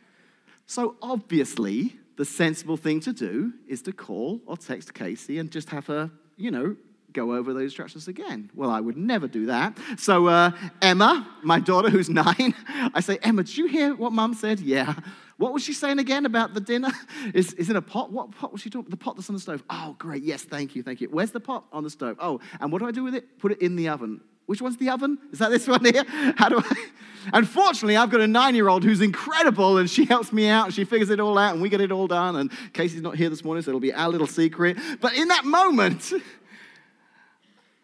so 0.66 0.96
obviously, 1.00 1.96
the 2.16 2.24
sensible 2.24 2.76
thing 2.76 2.98
to 3.00 3.12
do 3.12 3.52
is 3.68 3.82
to 3.82 3.92
call 3.92 4.40
or 4.46 4.56
text 4.56 4.94
Casey 4.94 5.38
and 5.38 5.48
just 5.48 5.70
have 5.70 5.86
her, 5.86 6.10
you 6.36 6.50
know, 6.50 6.74
go 7.12 7.34
over 7.34 7.52
those 7.52 7.64
instructions 7.64 8.08
again. 8.08 8.50
Well, 8.54 8.70
I 8.70 8.80
would 8.80 8.96
never 8.96 9.28
do 9.28 9.46
that. 9.46 9.78
So, 9.96 10.26
uh, 10.26 10.50
Emma, 10.82 11.26
my 11.42 11.60
daughter 11.60 11.90
who's 11.90 12.08
nine, 12.08 12.54
I 12.94 13.00
say, 13.00 13.18
Emma, 13.22 13.44
did 13.44 13.56
you 13.56 13.66
hear 13.66 13.94
what 13.94 14.12
mum 14.12 14.34
said? 14.34 14.60
Yeah. 14.60 14.94
What 15.38 15.52
was 15.52 15.62
she 15.62 15.72
saying 15.72 16.00
again 16.00 16.26
about 16.26 16.54
the 16.54 16.60
dinner? 16.60 16.90
Is, 17.34 17.52
is 17.54 17.70
it 17.70 17.76
a 17.76 17.82
pot? 17.82 18.10
What 18.10 18.32
pot 18.32 18.50
was 18.50 18.60
she 18.60 18.70
talking? 18.70 18.90
The 18.90 18.96
pot 18.96 19.14
that's 19.14 19.28
on 19.30 19.34
the 19.34 19.40
stove. 19.40 19.62
Oh, 19.70 19.94
great. 19.98 20.24
Yes, 20.24 20.42
thank 20.42 20.74
you, 20.74 20.82
thank 20.82 21.00
you. 21.00 21.08
Where's 21.08 21.30
the 21.30 21.40
pot 21.40 21.64
on 21.72 21.84
the 21.84 21.90
stove? 21.90 22.16
Oh, 22.18 22.40
and 22.60 22.72
what 22.72 22.80
do 22.80 22.88
I 22.88 22.90
do 22.90 23.04
with 23.04 23.14
it? 23.14 23.38
Put 23.38 23.52
it 23.52 23.62
in 23.62 23.76
the 23.76 23.88
oven. 23.88 24.20
Which 24.46 24.62
one's 24.62 24.78
the 24.78 24.88
oven? 24.88 25.18
Is 25.30 25.38
that 25.40 25.50
this 25.50 25.68
one 25.68 25.84
here? 25.84 26.04
How 26.36 26.48
do 26.48 26.58
I? 26.58 26.86
Unfortunately, 27.32 27.96
I've 27.96 28.10
got 28.10 28.22
a 28.22 28.26
nine 28.26 28.54
year 28.54 28.68
old 28.68 28.82
who's 28.82 29.02
incredible 29.02 29.76
and 29.76 29.90
she 29.90 30.06
helps 30.06 30.32
me 30.32 30.48
out. 30.48 30.72
She 30.72 30.84
figures 30.84 31.10
it 31.10 31.20
all 31.20 31.36
out 31.36 31.52
and 31.52 31.62
we 31.62 31.68
get 31.68 31.82
it 31.82 31.92
all 31.92 32.06
done. 32.06 32.36
And 32.36 32.50
Casey's 32.72 33.02
not 33.02 33.16
here 33.16 33.28
this 33.28 33.44
morning, 33.44 33.62
so 33.62 33.70
it'll 33.70 33.80
be 33.80 33.92
our 33.92 34.08
little 34.08 34.26
secret. 34.26 34.78
But 35.00 35.14
in 35.14 35.28
that 35.28 35.44
moment, 35.44 36.12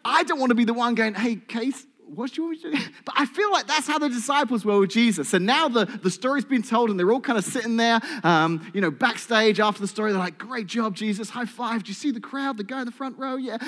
I 0.05 0.23
don't 0.25 0.39
want 0.39 0.51
to 0.51 0.55
be 0.55 0.65
the 0.65 0.75
one 0.75 0.95
going, 0.95 1.15
hey, 1.15 1.37
Case, 1.37 1.87
what 2.07 2.33
do 2.33 2.43
you 2.43 2.49
want 2.49 2.63
to 2.63 2.71
do? 2.73 2.79
But 3.05 3.15
I 3.19 3.27
feel 3.27 3.51
like 3.51 3.67
that's 3.67 3.87
how 3.87 3.99
the 3.99 4.09
disciples 4.09 4.65
were 4.65 4.79
with 4.81 4.91
Jesus. 4.91 5.35
And 5.35 5.47
now 5.47 5.69
the, 5.69 5.87
the 5.87 6.11
story's 6.11 6.45
been 6.45 6.63
told, 6.63 6.91
and 6.91 6.99
they're 6.99 7.11
all 7.11 7.21
kind 7.21 7.39
of 7.39 7.45
sitting 7.45 7.77
there, 7.77 8.01
um, 8.23 8.71
you 8.75 8.81
know, 8.81 8.91
backstage 8.91 9.61
after 9.61 9.81
the 9.81 9.89
story. 9.89 10.13
They're 10.13 10.21
like, 10.21 10.39
great 10.39 10.67
job, 10.67 10.95
Jesus. 10.95 11.31
High 11.31 11.47
five. 11.47 11.85
Do 11.85 11.89
you 11.89 11.95
see 11.95 12.11
the 12.11 12.21
crowd, 12.21 12.57
the 12.57 12.65
guy 12.65 12.81
in 12.81 12.87
the 12.87 12.93
front 12.93 13.19
row? 13.19 13.37
Yeah. 13.37 13.59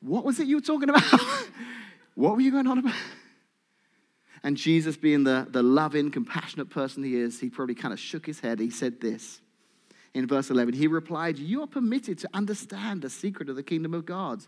What 0.00 0.24
was 0.24 0.38
it 0.40 0.46
you 0.46 0.56
were 0.56 0.62
talking 0.62 0.88
about? 0.88 1.02
what 2.14 2.34
were 2.34 2.40
you 2.40 2.50
going 2.50 2.66
on 2.66 2.78
about? 2.78 2.94
And 4.42 4.56
Jesus, 4.56 4.96
being 4.96 5.24
the, 5.24 5.46
the 5.50 5.62
loving, 5.62 6.10
compassionate 6.10 6.70
person 6.70 7.02
he 7.02 7.16
is, 7.16 7.40
he 7.40 7.50
probably 7.50 7.74
kind 7.74 7.92
of 7.92 7.98
shook 7.98 8.26
his 8.26 8.40
head. 8.40 8.60
He 8.60 8.70
said 8.70 9.00
this 9.00 9.40
in 10.14 10.26
verse 10.26 10.50
11. 10.50 10.74
He 10.74 10.86
replied, 10.86 11.38
You 11.38 11.62
are 11.62 11.66
permitted 11.66 12.18
to 12.18 12.28
understand 12.32 13.02
the 13.02 13.10
secret 13.10 13.48
of 13.48 13.56
the 13.56 13.62
kingdom 13.62 13.94
of 13.94 14.06
God. 14.06 14.44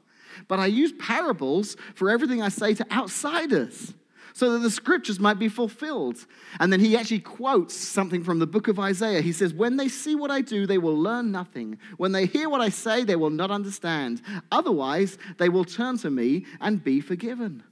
But 0.48 0.58
I 0.58 0.66
use 0.66 0.92
parables 0.92 1.76
for 1.94 2.10
everything 2.10 2.42
I 2.42 2.48
say 2.48 2.74
to 2.74 2.92
outsiders 2.92 3.94
so 4.32 4.52
that 4.52 4.60
the 4.60 4.70
scriptures 4.70 5.20
might 5.20 5.38
be 5.38 5.48
fulfilled. 5.48 6.26
And 6.58 6.72
then 6.72 6.80
he 6.80 6.96
actually 6.96 7.20
quotes 7.20 7.74
something 7.74 8.22
from 8.22 8.38
the 8.38 8.46
book 8.46 8.68
of 8.68 8.78
Isaiah. 8.78 9.20
He 9.20 9.32
says, 9.32 9.52
When 9.52 9.76
they 9.76 9.88
see 9.88 10.14
what 10.14 10.30
I 10.30 10.40
do, 10.40 10.66
they 10.66 10.78
will 10.78 10.96
learn 10.96 11.30
nothing. 11.30 11.78
When 11.96 12.12
they 12.12 12.26
hear 12.26 12.48
what 12.48 12.60
I 12.60 12.68
say, 12.68 13.04
they 13.04 13.16
will 13.16 13.30
not 13.30 13.50
understand. 13.50 14.22
Otherwise, 14.50 15.18
they 15.38 15.48
will 15.48 15.64
turn 15.64 15.98
to 15.98 16.10
me 16.10 16.46
and 16.60 16.82
be 16.82 17.00
forgiven. 17.00 17.62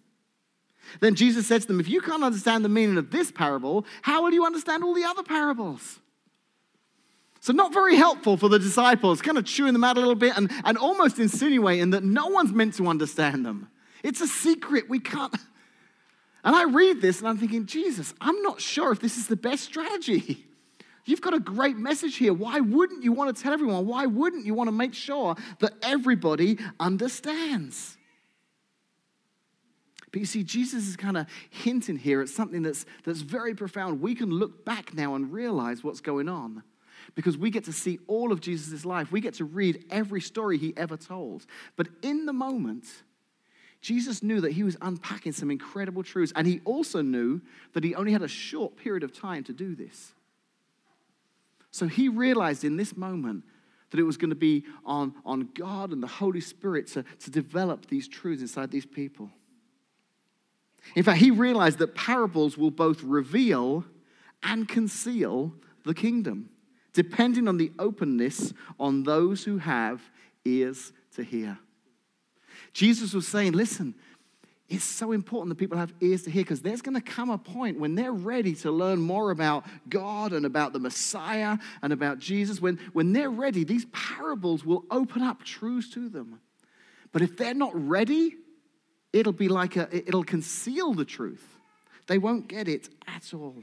Then 1.01 1.15
Jesus 1.15 1.47
said 1.47 1.63
to 1.63 1.69
them, 1.69 1.81
If 1.81 1.89
you 1.89 2.01
can't 2.01 2.25
understand 2.25 2.65
the 2.65 2.69
meaning 2.69 2.99
of 2.99 3.11
this 3.11 3.31
parable, 3.31 3.85
how 4.03 4.23
will 4.23 4.33
you 4.33 4.45
understand 4.45 4.85
all 4.85 4.95
the 4.95 5.05
other 5.05 5.23
parables? 5.23 6.01
So, 7.49 7.55
not 7.55 7.73
very 7.73 7.97
helpful 7.97 8.37
for 8.37 8.51
the 8.51 8.59
disciples, 8.59 9.23
kind 9.23 9.39
of 9.39 9.47
chewing 9.47 9.73
them 9.73 9.83
out 9.83 9.97
a 9.97 10.01
little 10.01 10.15
bit 10.15 10.37
and, 10.37 10.53
and 10.67 10.77
almost 10.77 11.19
insinuating 11.19 11.93
that 11.93 12.05
no 12.05 12.27
one's 12.27 12.53
meant 12.53 12.75
to 12.75 12.89
understand 12.89 13.47
them. 13.47 13.71
It's 14.03 14.21
a 14.21 14.27
secret. 14.27 14.91
We 14.91 14.99
can't. 14.99 15.35
And 16.45 16.55
I 16.55 16.65
read 16.65 17.01
this 17.01 17.21
and 17.21 17.29
I'm 17.29 17.39
thinking, 17.39 17.65
Jesus, 17.65 18.13
I'm 18.21 18.43
not 18.43 18.61
sure 18.61 18.93
if 18.93 19.01
this 19.01 19.17
is 19.17 19.29
the 19.29 19.37
best 19.37 19.65
strategy. 19.65 20.45
You've 21.07 21.23
got 21.23 21.33
a 21.33 21.41
great 21.41 21.79
message 21.79 22.17
here. 22.17 22.35
Why 22.35 22.61
wouldn't 22.61 23.03
you 23.03 23.13
want 23.13 23.35
to 23.35 23.43
tell 23.43 23.55
everyone? 23.55 23.87
Why 23.87 24.05
wouldn't 24.05 24.45
you 24.45 24.53
want 24.53 24.69
to 24.69 24.73
make 24.73 24.93
sure 24.93 25.35
that 25.61 25.73
everybody 25.81 26.59
understands? 26.79 27.97
But 30.13 30.21
you 30.21 30.27
see, 30.27 30.43
Jesus 30.43 30.87
is 30.87 30.97
kind 30.97 31.17
of 31.17 31.25
hinting 31.49 31.97
here 31.97 32.21
at 32.21 32.29
something 32.29 32.61
that's, 32.61 32.85
that's 33.05 33.23
very 33.23 33.55
profound. 33.55 34.03
We 34.03 34.15
can 34.15 34.29
look 34.29 34.67
back 34.67 34.93
now 34.93 35.15
and 35.15 35.33
realize 35.33 35.83
what's 35.83 36.03
going 36.03 36.29
on 36.29 36.63
because 37.15 37.37
we 37.37 37.51
get 37.51 37.65
to 37.65 37.73
see 37.73 37.99
all 38.07 38.33
of 38.33 38.41
Jesus' 38.41 38.85
life. 38.85 39.11
We 39.13 39.21
get 39.21 39.35
to 39.35 39.45
read 39.45 39.85
every 39.91 40.21
story 40.21 40.59
he 40.59 40.75
ever 40.77 40.97
told. 40.97 41.47
But 41.77 41.89
in 42.03 42.27
the 42.27 42.33
moment, 42.33 42.87
Jesus 43.81 44.23
knew 44.23 44.41
that 44.41 44.53
he 44.53 44.63
was 44.63 44.77
unpacking 44.83 45.33
some 45.33 45.51
incredible 45.51 46.03
truths, 46.03 46.33
and 46.35 46.47
he 46.47 46.61
also 46.65 47.01
knew 47.03 47.41
that 47.75 47.85
he 47.85 47.95
only 47.95 48.13
had 48.13 48.23
a 48.23 48.29
short 48.29 48.77
period 48.77 49.03
of 49.03 49.13
time 49.13 49.45
to 49.45 49.53
do 49.53 49.75
this. 49.75 50.13
So 51.71 51.87
he 51.87 52.09
realized 52.09 52.65
in 52.65 52.77
this 52.77 52.97
moment 52.97 53.45
that 53.91 54.01
it 54.01 54.03
was 54.03 54.17
going 54.17 54.31
to 54.31 54.37
be 54.37 54.65
on, 54.85 55.15
on 55.25 55.49
God 55.55 55.93
and 55.93 56.03
the 56.03 56.09
Holy 56.09 56.41
Spirit 56.41 56.89
to, 56.89 57.05
to 57.21 57.31
develop 57.31 57.87
these 57.87 58.09
truths 58.09 58.43
inside 58.43 58.71
these 58.71 58.87
people. 58.87 59.31
In 60.95 61.03
fact, 61.03 61.21
he 61.21 61.31
realized 61.31 61.79
that 61.79 61.95
parables 61.95 62.57
will 62.57 62.71
both 62.71 63.03
reveal 63.03 63.85
and 64.43 64.69
conceal 64.69 65.53
the 65.85 65.95
kingdom 65.95 66.51
depending 66.93 67.49
on 67.49 67.57
the 67.57 67.73
openness 67.79 68.53
on 68.79 69.03
those 69.05 69.45
who 69.45 69.59
have 69.59 70.01
ears 70.45 70.93
to 71.15 71.23
hear. 71.23 71.59
Jesus 72.73 73.13
was 73.13 73.27
saying, 73.27 73.53
listen, 73.53 73.95
it's 74.69 74.85
so 74.85 75.13
important 75.13 75.49
that 75.51 75.55
people 75.59 75.79
have 75.79 75.95
ears 76.01 76.25
to 76.25 76.31
hear 76.31 76.43
because 76.43 76.61
there's 76.61 76.83
going 76.83 76.95
to 76.95 77.01
come 77.01 77.31
a 77.31 77.39
point 77.39 77.79
when 77.79 77.95
they're 77.95 78.13
ready 78.13 78.55
to 78.57 78.71
learn 78.71 79.01
more 79.01 79.31
about 79.31 79.65
God 79.89 80.33
and 80.33 80.45
about 80.45 80.75
the 80.75 80.79
Messiah 80.79 81.57
and 81.81 81.93
about 81.93 82.19
Jesus. 82.19 82.61
When, 82.61 82.79
when 82.93 83.15
they're 83.15 83.31
ready, 83.31 83.65
these 83.65 83.87
parables 83.87 84.67
will 84.67 84.85
open 84.91 85.23
up 85.23 85.43
truths 85.43 85.89
to 85.91 86.11
them. 86.11 86.41
But 87.13 87.23
if 87.23 87.39
they're 87.39 87.55
not 87.55 87.73
ready, 87.75 88.37
it'll 89.13 89.33
be 89.33 89.49
like 89.49 89.77
a, 89.77 89.89
it'll 89.93 90.25
conceal 90.25 90.93
the 90.93 91.07
truth. 91.07 91.47
They 92.07 92.19
won't 92.19 92.47
get 92.47 92.69
it 92.69 92.91
at 93.07 93.33
all. 93.33 93.63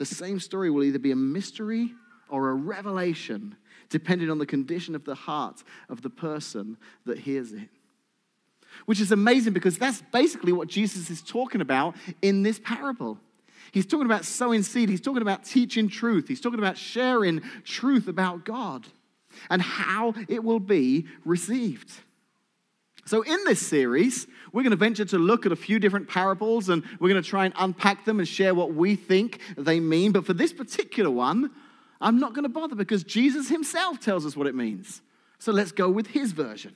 The 0.00 0.06
same 0.06 0.40
story 0.40 0.70
will 0.70 0.82
either 0.82 0.98
be 0.98 1.10
a 1.10 1.16
mystery 1.16 1.92
or 2.30 2.48
a 2.48 2.54
revelation, 2.54 3.54
depending 3.90 4.30
on 4.30 4.38
the 4.38 4.46
condition 4.46 4.94
of 4.94 5.04
the 5.04 5.14
heart 5.14 5.62
of 5.90 6.00
the 6.00 6.08
person 6.08 6.78
that 7.04 7.18
hears 7.18 7.52
it. 7.52 7.68
Which 8.86 8.98
is 8.98 9.12
amazing 9.12 9.52
because 9.52 9.76
that's 9.76 10.00
basically 10.10 10.52
what 10.52 10.68
Jesus 10.68 11.10
is 11.10 11.20
talking 11.20 11.60
about 11.60 11.96
in 12.22 12.42
this 12.42 12.58
parable. 12.58 13.18
He's 13.72 13.84
talking 13.84 14.06
about 14.06 14.24
sowing 14.24 14.62
seed, 14.62 14.88
he's 14.88 15.02
talking 15.02 15.20
about 15.20 15.44
teaching 15.44 15.90
truth, 15.90 16.28
he's 16.28 16.40
talking 16.40 16.60
about 16.60 16.78
sharing 16.78 17.42
truth 17.64 18.08
about 18.08 18.46
God 18.46 18.86
and 19.50 19.60
how 19.60 20.14
it 20.28 20.42
will 20.42 20.60
be 20.60 21.08
received. 21.26 21.92
So, 23.06 23.22
in 23.22 23.38
this 23.44 23.66
series, 23.66 24.26
we're 24.52 24.62
going 24.62 24.70
to 24.70 24.76
venture 24.76 25.04
to 25.06 25.18
look 25.18 25.46
at 25.46 25.52
a 25.52 25.56
few 25.56 25.78
different 25.78 26.08
parables 26.08 26.68
and 26.68 26.82
we're 26.98 27.08
going 27.08 27.22
to 27.22 27.28
try 27.28 27.44
and 27.44 27.54
unpack 27.58 28.04
them 28.04 28.18
and 28.18 28.28
share 28.28 28.54
what 28.54 28.74
we 28.74 28.94
think 28.94 29.40
they 29.56 29.80
mean. 29.80 30.12
But 30.12 30.26
for 30.26 30.34
this 30.34 30.52
particular 30.52 31.10
one, 31.10 31.50
I'm 32.00 32.18
not 32.18 32.34
going 32.34 32.44
to 32.44 32.50
bother 32.50 32.74
because 32.74 33.02
Jesus 33.02 33.48
himself 33.48 34.00
tells 34.00 34.24
us 34.26 34.36
what 34.36 34.46
it 34.46 34.54
means. 34.54 35.02
So, 35.38 35.52
let's 35.52 35.72
go 35.72 35.88
with 35.88 36.08
his 36.08 36.32
version. 36.32 36.74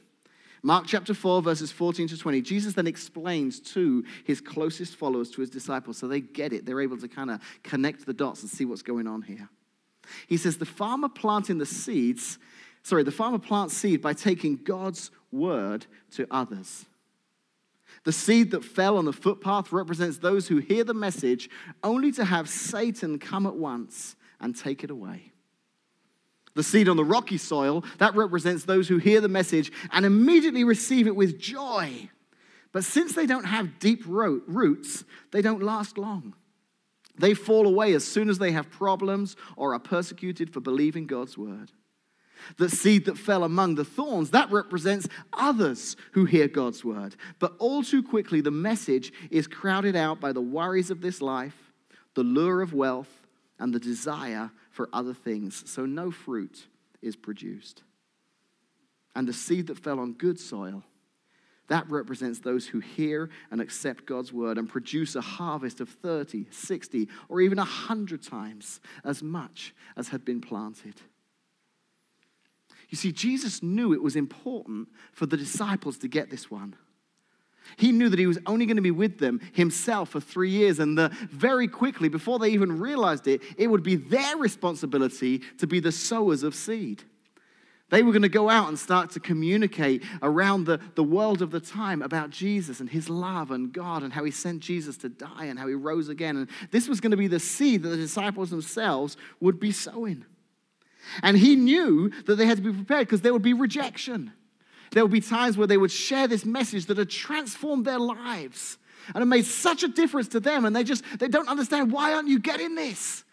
Mark 0.64 0.86
chapter 0.86 1.12
4, 1.12 1.42
verses 1.42 1.70
14 1.70 2.08
to 2.08 2.16
20. 2.16 2.40
Jesus 2.40 2.72
then 2.72 2.86
explains 2.86 3.60
to 3.60 4.02
his 4.24 4.40
closest 4.40 4.96
followers, 4.96 5.30
to 5.32 5.42
his 5.42 5.50
disciples, 5.50 5.98
so 5.98 6.08
they 6.08 6.20
get 6.20 6.54
it. 6.54 6.64
They're 6.64 6.80
able 6.80 6.96
to 6.96 7.06
kind 7.06 7.30
of 7.30 7.40
connect 7.62 8.06
the 8.06 8.14
dots 8.14 8.40
and 8.40 8.50
see 8.50 8.64
what's 8.64 8.80
going 8.80 9.06
on 9.06 9.20
here. 9.20 9.50
He 10.26 10.38
says, 10.38 10.56
The 10.56 10.64
farmer 10.64 11.10
planting 11.10 11.58
the 11.58 11.66
seeds, 11.66 12.38
sorry, 12.82 13.02
the 13.02 13.12
farmer 13.12 13.38
plants 13.38 13.76
seed 13.76 14.00
by 14.00 14.14
taking 14.14 14.56
God's 14.56 15.10
word 15.34 15.86
to 16.12 16.26
others. 16.30 16.86
The 18.04 18.12
seed 18.12 18.50
that 18.50 18.64
fell 18.64 18.96
on 18.96 19.04
the 19.04 19.12
footpath 19.12 19.72
represents 19.72 20.18
those 20.18 20.48
who 20.48 20.58
hear 20.58 20.84
the 20.84 20.94
message 20.94 21.48
only 21.82 22.12
to 22.12 22.24
have 22.24 22.48
Satan 22.48 23.18
come 23.18 23.46
at 23.46 23.56
once 23.56 24.16
and 24.40 24.56
take 24.56 24.84
it 24.84 24.90
away. 24.90 25.32
The 26.54 26.62
seed 26.62 26.88
on 26.88 26.96
the 26.96 27.04
rocky 27.04 27.38
soil, 27.38 27.84
that 27.98 28.14
represents 28.14 28.64
those 28.64 28.88
who 28.88 28.98
hear 28.98 29.20
the 29.20 29.28
message 29.28 29.72
and 29.90 30.06
immediately 30.06 30.64
receive 30.64 31.06
it 31.06 31.16
with 31.16 31.38
joy. 31.38 32.10
But 32.72 32.84
since 32.84 33.12
they 33.12 33.26
don't 33.26 33.44
have 33.44 33.78
deep 33.78 34.02
roots, 34.06 35.04
they 35.32 35.42
don't 35.42 35.62
last 35.62 35.98
long. 35.98 36.34
They 37.16 37.34
fall 37.34 37.66
away 37.66 37.94
as 37.94 38.04
soon 38.04 38.28
as 38.28 38.38
they 38.38 38.52
have 38.52 38.70
problems 38.70 39.36
or 39.56 39.74
are 39.74 39.80
persecuted 39.80 40.52
for 40.52 40.60
believing 40.60 41.06
God's 41.06 41.38
word. 41.38 41.70
The 42.56 42.68
seed 42.68 43.06
that 43.06 43.18
fell 43.18 43.44
among 43.44 43.74
the 43.74 43.84
thorns, 43.84 44.30
that 44.30 44.50
represents 44.50 45.08
others 45.32 45.96
who 46.12 46.24
hear 46.24 46.48
God's 46.48 46.84
word. 46.84 47.16
But 47.38 47.54
all 47.58 47.82
too 47.82 48.02
quickly, 48.02 48.40
the 48.40 48.50
message 48.50 49.12
is 49.30 49.46
crowded 49.46 49.96
out 49.96 50.20
by 50.20 50.32
the 50.32 50.40
worries 50.40 50.90
of 50.90 51.00
this 51.00 51.20
life, 51.20 51.72
the 52.14 52.22
lure 52.22 52.62
of 52.62 52.72
wealth, 52.72 53.26
and 53.58 53.72
the 53.72 53.80
desire 53.80 54.50
for 54.70 54.88
other 54.92 55.14
things. 55.14 55.62
So 55.66 55.86
no 55.86 56.10
fruit 56.10 56.66
is 57.02 57.16
produced. 57.16 57.82
And 59.14 59.28
the 59.28 59.32
seed 59.32 59.68
that 59.68 59.78
fell 59.78 60.00
on 60.00 60.12
good 60.14 60.40
soil, 60.40 60.82
that 61.68 61.88
represents 61.88 62.40
those 62.40 62.66
who 62.66 62.80
hear 62.80 63.30
and 63.50 63.60
accept 63.60 64.06
God's 64.06 64.32
word 64.32 64.58
and 64.58 64.68
produce 64.68 65.16
a 65.16 65.20
harvest 65.20 65.80
of 65.80 65.88
30, 65.88 66.46
60, 66.50 67.08
or 67.28 67.40
even 67.40 67.58
100 67.58 68.22
times 68.22 68.80
as 69.04 69.22
much 69.22 69.74
as 69.96 70.08
had 70.08 70.24
been 70.24 70.40
planted. 70.40 70.94
You 72.88 72.96
see, 72.96 73.12
Jesus 73.12 73.62
knew 73.62 73.92
it 73.92 74.02
was 74.02 74.16
important 74.16 74.88
for 75.12 75.26
the 75.26 75.36
disciples 75.36 75.98
to 75.98 76.08
get 76.08 76.30
this 76.30 76.50
one. 76.50 76.76
He 77.76 77.92
knew 77.92 78.08
that 78.08 78.18
he 78.18 78.26
was 78.26 78.38
only 78.46 78.66
going 78.66 78.76
to 78.76 78.82
be 78.82 78.90
with 78.90 79.18
them 79.18 79.40
himself 79.52 80.10
for 80.10 80.20
three 80.20 80.50
years, 80.50 80.78
and 80.78 80.98
the, 80.98 81.10
very 81.30 81.66
quickly, 81.66 82.08
before 82.08 82.38
they 82.38 82.50
even 82.50 82.78
realized 82.78 83.26
it, 83.26 83.42
it 83.56 83.68
would 83.68 83.82
be 83.82 83.96
their 83.96 84.36
responsibility 84.36 85.38
to 85.58 85.66
be 85.66 85.80
the 85.80 85.92
sowers 85.92 86.42
of 86.42 86.54
seed. 86.54 87.02
They 87.90 88.02
were 88.02 88.12
going 88.12 88.22
to 88.22 88.28
go 88.28 88.48
out 88.48 88.68
and 88.68 88.78
start 88.78 89.10
to 89.10 89.20
communicate 89.20 90.02
around 90.22 90.64
the, 90.64 90.80
the 90.94 91.04
world 91.04 91.42
of 91.42 91.50
the 91.50 91.60
time 91.60 92.02
about 92.02 92.30
Jesus 92.30 92.80
and 92.80 92.88
his 92.88 93.08
love 93.08 93.50
and 93.50 93.72
God 93.72 94.02
and 94.02 94.12
how 94.12 94.24
he 94.24 94.30
sent 94.30 94.60
Jesus 94.60 94.96
to 94.98 95.08
die 95.08 95.44
and 95.44 95.58
how 95.58 95.68
he 95.68 95.74
rose 95.74 96.08
again. 96.08 96.36
And 96.36 96.48
this 96.70 96.88
was 96.88 97.00
going 97.00 97.10
to 97.12 97.16
be 97.16 97.28
the 97.28 97.38
seed 97.38 97.82
that 97.82 97.90
the 97.90 97.96
disciples 97.96 98.50
themselves 98.50 99.16
would 99.40 99.60
be 99.60 99.70
sowing. 99.70 100.24
And 101.22 101.36
he 101.36 101.56
knew 101.56 102.10
that 102.26 102.36
they 102.36 102.46
had 102.46 102.58
to 102.58 102.62
be 102.62 102.72
prepared 102.72 103.06
because 103.06 103.20
there 103.20 103.32
would 103.32 103.42
be 103.42 103.54
rejection. 103.54 104.32
There 104.92 105.04
would 105.04 105.12
be 105.12 105.20
times 105.20 105.56
where 105.56 105.66
they 105.66 105.76
would 105.76 105.90
share 105.90 106.28
this 106.28 106.44
message 106.44 106.86
that 106.86 106.98
had 106.98 107.10
transformed 107.10 107.84
their 107.84 107.98
lives 107.98 108.78
and 109.12 109.22
it 109.22 109.26
made 109.26 109.44
such 109.44 109.82
a 109.82 109.88
difference 109.88 110.28
to 110.28 110.40
them. 110.40 110.64
And 110.64 110.74
they 110.74 110.84
just, 110.84 111.04
they 111.18 111.28
don't 111.28 111.48
understand 111.48 111.92
why 111.92 112.14
aren't 112.14 112.28
you 112.28 112.38
getting 112.38 112.74
this? 112.74 113.24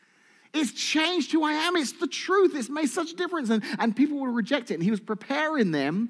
It's 0.54 0.74
changed 0.74 1.32
who 1.32 1.44
I 1.44 1.54
am. 1.54 1.78
It's 1.78 1.94
the 1.94 2.08
truth. 2.08 2.56
It's 2.56 2.70
made 2.70 2.90
such 2.90 3.12
a 3.12 3.16
difference. 3.16 3.50
And, 3.50 3.64
and 3.80 3.96
people 3.96 4.20
will 4.20 4.28
reject 4.28 4.72
it. 4.72 4.76
And 4.76 4.84
he 4.84 4.92
was 4.92 5.00
preparing 5.00 5.72
them 5.72 6.10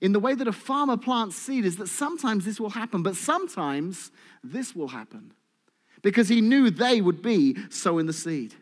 in 0.00 0.12
the 0.12 0.18
way 0.18 0.34
that 0.34 0.48
a 0.48 0.52
farmer 0.52 0.96
plants 0.96 1.36
seed 1.36 1.64
is 1.64 1.76
that 1.76 1.88
sometimes 1.88 2.44
this 2.44 2.58
will 2.58 2.70
happen, 2.70 3.02
but 3.02 3.16
sometimes 3.16 4.10
this 4.42 4.74
will 4.74 4.88
happen 4.88 5.32
because 6.02 6.28
he 6.28 6.40
knew 6.40 6.68
they 6.70 7.00
would 7.00 7.22
be 7.22 7.56
sowing 7.70 8.06
the 8.06 8.12
seed. 8.12 8.54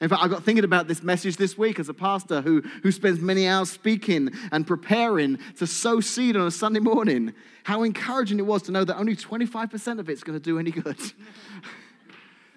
In 0.00 0.10
fact, 0.10 0.22
I 0.22 0.28
got 0.28 0.44
thinking 0.44 0.64
about 0.64 0.88
this 0.88 1.02
message 1.02 1.36
this 1.36 1.56
week 1.56 1.78
as 1.78 1.88
a 1.88 1.94
pastor 1.94 2.42
who, 2.42 2.60
who 2.82 2.92
spends 2.92 3.18
many 3.20 3.48
hours 3.48 3.70
speaking 3.70 4.30
and 4.52 4.66
preparing 4.66 5.38
to 5.56 5.66
sow 5.66 6.00
seed 6.00 6.36
on 6.36 6.46
a 6.46 6.50
Sunday 6.50 6.80
morning. 6.80 7.32
How 7.64 7.82
encouraging 7.82 8.38
it 8.38 8.46
was 8.46 8.62
to 8.62 8.72
know 8.72 8.84
that 8.84 8.96
only 8.98 9.16
25% 9.16 9.98
of 9.98 10.10
it's 10.10 10.22
going 10.22 10.38
to 10.38 10.42
do 10.42 10.58
any 10.58 10.70
good. 10.70 10.98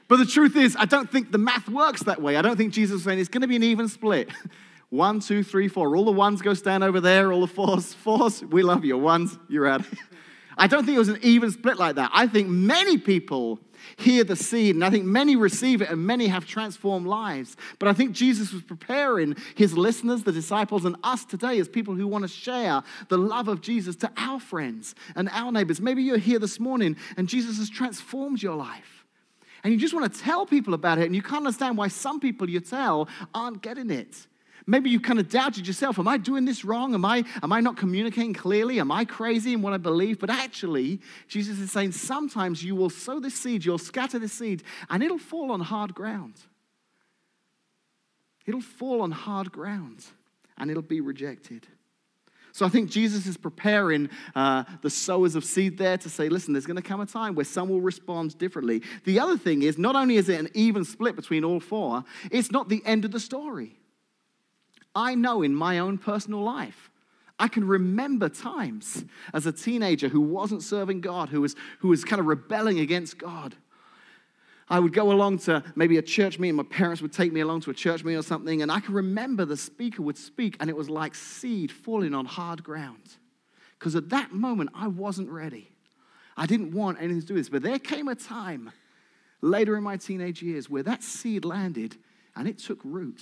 But 0.09 0.17
the 0.17 0.25
truth 0.25 0.55
is, 0.55 0.75
I 0.75 0.85
don't 0.85 1.09
think 1.09 1.31
the 1.31 1.37
math 1.37 1.69
works 1.69 2.01
that 2.03 2.19
way. 2.19 2.35
I 2.35 2.41
don't 2.41 2.57
think 2.57 2.73
Jesus 2.73 2.95
was 2.95 3.03
saying 3.03 3.19
it's 3.19 3.29
going 3.29 3.43
to 3.43 3.47
be 3.47 3.55
an 3.55 3.61
even 3.61 3.87
split. 3.87 4.29
One, 4.89 5.19
two, 5.19 5.43
three, 5.43 5.67
four. 5.67 5.95
All 5.95 6.03
the 6.03 6.11
ones 6.11 6.41
go 6.41 6.55
stand 6.55 6.83
over 6.83 6.99
there. 6.99 7.31
All 7.31 7.41
the 7.41 7.47
fours, 7.47 7.93
fours, 7.93 8.43
we 8.43 8.63
love 8.63 8.83
you. 8.83 8.97
Ones, 8.97 9.37
you're 9.47 9.67
out. 9.67 9.83
I 10.57 10.65
don't 10.65 10.83
think 10.83 10.95
it 10.95 10.99
was 10.99 11.09
an 11.09 11.19
even 11.21 11.51
split 11.51 11.77
like 11.77 11.95
that. 11.97 12.09
I 12.11 12.25
think 12.25 12.49
many 12.49 12.97
people 12.97 13.59
hear 13.97 14.23
the 14.23 14.35
seed, 14.35 14.75
and 14.75 14.83
I 14.83 14.89
think 14.89 15.05
many 15.05 15.35
receive 15.35 15.81
it, 15.81 15.89
and 15.89 16.05
many 16.05 16.27
have 16.27 16.45
transformed 16.45 17.07
lives. 17.07 17.57
But 17.77 17.89
I 17.89 17.93
think 17.93 18.11
Jesus 18.11 18.51
was 18.51 18.63
preparing 18.63 19.35
his 19.55 19.77
listeners, 19.77 20.23
the 20.23 20.31
disciples, 20.31 20.85
and 20.85 20.95
us 21.03 21.25
today 21.25 21.59
as 21.59 21.67
people 21.67 21.95
who 21.95 22.07
want 22.07 22.23
to 22.23 22.27
share 22.27 22.83
the 23.09 23.17
love 23.17 23.47
of 23.47 23.61
Jesus 23.61 23.95
to 23.97 24.11
our 24.17 24.39
friends 24.39 24.95
and 25.15 25.29
our 25.29 25.51
neighbors. 25.51 25.81
Maybe 25.81 26.03
you're 26.03 26.17
here 26.17 26.39
this 26.39 26.59
morning, 26.59 26.97
and 27.17 27.27
Jesus 27.27 27.57
has 27.57 27.69
transformed 27.69 28.41
your 28.41 28.55
life 28.55 28.99
and 29.63 29.73
you 29.73 29.79
just 29.79 29.93
want 29.93 30.13
to 30.13 30.19
tell 30.19 30.45
people 30.45 30.73
about 30.73 30.99
it, 30.99 31.05
and 31.05 31.15
you 31.15 31.21
can't 31.21 31.45
understand 31.45 31.77
why 31.77 31.87
some 31.87 32.19
people 32.19 32.49
you 32.49 32.59
tell 32.59 33.09
aren't 33.33 33.61
getting 33.61 33.89
it. 33.89 34.27
Maybe 34.67 34.89
you 34.89 34.99
kind 34.99 35.19
of 35.19 35.29
doubted 35.29 35.67
yourself. 35.67 35.99
Am 35.99 36.07
I 36.07 36.17
doing 36.17 36.45
this 36.45 36.63
wrong? 36.63 36.93
Am 36.93 37.05
I, 37.05 37.23
am 37.41 37.51
I 37.51 37.59
not 37.59 37.77
communicating 37.77 38.33
clearly? 38.33 38.79
Am 38.79 38.91
I 38.91 39.05
crazy 39.05 39.53
in 39.53 39.61
what 39.61 39.73
I 39.73 39.77
believe? 39.77 40.19
But 40.19 40.29
actually, 40.29 40.99
Jesus 41.27 41.59
is 41.59 41.71
saying 41.71 41.93
sometimes 41.93 42.63
you 42.63 42.75
will 42.75 42.89
sow 42.89 43.19
this 43.19 43.35
seed, 43.35 43.65
you'll 43.65 43.77
scatter 43.77 44.19
this 44.19 44.33
seed, 44.33 44.63
and 44.89 45.01
it'll 45.01 45.17
fall 45.17 45.51
on 45.51 45.61
hard 45.61 45.95
ground. 45.95 46.35
It'll 48.45 48.61
fall 48.61 49.01
on 49.01 49.11
hard 49.11 49.51
ground, 49.51 50.05
and 50.57 50.71
it'll 50.71 50.83
be 50.83 51.01
rejected. 51.01 51.67
So 52.51 52.65
I 52.65 52.69
think 52.69 52.89
Jesus 52.89 53.25
is 53.25 53.37
preparing 53.37 54.09
uh, 54.35 54.63
the 54.81 54.89
sowers 54.89 55.35
of 55.35 55.45
seed 55.45 55.77
there 55.77 55.97
to 55.97 56.09
say, 56.09 56.29
listen, 56.29 56.53
there's 56.53 56.65
going 56.65 56.75
to 56.75 56.81
come 56.81 56.99
a 56.99 57.05
time 57.05 57.35
where 57.35 57.45
some 57.45 57.69
will 57.69 57.79
respond 57.79 58.37
differently. 58.37 58.81
The 59.05 59.19
other 59.19 59.37
thing 59.37 59.61
is, 59.61 59.77
not 59.77 59.95
only 59.95 60.17
is 60.17 60.29
it 60.29 60.39
an 60.39 60.49
even 60.53 60.83
split 60.83 61.15
between 61.15 61.43
all 61.43 61.59
four, 61.59 62.03
it's 62.31 62.51
not 62.51 62.67
the 62.67 62.81
end 62.85 63.05
of 63.05 63.11
the 63.11 63.19
story. 63.19 63.78
I 64.99 65.15
know 65.15 65.43
in 65.43 65.55
my 65.55 65.79
own 65.79 65.97
personal 65.97 66.43
life, 66.43 66.89
I 67.39 67.47
can 67.47 67.65
remember 67.65 68.27
times 68.27 69.05
as 69.33 69.45
a 69.45 69.51
teenager 69.53 70.09
who 70.09 70.19
wasn't 70.19 70.61
serving 70.61 70.99
God, 70.99 71.29
who 71.29 71.39
was, 71.39 71.55
who 71.79 71.87
was 71.87 72.03
kind 72.03 72.19
of 72.19 72.25
rebelling 72.25 72.81
against 72.81 73.17
God. 73.17 73.55
I 74.67 74.77
would 74.77 74.91
go 74.91 75.13
along 75.13 75.39
to 75.39 75.63
maybe 75.73 75.97
a 75.97 76.01
church 76.01 76.37
meeting. 76.37 76.57
My 76.57 76.63
parents 76.63 77.01
would 77.01 77.13
take 77.13 77.31
me 77.31 77.39
along 77.39 77.61
to 77.61 77.71
a 77.71 77.73
church 77.73 78.03
meeting 78.03 78.19
or 78.19 78.23
something, 78.23 78.61
and 78.61 78.69
I 78.69 78.81
can 78.81 78.93
remember 78.93 79.45
the 79.45 79.55
speaker 79.55 80.01
would 80.01 80.17
speak, 80.17 80.57
and 80.59 80.69
it 80.69 80.75
was 80.75 80.89
like 80.89 81.15
seed 81.15 81.71
falling 81.71 82.13
on 82.13 82.25
hard 82.25 82.61
ground. 82.61 83.15
Because 83.79 83.95
at 83.95 84.09
that 84.09 84.33
moment, 84.33 84.71
I 84.75 84.87
wasn't 84.87 85.29
ready. 85.29 85.71
I 86.35 86.45
didn't 86.45 86.71
want 86.71 86.97
anything 86.99 87.21
to 87.21 87.27
do 87.27 87.33
with 87.35 87.45
this. 87.45 87.49
But 87.49 87.63
there 87.63 87.79
came 87.79 88.09
a 88.09 88.15
time 88.15 88.73
later 89.41 89.77
in 89.77 89.83
my 89.83 89.95
teenage 89.95 90.43
years 90.43 90.69
where 90.69 90.83
that 90.83 91.03
seed 91.03 91.45
landed 91.45 91.95
and 92.35 92.49
it 92.49 92.57
took 92.57 92.79
root 92.83 93.21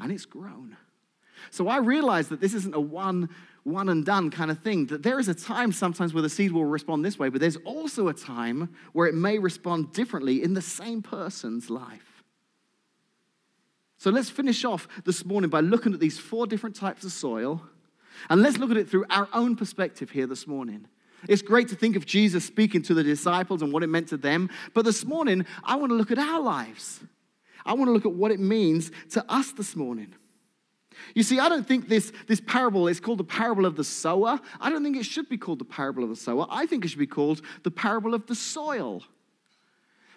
and 0.00 0.10
it's 0.10 0.26
grown. 0.26 0.76
So 1.50 1.68
I 1.68 1.78
realize 1.78 2.28
that 2.28 2.40
this 2.40 2.54
isn't 2.54 2.74
a 2.74 2.80
one 2.80 3.28
one 3.66 3.88
and 3.88 4.06
done 4.06 4.30
kind 4.30 4.48
of 4.50 4.60
thing. 4.60 4.86
That 4.86 5.02
there 5.02 5.18
is 5.18 5.26
a 5.26 5.34
time 5.34 5.72
sometimes 5.72 6.14
where 6.14 6.22
the 6.22 6.28
seed 6.28 6.52
will 6.52 6.64
respond 6.64 7.04
this 7.04 7.18
way, 7.18 7.30
but 7.30 7.40
there's 7.40 7.56
also 7.64 8.06
a 8.06 8.14
time 8.14 8.72
where 8.92 9.08
it 9.08 9.14
may 9.14 9.38
respond 9.38 9.92
differently 9.92 10.40
in 10.42 10.54
the 10.54 10.62
same 10.62 11.02
person's 11.02 11.68
life. 11.68 12.22
So 13.98 14.10
let's 14.10 14.30
finish 14.30 14.64
off 14.64 14.86
this 15.04 15.24
morning 15.24 15.50
by 15.50 15.60
looking 15.60 15.92
at 15.92 15.98
these 15.98 16.16
four 16.16 16.46
different 16.46 16.76
types 16.76 17.02
of 17.02 17.10
soil, 17.10 17.60
and 18.30 18.40
let's 18.40 18.56
look 18.56 18.70
at 18.70 18.76
it 18.76 18.88
through 18.88 19.06
our 19.10 19.28
own 19.32 19.56
perspective 19.56 20.10
here 20.10 20.28
this 20.28 20.46
morning. 20.46 20.86
It's 21.28 21.42
great 21.42 21.68
to 21.68 21.74
think 21.74 21.96
of 21.96 22.06
Jesus 22.06 22.44
speaking 22.44 22.82
to 22.82 22.94
the 22.94 23.02
disciples 23.02 23.62
and 23.62 23.72
what 23.72 23.82
it 23.82 23.88
meant 23.88 24.08
to 24.08 24.16
them, 24.16 24.48
but 24.74 24.84
this 24.84 25.04
morning, 25.04 25.44
I 25.64 25.74
want 25.74 25.90
to 25.90 25.96
look 25.96 26.12
at 26.12 26.18
our 26.18 26.40
lives. 26.40 27.00
I 27.64 27.72
want 27.72 27.88
to 27.88 27.92
look 27.92 28.06
at 28.06 28.12
what 28.12 28.30
it 28.30 28.38
means 28.38 28.92
to 29.10 29.24
us 29.28 29.50
this 29.50 29.74
morning. 29.74 30.14
You 31.14 31.22
see, 31.22 31.38
I 31.38 31.48
don't 31.48 31.66
think 31.66 31.88
this, 31.88 32.12
this 32.26 32.40
parable 32.40 32.88
is 32.88 33.00
called 33.00 33.18
the 33.18 33.24
parable 33.24 33.66
of 33.66 33.76
the 33.76 33.84
sower. 33.84 34.40
I 34.60 34.70
don't 34.70 34.82
think 34.82 34.96
it 34.96 35.06
should 35.06 35.28
be 35.28 35.38
called 35.38 35.58
the 35.58 35.64
parable 35.64 36.02
of 36.02 36.10
the 36.10 36.16
sower. 36.16 36.46
I 36.50 36.66
think 36.66 36.84
it 36.84 36.88
should 36.88 36.98
be 36.98 37.06
called 37.06 37.42
the 37.62 37.70
parable 37.70 38.14
of 38.14 38.26
the 38.26 38.34
soil. 38.34 39.02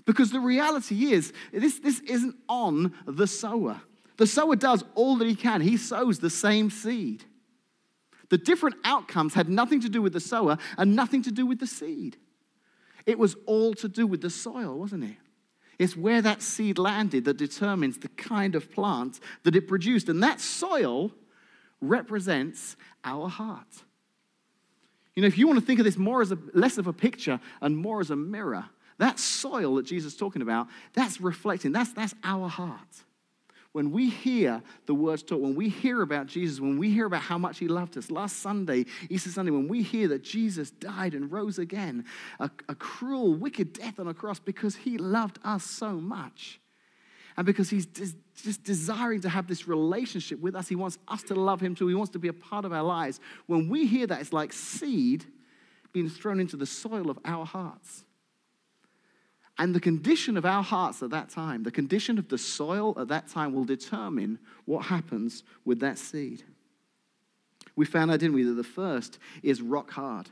Because 0.06 0.32
the 0.32 0.40
reality 0.40 1.12
is, 1.14 1.34
this, 1.54 1.80
this 1.80 2.00
isn't 2.02 2.36
on 2.48 2.94
the 3.06 3.28
sower. 3.28 3.82
The 4.18 4.28
sower 4.28 4.56
does 4.56 4.84
all 4.96 5.18
that 5.18 5.28
he 5.28 5.36
can, 5.36 5.62
he 5.62 5.78
sows 5.78 6.20
the 6.20 6.30
same 6.30 6.70
seed. 6.70 7.24
The 8.30 8.38
different 8.38 8.76
outcomes 8.84 9.34
had 9.34 9.50
nothing 9.50 9.82
to 9.82 9.90
do 9.90 10.02
with 10.02 10.14
the 10.14 10.20
sower 10.20 10.58
and 10.78 10.96
nothing 10.96 11.24
to 11.24 11.32
do 11.32 11.46
with 11.46 11.60
the 11.60 11.68
seed. 11.68 12.18
It 13.06 13.18
was 13.18 13.36
all 13.46 13.74
to 13.76 13.88
do 13.88 14.06
with 14.06 14.22
the 14.22 14.30
soil, 14.30 14.78
wasn't 14.78 15.06
it? 15.06 15.18
It's 15.80 15.96
where 15.96 16.22
that 16.22 16.42
seed 16.42 16.78
landed 16.78 17.26
that 17.26 17.38
determines 17.38 17.98
the 17.98 18.10
kind 18.10 18.54
of 18.54 18.72
plant 18.72 19.20
that 19.44 19.56
it 19.56 19.68
produced. 19.68 20.10
And 20.10 20.22
that 20.22 20.42
soil 20.42 21.12
represents 21.82 22.76
our 23.04 23.30
heart. 23.30 23.84
You 25.16 25.22
know, 25.22 25.28
if 25.28 25.38
you 25.38 25.48
want 25.48 25.60
to 25.60 25.66
think 25.66 25.80
of 25.80 25.86
this 25.86 25.98
more 25.98 26.22
as 26.22 26.32
a 26.32 26.38
less 26.54 26.78
of 26.78 26.88
a 26.88 26.94
picture 26.94 27.40
and 27.62 27.76
more 27.76 28.02
as 28.02 28.12
a 28.12 28.16
mirror, 28.16 28.66
that 28.98 29.18
soil 29.18 29.76
that 29.76 29.86
Jesus 29.86 30.14
is 30.14 30.20
talking 30.20 30.42
about, 30.42 30.68
that's 30.94 31.22
reflecting, 31.22 31.72
that's, 31.72 31.94
that's 31.94 32.14
our 32.24 32.50
heart 32.50 33.04
when 33.72 33.92
we 33.92 34.10
hear 34.10 34.64
the 34.88 34.96
words 34.96 35.22
taught, 35.22 35.42
when 35.42 35.56
we 35.56 35.70
hear 35.70 36.02
about 36.02 36.26
Jesus, 36.26 36.60
when 36.60 36.78
we 36.78 36.90
hear 36.90 37.06
about 37.06 37.22
how 37.22 37.38
much 37.38 37.60
he 37.60 37.68
loved 37.68 37.98
us, 37.98 38.10
last 38.10 38.38
Sunday, 38.38 38.86
Easter 39.10 39.30
Sunday, 39.30 39.52
when 39.52 39.68
we 39.68 39.84
hear 39.84 40.08
that 40.08 40.24
Jesus 40.24 40.72
died 40.72 41.14
and 41.14 41.32
rose 41.32 41.60
again, 41.60 42.06
a, 42.40 42.50
a 42.68 42.76
cruel, 42.76 43.36
wicked 43.36 43.74
death 43.74 44.00
on 44.00 44.08
a 44.08 44.14
cross 44.14 44.40
because 44.40 44.76
he 44.76 44.98
loved 44.98 45.38
us 45.44 45.64
so 45.64 45.92
much, 45.92 46.60
and 47.38 47.46
because 47.46 47.70
he's 47.70 47.86
just 47.86 48.64
desiring 48.64 49.22
to 49.22 49.30
have 49.30 49.48
this 49.48 49.68
relationship 49.68 50.40
with 50.40 50.56
us, 50.56 50.68
he 50.68 50.76
wants 50.76 50.98
us 51.08 51.24
to 51.24 51.36
love 51.36 51.62
him 51.62 51.76
too, 51.76 51.88
he 51.88 51.96
wants 51.96 52.12
to 52.12 52.20
be 52.20 52.28
a 52.28 52.34
part 52.34 52.66
of 52.66 52.74
our 52.74 52.84
lives. 52.84 53.20
When 53.46 53.70
we 53.70 53.86
hear 53.86 54.08
that, 54.08 54.20
it's 54.20 54.34
like 54.34 54.52
seed 54.52 55.26
being 55.94 56.10
thrown 56.10 56.40
into 56.40 56.58
the 56.58 56.66
soil 56.66 57.10
of 57.10 57.20
our 57.24 57.46
hearts. 57.46 58.04
And 59.60 59.76
the 59.76 59.80
condition 59.82 60.38
of 60.38 60.46
our 60.46 60.64
hearts 60.64 61.04
at 61.04 61.10
that 61.10 61.30
time, 61.30 61.64
the 61.64 61.72
condition 61.72 62.18
of 62.18 62.30
the 62.30 62.38
soil 62.38 62.98
at 62.98 63.10
that 63.10 63.28
time, 63.28 63.54
will 63.54 63.66
determine 63.66 64.40
what 64.64 64.86
happens 64.86 65.44
with 65.66 65.82
that 65.82 65.98
seed. 65.98 66.44
We 67.76 67.86
found 67.86 68.10
out, 68.10 68.22
didn't 68.22 68.36
we, 68.36 68.44
that 68.44 68.54
the 68.54 68.64
first 68.64 69.20
is 69.44 69.62
rock 69.62 69.92
hard. 69.92 70.30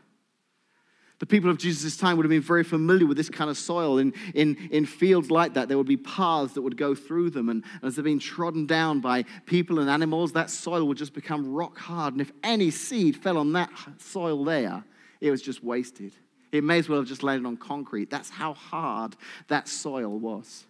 The 1.19 1.25
people 1.25 1.49
of 1.49 1.57
Jesus' 1.57 1.97
time 1.97 2.15
would 2.15 2.25
have 2.25 2.29
been 2.29 2.41
very 2.41 2.63
familiar 2.63 3.05
with 3.05 3.17
this 3.17 3.29
kind 3.29 3.49
of 3.49 3.57
soil. 3.57 3.97
In, 3.97 4.13
in, 4.33 4.55
in 4.71 4.85
fields 4.85 5.29
like 5.29 5.55
that, 5.55 5.67
there 5.67 5.77
would 5.77 5.87
be 5.87 5.97
paths 5.97 6.53
that 6.53 6.61
would 6.61 6.77
go 6.77 6.95
through 6.95 7.31
them. 7.31 7.49
And, 7.49 7.63
and 7.81 7.83
as 7.83 7.95
they're 7.95 8.03
being 8.03 8.19
trodden 8.19 8.65
down 8.65 9.01
by 9.01 9.23
people 9.45 9.79
and 9.79 9.89
animals, 9.89 10.31
that 10.33 10.49
soil 10.49 10.85
would 10.87 10.97
just 10.97 11.13
become 11.13 11.51
rock 11.51 11.77
hard. 11.77 12.13
And 12.13 12.21
if 12.21 12.31
any 12.43 12.71
seed 12.71 13.17
fell 13.17 13.37
on 13.37 13.51
that 13.53 13.71
soil 13.97 14.45
there, 14.45 14.85
it 15.19 15.31
was 15.31 15.41
just 15.41 15.63
wasted. 15.63 16.13
It 16.57 16.63
may 16.63 16.79
as 16.79 16.89
well 16.89 16.99
have 16.99 17.07
just 17.07 17.23
landed 17.23 17.47
on 17.47 17.57
concrete. 17.57 18.09
That's 18.09 18.29
how 18.29 18.53
hard 18.53 19.15
that 19.47 19.67
soil 19.67 20.17
was. 20.17 20.65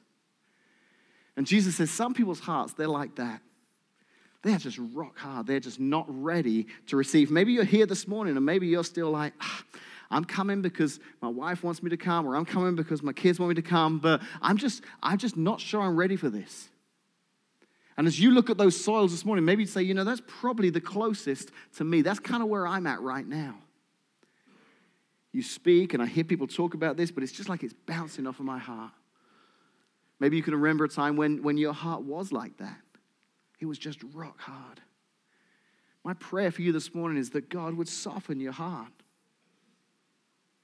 And 1.36 1.45
Jesus 1.45 1.76
says, 1.76 1.91
Some 1.91 2.13
people's 2.13 2.39
hearts, 2.39 2.73
they're 2.73 2.88
like 2.88 3.15
that. 3.15 3.41
They're 4.43 4.58
just 4.58 4.80
rock 4.93 5.17
hard. 5.17 5.47
They're 5.47 5.60
just 5.60 5.80
not 5.80 6.06
ready 6.08 6.67
to 6.88 6.95
receive. 6.95 7.32
Maybe 7.32 7.54
you're 7.54 7.63
here 7.63 7.86
this 7.86 8.08
morning 8.08 8.38
and 8.38 8.45
maybe 8.45 8.67
you're 8.67 8.84
still 8.84 9.10
like, 9.10 9.34
ah, 9.41 9.63
I'm 10.10 10.23
coming 10.23 10.62
because 10.62 11.00
my 11.21 11.28
wife 11.28 11.63
wants 11.63 11.84
me 11.84 11.89
to 11.89 11.97
come, 11.97 12.26
or 12.26 12.36
I'm 12.36 12.45
coming 12.45 12.76
because 12.76 13.04
my 13.04 13.12
kids 13.12 13.39
want 13.39 13.50
me 13.50 13.56
to 13.56 13.62
come, 13.62 14.00
but 14.00 14.21
I'm 14.41 14.58
just, 14.58 14.84
I'm 15.04 15.17
just 15.17 15.36
not 15.36 15.60
sure 15.60 15.82
I'm 15.82 15.97
ready 15.97 16.15
for 16.15 16.30
this. 16.30 16.69
And 17.97 18.08
as 18.08 18.19
you 18.19 18.32
look 18.32 18.50
at 18.50 18.58
those 18.58 18.82
soils 18.82 19.12
this 19.12 19.26
morning, 19.26 19.43
maybe 19.43 19.63
you'd 19.63 19.69
say, 19.69 19.82
you 19.82 19.93
know, 19.93 20.04
that's 20.04 20.21
probably 20.28 20.69
the 20.69 20.80
closest 20.80 21.52
to 21.78 21.84
me. 21.84 22.02
That's 22.02 22.19
kind 22.19 22.43
of 22.43 22.47
where 22.47 22.67
I'm 22.67 22.86
at 22.88 23.02
right 23.02 23.28
now. 23.28 23.56
You 25.38 25.43
speak, 25.43 25.93
and 25.93 26.02
I 26.02 26.08
hear 26.08 26.23
people 26.23 26.47
talk 26.47 26.73
about 26.73 26.97
this, 26.97 27.12
but 27.12 27.21
it's 27.21 27.32
just 27.32 27.47
like 27.47 27.62
it's 27.62 27.76
bouncing 27.86 28.26
off 28.26 28.39
of 28.39 28.45
my 28.47 28.58
heart. 28.58 28.91
Maybe 30.19 30.36
you 30.36 30.41
can 30.41 30.56
remember 30.56 30.84
a 30.84 30.89
time 30.89 31.15
when, 31.15 31.43
when 31.43 31.60
your 31.60 31.73
heart 31.73 32.02
was 32.02 32.32
like 32.32 32.58
that. 32.58 32.82
It 33.60 33.67
was 33.67 33.78
just 33.78 34.00
rock 34.15 34.41
hard. 34.41 34.82
My 36.04 36.15
prayer 36.15 36.50
for 36.50 36.63
you 36.63 36.71
this 36.71 36.95
morning 36.95 37.19
is 37.19 37.30
that 37.32 37.50
God 37.50 37.76
would 37.76 37.88
soften 37.88 38.39
your 38.39 38.52
heart 38.52 38.91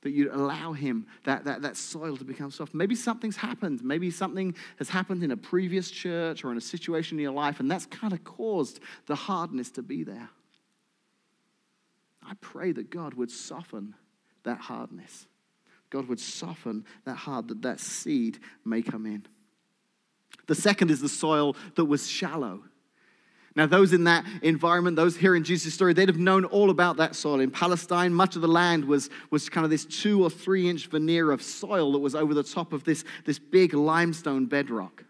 that 0.02 0.10
you'd 0.10 0.32
allow 0.32 0.74
him, 0.74 1.06
that, 1.26 1.46
that, 1.46 1.62
that 1.62 1.78
soil 1.78 2.18
to 2.18 2.26
become 2.26 2.50
soft. 2.50 2.74
Maybe 2.74 2.96
something's 2.96 3.38
happened. 3.38 3.84
Maybe 3.84 4.10
something 4.10 4.56
has 4.80 4.90
happened 4.90 5.22
in 5.22 5.30
a 5.30 5.38
previous 5.38 5.92
church 5.92 6.44
or 6.44 6.52
in 6.52 6.58
a 6.58 6.62
situation 6.62 7.20
in 7.20 7.22
your 7.22 7.32
life, 7.32 7.60
and 7.60 7.70
that's 7.70 7.86
kind 7.86 8.12
of 8.12 8.24
caused 8.24 8.80
the 9.06 9.14
hardness 9.14 9.70
to 9.70 9.84
be 9.84 10.04
there. 10.04 10.30
I 12.28 12.34
pray 12.42 12.72
that 12.72 12.90
God 12.90 13.14
would 13.14 13.30
soften 13.30 13.94
that 14.44 14.60
hardness. 14.60 15.28
God 15.90 16.08
would 16.08 16.20
soften 16.20 16.86
that 17.06 17.16
hard, 17.16 17.48
that 17.50 17.62
that 17.62 17.80
seed 17.80 18.40
may 18.66 18.82
come 18.82 19.06
in. 19.06 19.26
The 20.48 20.56
second 20.56 20.92
is 20.92 21.02
the 21.02 21.10
soil 21.10 21.56
that 21.76 21.86
was 21.86 22.08
shallow. 22.08 22.64
Now, 23.56 23.68
those 23.68 23.94
in 23.94 24.06
that 24.06 24.26
environment, 24.42 24.96
those 24.96 25.16
hearing 25.16 25.44
Jesus' 25.44 25.76
story, 25.76 25.94
they'd 25.94 26.10
have 26.10 26.18
known 26.18 26.44
all 26.46 26.72
about 26.72 26.98
that 26.98 27.16
soil. 27.16 27.40
In 27.40 27.52
Palestine, 27.52 28.12
much 28.12 28.36
of 28.36 28.42
the 28.42 28.48
land 28.48 28.84
was, 28.86 29.12
was 29.30 29.48
kind 29.48 29.64
of 29.64 29.70
this 29.70 29.86
two 29.86 30.24
or 30.24 30.32
three 30.32 30.68
inch 30.68 30.88
veneer 30.88 31.32
of 31.32 31.44
soil 31.44 31.92
that 31.92 32.00
was 32.00 32.16
over 32.16 32.34
the 32.34 32.44
top 32.44 32.74
of 32.74 32.84
this, 32.84 33.04
this 33.26 33.38
big 33.38 33.76
limestone 33.76 34.48
bedrock. 34.48 35.03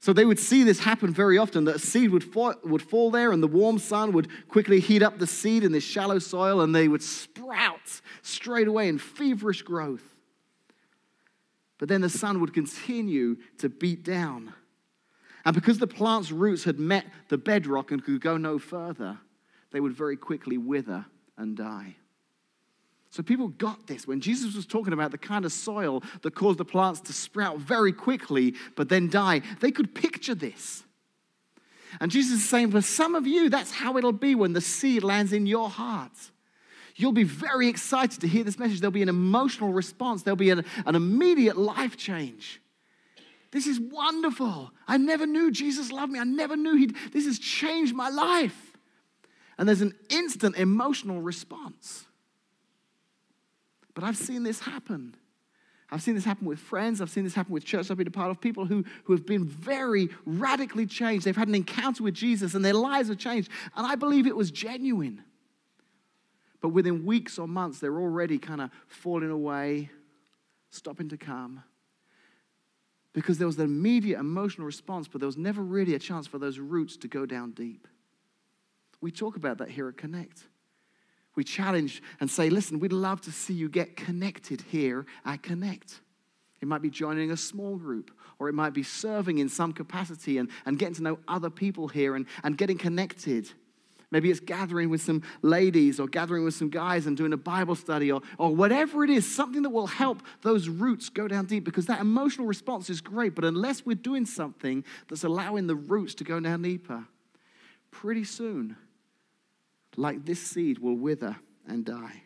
So 0.00 0.12
they 0.12 0.24
would 0.24 0.38
see 0.38 0.64
this 0.64 0.80
happen 0.80 1.12
very 1.12 1.36
often 1.36 1.64
that 1.64 1.76
a 1.76 1.78
seed 1.78 2.10
would 2.10 2.24
fall, 2.24 2.54
would 2.64 2.82
fall 2.82 3.10
there, 3.10 3.32
and 3.32 3.42
the 3.42 3.46
warm 3.46 3.78
sun 3.78 4.12
would 4.12 4.28
quickly 4.48 4.80
heat 4.80 5.02
up 5.02 5.18
the 5.18 5.26
seed 5.26 5.62
in 5.62 5.72
this 5.72 5.84
shallow 5.84 6.18
soil, 6.18 6.62
and 6.62 6.74
they 6.74 6.88
would 6.88 7.02
sprout 7.02 8.00
straight 8.22 8.66
away 8.66 8.88
in 8.88 8.98
feverish 8.98 9.62
growth. 9.62 10.16
But 11.78 11.88
then 11.88 12.00
the 12.00 12.08
sun 12.08 12.40
would 12.40 12.54
continue 12.54 13.36
to 13.58 13.68
beat 13.68 14.02
down 14.02 14.54
and 15.44 15.54
because 15.54 15.78
the 15.78 15.86
plant's 15.86 16.30
roots 16.30 16.64
had 16.64 16.78
met 16.78 17.06
the 17.28 17.38
bedrock 17.38 17.90
and 17.90 18.04
could 18.04 18.20
go 18.20 18.36
no 18.36 18.58
further, 18.58 19.18
they 19.72 19.80
would 19.80 19.92
very 19.92 20.16
quickly 20.16 20.58
wither 20.58 21.06
and 21.36 21.56
die. 21.56 21.96
So 23.10 23.24
people 23.24 23.48
got 23.48 23.88
this. 23.88 24.06
When 24.06 24.20
Jesus 24.20 24.54
was 24.54 24.66
talking 24.66 24.92
about 24.92 25.10
the 25.10 25.18
kind 25.18 25.44
of 25.44 25.52
soil 25.52 26.02
that 26.22 26.34
caused 26.34 26.58
the 26.58 26.64
plants 26.64 27.00
to 27.02 27.12
sprout 27.12 27.58
very 27.58 27.92
quickly 27.92 28.54
but 28.76 28.88
then 28.88 29.10
die, 29.10 29.42
they 29.60 29.72
could 29.72 29.94
picture 29.94 30.34
this. 30.34 30.84
And 32.00 32.10
Jesus 32.10 32.40
is 32.40 32.48
saying, 32.48 32.70
for 32.70 32.82
some 32.82 33.16
of 33.16 33.26
you, 33.26 33.50
that's 33.50 33.72
how 33.72 33.96
it'll 33.96 34.12
be 34.12 34.36
when 34.36 34.52
the 34.52 34.60
seed 34.60 35.02
lands 35.02 35.32
in 35.32 35.46
your 35.46 35.68
heart. 35.68 36.12
You'll 36.94 37.10
be 37.10 37.24
very 37.24 37.66
excited 37.66 38.20
to 38.20 38.28
hear 38.28 38.44
this 38.44 38.60
message. 38.60 38.80
There'll 38.80 38.92
be 38.92 39.02
an 39.02 39.08
emotional 39.08 39.72
response, 39.72 40.22
there'll 40.22 40.36
be 40.36 40.50
an, 40.50 40.64
an 40.86 40.94
immediate 40.94 41.56
life 41.56 41.96
change. 41.96 42.60
This 43.50 43.66
is 43.66 43.80
wonderful. 43.80 44.70
I 44.86 44.96
never 44.96 45.26
knew 45.26 45.50
Jesus 45.50 45.90
loved 45.90 46.12
me. 46.12 46.20
I 46.20 46.24
never 46.24 46.56
knew 46.56 46.76
he'd, 46.76 46.94
this 47.12 47.26
has 47.26 47.40
changed 47.40 47.94
my 47.94 48.08
life. 48.08 48.76
And 49.58 49.68
there's 49.68 49.80
an 49.80 49.94
instant 50.08 50.56
emotional 50.56 51.20
response. 51.20 52.04
But 54.00 54.06
I've 54.06 54.16
seen 54.16 54.44
this 54.44 54.60
happen. 54.60 55.14
I've 55.90 56.00
seen 56.00 56.14
this 56.14 56.24
happen 56.24 56.46
with 56.46 56.58
friends. 56.58 57.02
I've 57.02 57.10
seen 57.10 57.22
this 57.22 57.34
happen 57.34 57.52
with 57.52 57.66
church 57.66 57.90
I've 57.90 57.98
been 57.98 58.06
a 58.06 58.10
part 58.10 58.30
of. 58.30 58.40
People 58.40 58.64
who, 58.64 58.82
who 59.04 59.12
have 59.12 59.26
been 59.26 59.44
very 59.44 60.08
radically 60.24 60.86
changed. 60.86 61.26
They've 61.26 61.36
had 61.36 61.48
an 61.48 61.54
encounter 61.54 62.02
with 62.02 62.14
Jesus 62.14 62.54
and 62.54 62.64
their 62.64 62.72
lives 62.72 63.10
have 63.10 63.18
changed. 63.18 63.50
And 63.76 63.86
I 63.86 63.96
believe 63.96 64.26
it 64.26 64.34
was 64.34 64.50
genuine. 64.50 65.22
But 66.62 66.70
within 66.70 67.04
weeks 67.04 67.38
or 67.38 67.46
months, 67.46 67.78
they're 67.78 67.98
already 67.98 68.38
kind 68.38 68.62
of 68.62 68.70
falling 68.86 69.30
away, 69.30 69.90
stopping 70.70 71.10
to 71.10 71.18
come 71.18 71.62
because 73.12 73.36
there 73.36 73.46
was 73.46 73.58
an 73.58 73.66
immediate 73.66 74.18
emotional 74.18 74.64
response, 74.64 75.08
but 75.08 75.20
there 75.20 75.26
was 75.26 75.36
never 75.36 75.60
really 75.60 75.94
a 75.94 75.98
chance 75.98 76.26
for 76.26 76.38
those 76.38 76.58
roots 76.58 76.96
to 76.96 77.08
go 77.08 77.26
down 77.26 77.50
deep. 77.50 77.86
We 79.02 79.10
talk 79.10 79.36
about 79.36 79.58
that 79.58 79.68
here 79.68 79.88
at 79.90 79.98
Connect. 79.98 80.44
We 81.36 81.44
challenge 81.44 82.02
and 82.20 82.30
say, 82.30 82.50
listen, 82.50 82.80
we'd 82.80 82.92
love 82.92 83.20
to 83.22 83.32
see 83.32 83.54
you 83.54 83.68
get 83.68 83.96
connected 83.96 84.62
here 84.62 85.06
at 85.24 85.42
Connect. 85.42 86.00
It 86.60 86.68
might 86.68 86.82
be 86.82 86.90
joining 86.90 87.30
a 87.30 87.36
small 87.36 87.76
group, 87.76 88.10
or 88.38 88.48
it 88.48 88.54
might 88.54 88.74
be 88.74 88.82
serving 88.82 89.38
in 89.38 89.48
some 89.48 89.72
capacity 89.72 90.38
and, 90.38 90.50
and 90.66 90.78
getting 90.78 90.94
to 90.96 91.02
know 91.02 91.18
other 91.26 91.50
people 91.50 91.88
here 91.88 92.16
and, 92.16 92.26
and 92.44 92.58
getting 92.58 92.76
connected. 92.76 93.50
Maybe 94.10 94.30
it's 94.30 94.40
gathering 94.40 94.90
with 94.90 95.00
some 95.00 95.22
ladies 95.40 96.00
or 96.00 96.08
gathering 96.08 96.44
with 96.44 96.54
some 96.54 96.68
guys 96.68 97.06
and 97.06 97.16
doing 97.16 97.32
a 97.32 97.36
Bible 97.36 97.76
study 97.76 98.10
or, 98.10 98.20
or 98.38 98.54
whatever 98.54 99.04
it 99.04 99.10
is, 99.10 99.32
something 99.32 99.62
that 99.62 99.70
will 99.70 99.86
help 99.86 100.22
those 100.42 100.68
roots 100.68 101.08
go 101.08 101.28
down 101.28 101.46
deep 101.46 101.64
because 101.64 101.86
that 101.86 102.00
emotional 102.00 102.46
response 102.46 102.90
is 102.90 103.00
great. 103.00 103.36
But 103.36 103.44
unless 103.44 103.86
we're 103.86 103.94
doing 103.94 104.26
something 104.26 104.84
that's 105.08 105.22
allowing 105.22 105.68
the 105.68 105.76
roots 105.76 106.14
to 106.16 106.24
go 106.24 106.40
down 106.40 106.62
deeper, 106.62 107.06
pretty 107.92 108.24
soon, 108.24 108.76
like 110.00 110.24
this 110.24 110.40
seed 110.40 110.78
will 110.78 110.96
wither 110.96 111.36
and 111.68 111.84
die. 111.84 112.22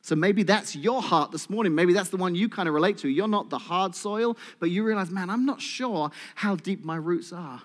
So 0.00 0.14
maybe 0.16 0.42
that's 0.42 0.74
your 0.74 1.02
heart 1.02 1.32
this 1.32 1.50
morning. 1.50 1.74
Maybe 1.74 1.92
that's 1.92 2.10
the 2.10 2.16
one 2.16 2.34
you 2.34 2.48
kind 2.48 2.68
of 2.68 2.74
relate 2.74 2.98
to. 2.98 3.08
You're 3.08 3.28
not 3.28 3.50
the 3.50 3.58
hard 3.58 3.94
soil, 3.94 4.36
but 4.58 4.70
you 4.70 4.84
realize, 4.84 5.10
man, 5.10 5.28
I'm 5.28 5.44
not 5.44 5.60
sure 5.60 6.10
how 6.36 6.56
deep 6.56 6.84
my 6.84 6.96
roots 6.96 7.32
are. 7.32 7.62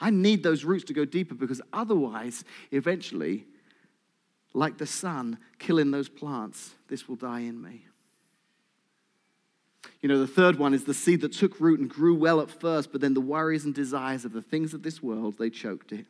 I 0.00 0.10
need 0.10 0.42
those 0.42 0.64
roots 0.64 0.84
to 0.84 0.92
go 0.92 1.04
deeper 1.04 1.34
because 1.34 1.60
otherwise, 1.72 2.44
eventually, 2.70 3.46
like 4.54 4.78
the 4.78 4.86
sun 4.86 5.38
killing 5.58 5.90
those 5.90 6.08
plants, 6.08 6.74
this 6.88 7.08
will 7.08 7.16
die 7.16 7.40
in 7.40 7.60
me. 7.60 7.86
You 10.00 10.08
know, 10.08 10.20
the 10.20 10.28
third 10.28 10.58
one 10.58 10.74
is 10.74 10.84
the 10.84 10.94
seed 10.94 11.22
that 11.22 11.32
took 11.32 11.58
root 11.58 11.80
and 11.80 11.88
grew 11.88 12.14
well 12.14 12.40
at 12.40 12.50
first, 12.50 12.92
but 12.92 13.00
then 13.00 13.14
the 13.14 13.20
worries 13.20 13.64
and 13.64 13.74
desires 13.74 14.24
of 14.24 14.32
the 14.32 14.42
things 14.42 14.74
of 14.74 14.82
this 14.82 15.02
world, 15.02 15.38
they 15.38 15.50
choked 15.50 15.90
it. 15.92 16.06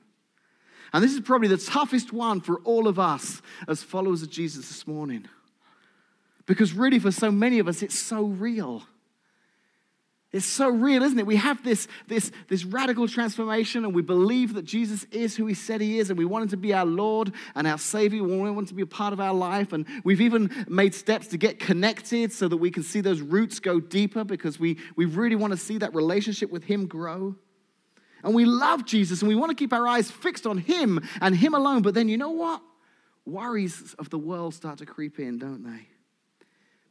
And 0.93 1.05
this 1.05 1.13
is 1.13 1.21
probably 1.21 1.49
the 1.49 1.59
toughest 1.59 2.13
one 2.13 2.41
for 2.41 2.61
all 2.61 2.89
of 2.89 2.99
us 2.99 3.43
as 3.67 3.83
followers 3.83 4.23
of 4.23 4.31
Jesus 4.31 4.69
this 4.69 4.87
morning. 4.87 5.27
Because 6.47 6.73
really, 6.73 6.99
for 6.99 7.11
so 7.11 7.31
many 7.31 7.59
of 7.59 7.69
us, 7.69 7.83
it's 7.83 7.99
so 7.99 8.25
real. 8.25 8.83
It's 10.31 10.45
so 10.45 10.69
real, 10.69 11.03
isn't 11.03 11.19
it? 11.19 11.27
We 11.27 11.37
have 11.37 11.65
this, 11.65 11.89
this, 12.07 12.31
this 12.49 12.65
radical 12.65 13.09
transformation 13.09 13.87
and 13.87 13.95
we 13.95 14.03
believe 14.03 14.55
that 14.55 14.67
Jesus 14.67 15.05
is 15.11 15.37
who 15.37 15.47
he 15.47 15.55
said 15.55 15.81
he 15.81 15.99
is 15.99 16.11
and 16.11 16.19
we 16.19 16.27
want 16.27 16.43
him 16.45 16.49
to 16.51 16.57
be 16.59 16.75
our 16.75 16.85
Lord 16.85 17.33
and 17.55 17.67
our 17.67 17.79
Savior. 17.79 18.23
We 18.23 18.37
want 18.37 18.59
him 18.59 18.67
to 18.67 18.75
be 18.75 18.83
a 18.83 18.87
part 18.87 19.15
of 19.15 19.21
our 19.21 19.33
life. 19.33 19.73
And 19.73 19.87
we've 20.05 20.21
even 20.21 20.67
made 20.69 20.95
steps 20.95 21.29
to 21.29 21.39
get 21.39 21.59
connected 21.59 22.31
so 22.33 22.47
that 22.47 22.59
we 22.59 22.71
can 22.71 22.83
see 22.83 23.01
those 23.01 23.23
roots 23.23 23.59
go 23.59 23.81
deeper 23.81 24.23
because 24.23 24.61
we, 24.61 24.77
we 24.97 25.07
really 25.07 25.37
want 25.37 25.53
to 25.55 25.57
see 25.57 25.79
that 25.79 25.95
relationship 25.95 26.51
with 26.51 26.65
him 26.65 26.87
grow. 26.87 27.35
And 28.23 28.35
we 28.35 28.45
love 28.45 28.85
Jesus 28.85 29.23
and 29.23 29.29
we 29.29 29.35
want 29.35 29.51
to 29.51 29.55
keep 29.55 29.73
our 29.73 29.87
eyes 29.87 30.11
fixed 30.11 30.47
on 30.47 30.59
him 30.59 31.01
and 31.21 31.37
him 31.37 31.55
alone. 31.55 31.83
But 31.83 31.95
then 31.95 32.09
you 32.09 32.17
know 32.17 32.31
what? 32.31 32.63
Worries 33.25 33.95
of 33.99 34.11
the 34.11 34.19
world 34.19 34.55
start 34.55 34.79
to 34.79 34.87
creep 34.87 35.19
in, 35.19 35.39
don't 35.39 35.63
they? 35.63 35.87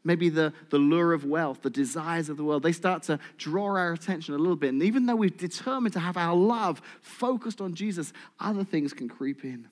maybe 0.07 0.29
the, 0.29 0.53
the 0.69 0.77
lure 0.77 1.11
of 1.11 1.25
wealth, 1.25 1.61
the 1.61 1.69
desires 1.69 2.29
of 2.29 2.37
the 2.37 2.43
world, 2.43 2.63
they 2.63 2.71
start 2.71 3.03
to 3.03 3.19
draw 3.37 3.65
our 3.75 3.91
attention 3.91 4.33
a 4.33 4.37
little 4.37 4.55
bit. 4.55 4.69
And 4.69 4.81
even 4.81 5.05
though 5.05 5.17
we've 5.17 5.35
determined 5.35 5.93
to 5.93 5.99
have 5.99 6.15
our 6.15 6.33
love 6.33 6.81
focused 7.01 7.59
on 7.59 7.75
Jesus, 7.75 8.13
other 8.39 8.63
things 8.63 8.93
can 8.93 9.09
creep 9.09 9.43
in. 9.43 9.67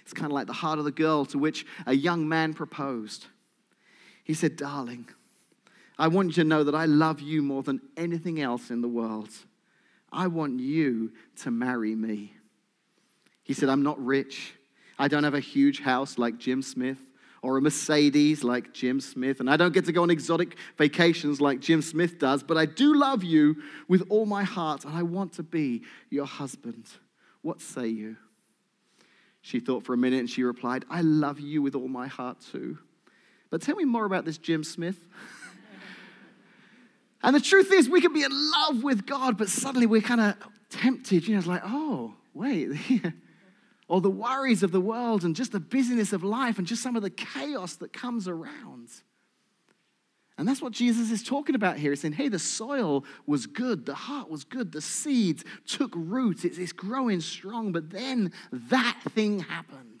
It's 0.00 0.14
kind 0.14 0.32
of 0.32 0.32
like 0.32 0.46
the 0.46 0.54
heart 0.54 0.78
of 0.78 0.86
the 0.86 0.92
girl 0.92 1.26
to 1.26 1.38
which 1.38 1.66
a 1.84 1.92
young 1.92 2.26
man 2.26 2.54
proposed. 2.54 3.26
He 4.24 4.32
said, 4.32 4.56
Darling, 4.56 5.08
I 5.98 6.08
want 6.08 6.28
you 6.28 6.42
to 6.42 6.44
know 6.44 6.64
that 6.64 6.74
I 6.74 6.86
love 6.86 7.20
you 7.20 7.42
more 7.42 7.62
than 7.62 7.82
anything 7.98 8.40
else 8.40 8.70
in 8.70 8.80
the 8.80 8.88
world. 8.88 9.28
I 10.12 10.28
want 10.28 10.60
you 10.60 11.12
to 11.42 11.50
marry 11.50 11.94
me. 11.94 12.32
He 13.42 13.52
said, 13.52 13.68
I'm 13.68 13.82
not 13.82 14.04
rich. 14.04 14.54
I 14.98 15.08
don't 15.08 15.24
have 15.24 15.34
a 15.34 15.40
huge 15.40 15.80
house 15.80 16.18
like 16.18 16.38
Jim 16.38 16.62
Smith 16.62 16.98
or 17.42 17.58
a 17.58 17.62
Mercedes 17.62 18.42
like 18.42 18.72
Jim 18.72 18.98
Smith, 19.00 19.40
and 19.40 19.48
I 19.48 19.56
don't 19.56 19.72
get 19.72 19.84
to 19.84 19.92
go 19.92 20.02
on 20.02 20.10
exotic 20.10 20.56
vacations 20.76 21.40
like 21.40 21.60
Jim 21.60 21.80
Smith 21.80 22.18
does, 22.18 22.42
but 22.42 22.56
I 22.56 22.66
do 22.66 22.94
love 22.94 23.22
you 23.22 23.62
with 23.86 24.04
all 24.08 24.26
my 24.26 24.42
heart, 24.42 24.84
and 24.84 24.96
I 24.96 25.02
want 25.02 25.34
to 25.34 25.44
be 25.44 25.82
your 26.10 26.26
husband. 26.26 26.86
What 27.42 27.60
say 27.60 27.86
you? 27.86 28.16
She 29.42 29.60
thought 29.60 29.84
for 29.84 29.94
a 29.94 29.96
minute 29.96 30.18
and 30.18 30.28
she 30.28 30.42
replied, 30.42 30.84
I 30.90 31.02
love 31.02 31.38
you 31.38 31.62
with 31.62 31.76
all 31.76 31.86
my 31.86 32.08
heart 32.08 32.38
too. 32.50 32.78
But 33.48 33.62
tell 33.62 33.76
me 33.76 33.84
more 33.84 34.04
about 34.04 34.24
this 34.24 34.38
Jim 34.38 34.64
Smith. 34.64 34.98
and 37.22 37.34
the 37.34 37.40
truth 37.40 37.72
is, 37.72 37.88
we 37.88 38.00
can 38.00 38.12
be 38.12 38.22
in 38.22 38.30
love 38.32 38.82
with 38.82 39.06
God, 39.06 39.38
but 39.38 39.48
suddenly 39.48 39.86
we're 39.86 40.00
kind 40.00 40.20
of 40.20 40.34
tempted. 40.70 41.26
You 41.26 41.34
know, 41.34 41.38
it's 41.38 41.46
like, 41.46 41.62
oh, 41.64 42.14
wait. 42.34 42.70
or 43.88 44.00
the 44.00 44.10
worries 44.10 44.62
of 44.62 44.72
the 44.72 44.80
world 44.80 45.24
and 45.24 45.34
just 45.34 45.52
the 45.52 45.60
busyness 45.60 46.12
of 46.12 46.22
life 46.22 46.58
and 46.58 46.66
just 46.66 46.82
some 46.82 46.96
of 46.96 47.02
the 47.02 47.10
chaos 47.10 47.76
that 47.76 47.92
comes 47.92 48.28
around. 48.28 48.88
And 50.38 50.46
that's 50.46 50.60
what 50.60 50.72
Jesus 50.72 51.10
is 51.10 51.22
talking 51.22 51.54
about 51.54 51.78
here. 51.78 51.92
He's 51.92 52.00
saying, 52.00 52.12
hey, 52.12 52.28
the 52.28 52.38
soil 52.38 53.04
was 53.26 53.46
good, 53.46 53.86
the 53.86 53.94
heart 53.94 54.28
was 54.28 54.44
good, 54.44 54.72
the 54.72 54.82
seeds 54.82 55.44
took 55.66 55.92
root, 55.94 56.44
it's, 56.44 56.72
growing 56.72 57.20
strong, 57.22 57.72
but 57.72 57.90
then 57.90 58.32
that 58.52 59.00
thing 59.14 59.40
happened. 59.40 60.00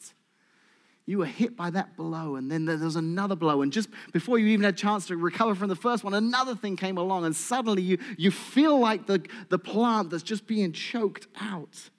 You 1.08 1.18
were 1.18 1.26
hit 1.26 1.56
by 1.56 1.70
that 1.70 1.96
blow, 1.96 2.34
and 2.34 2.50
then 2.50 2.64
there 2.64 2.76
was 2.76 2.96
another 2.96 3.36
blow. 3.36 3.62
And 3.62 3.72
just 3.72 3.88
before 4.12 4.40
you 4.40 4.48
even 4.48 4.64
had 4.64 4.74
a 4.74 4.76
chance 4.76 5.06
to 5.06 5.16
recover 5.16 5.54
from 5.54 5.68
the 5.68 5.76
first 5.76 6.02
one, 6.02 6.14
another 6.14 6.56
thing 6.56 6.76
came 6.76 6.98
along, 6.98 7.24
and 7.24 7.34
suddenly 7.34 7.80
you, 7.80 7.98
you 8.18 8.32
feel 8.32 8.78
like 8.80 9.06
the, 9.06 9.24
the 9.48 9.58
plant 9.58 10.10
that's 10.10 10.24
just 10.24 10.48
being 10.48 10.72
choked 10.72 11.28
out. 11.40 11.90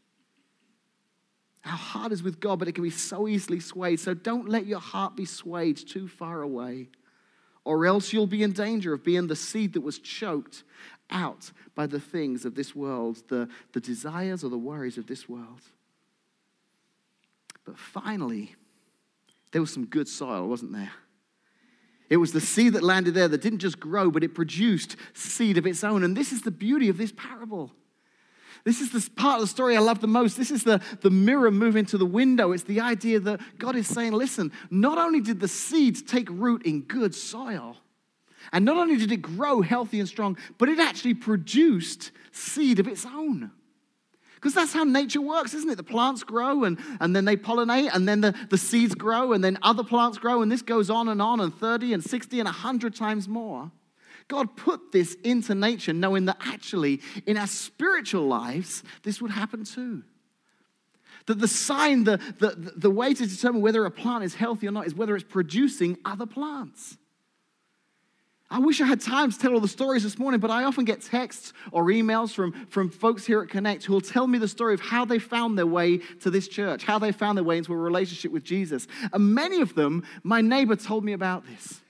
Our 1.65 1.71
heart 1.71 2.11
is 2.11 2.21
with 2.21 2.41
God, 2.41 2.59
but 2.59 2.67
it 2.67 2.73
can 2.73 2.83
be 2.83 2.89
so 2.89 3.29
easily 3.29 3.61
swayed. 3.61 4.01
So 4.01 4.13
don't 4.13 4.49
let 4.49 4.65
your 4.65 4.79
heart 4.79 5.15
be 5.15 5.25
swayed 5.25 5.77
too 5.77 6.09
far 6.09 6.41
away, 6.41 6.89
or 7.63 7.85
else 7.85 8.11
you'll 8.11 8.27
be 8.27 8.43
in 8.43 8.51
danger 8.51 8.93
of 8.93 9.05
being 9.05 9.27
the 9.27 9.35
seed 9.37 9.73
that 9.73 9.81
was 9.81 9.99
choked 9.99 10.63
out 11.09 11.51
by 11.75 11.87
the 11.87 11.99
things 12.01 12.43
of 12.43 12.55
this 12.55 12.75
world, 12.75 13.23
the, 13.29 13.47
the 13.71 13.79
desires 13.79 14.43
or 14.43 14.49
the 14.49 14.57
worries 14.57 14.97
of 14.97 15.07
this 15.07 15.29
world. 15.29 15.61
But 17.63 17.77
finally, 17.77 18.55
there 19.51 19.61
was 19.61 19.71
some 19.73 19.85
good 19.85 20.07
soil, 20.07 20.47
wasn't 20.47 20.73
there? 20.73 20.91
It 22.09 22.17
was 22.17 22.31
the 22.31 22.41
seed 22.41 22.73
that 22.73 22.83
landed 22.83 23.13
there 23.13 23.27
that 23.27 23.41
didn't 23.41 23.59
just 23.59 23.79
grow, 23.79 24.09
but 24.09 24.23
it 24.23 24.33
produced 24.33 24.95
seed 25.13 25.57
of 25.57 25.67
its 25.67 25.83
own. 25.83 26.03
And 26.03 26.15
this 26.15 26.31
is 26.31 26.41
the 26.41 26.51
beauty 26.51 26.89
of 26.89 26.97
this 26.97 27.11
parable. 27.11 27.71
This 28.63 28.81
is 28.81 28.91
the 28.91 29.09
part 29.11 29.35
of 29.35 29.41
the 29.41 29.47
story 29.47 29.75
I 29.75 29.79
love 29.79 30.01
the 30.01 30.07
most. 30.07 30.37
This 30.37 30.51
is 30.51 30.63
the, 30.63 30.81
the 31.01 31.09
mirror 31.09 31.51
moving 31.51 31.85
to 31.87 31.97
the 31.97 32.05
window. 32.05 32.51
It's 32.51 32.63
the 32.63 32.81
idea 32.81 33.19
that 33.21 33.39
God 33.57 33.75
is 33.75 33.87
saying, 33.87 34.13
listen, 34.13 34.51
not 34.69 34.97
only 34.97 35.21
did 35.21 35.39
the 35.39 35.47
seeds 35.47 36.01
take 36.01 36.29
root 36.29 36.65
in 36.65 36.81
good 36.81 37.13
soil, 37.13 37.77
and 38.53 38.63
not 38.63 38.77
only 38.77 38.97
did 38.97 39.11
it 39.11 39.21
grow 39.21 39.61
healthy 39.61 39.99
and 39.99 40.07
strong, 40.07 40.37
but 40.57 40.69
it 40.69 40.79
actually 40.79 41.13
produced 41.13 42.11
seed 42.31 42.79
of 42.79 42.87
its 42.87 43.05
own. 43.05 43.51
Because 44.37 44.53
that's 44.53 44.71
how 44.71 44.83
nature 44.83 45.19
works, 45.19 45.55
isn't 45.55 45.69
it? 45.69 45.77
The 45.77 45.83
plants 45.83 46.23
grow 46.23 46.63
and, 46.63 46.77
and 46.99 47.15
then 47.15 47.25
they 47.25 47.35
pollinate, 47.35 47.89
and 47.91 48.07
then 48.07 48.21
the, 48.21 48.35
the 48.51 48.57
seeds 48.57 48.93
grow, 48.93 49.33
and 49.33 49.43
then 49.43 49.57
other 49.63 49.83
plants 49.83 50.19
grow, 50.19 50.43
and 50.43 50.51
this 50.51 50.61
goes 50.61 50.91
on 50.91 51.09
and 51.09 51.19
on, 51.19 51.39
and 51.39 51.51
30 51.53 51.93
and 51.93 52.03
60 52.03 52.39
and 52.39 52.45
100 52.45 52.95
times 52.95 53.27
more. 53.27 53.71
God 54.27 54.55
put 54.55 54.91
this 54.91 55.15
into 55.23 55.55
nature, 55.55 55.91
knowing 55.91 56.25
that 56.25 56.37
actually 56.39 57.01
in 57.25 57.35
our 57.35 57.47
spiritual 57.47 58.27
lives, 58.27 58.83
this 59.01 59.19
would 59.23 59.31
happen 59.31 59.63
too. 59.63 60.03
That 61.25 61.39
the 61.39 61.47
sign, 61.47 62.03
the, 62.03 62.17
the, 62.39 62.73
the 62.75 62.91
way 62.91 63.15
to 63.15 63.25
determine 63.25 63.61
whether 63.61 63.85
a 63.85 63.91
plant 63.91 64.23
is 64.23 64.35
healthy 64.35 64.67
or 64.67 64.71
not 64.71 64.85
is 64.85 64.93
whether 64.93 65.15
it's 65.15 65.25
producing 65.25 65.97
other 66.05 66.27
plants. 66.27 66.97
I 68.49 68.59
wish 68.59 68.79
I 68.79 68.85
had 68.85 69.01
time 69.01 69.29
to 69.29 69.37
tell 69.37 69.53
all 69.53 69.59
the 69.59 69.67
stories 69.67 70.03
this 70.03 70.17
morning, 70.17 70.39
but 70.39 70.49
I 70.49 70.63
often 70.63 70.85
get 70.85 71.01
texts 71.01 71.51
or 71.73 71.85
emails 71.85 72.31
from, 72.33 72.53
from 72.67 72.89
folks 72.89 73.25
here 73.25 73.41
at 73.41 73.49
Connect 73.49 73.83
who 73.83 73.91
will 73.91 73.99
tell 74.01 74.25
me 74.25 74.37
the 74.37 74.47
story 74.47 74.73
of 74.73 74.79
how 74.79 75.03
they 75.03 75.19
found 75.19 75.57
their 75.57 75.65
way 75.65 75.97
to 76.21 76.29
this 76.29 76.47
church, 76.47 76.83
how 76.83 76.97
they 76.97 77.11
found 77.11 77.37
their 77.37 77.43
way 77.43 77.57
into 77.57 77.73
a 77.73 77.77
relationship 77.77 78.31
with 78.31 78.45
Jesus. 78.45 78.87
And 79.11 79.33
many 79.33 79.59
of 79.59 79.75
them, 79.75 80.05
my 80.23 80.39
neighbor 80.39 80.77
told 80.77 81.03
me 81.03 81.11
about 81.11 81.45
this. 81.45 81.81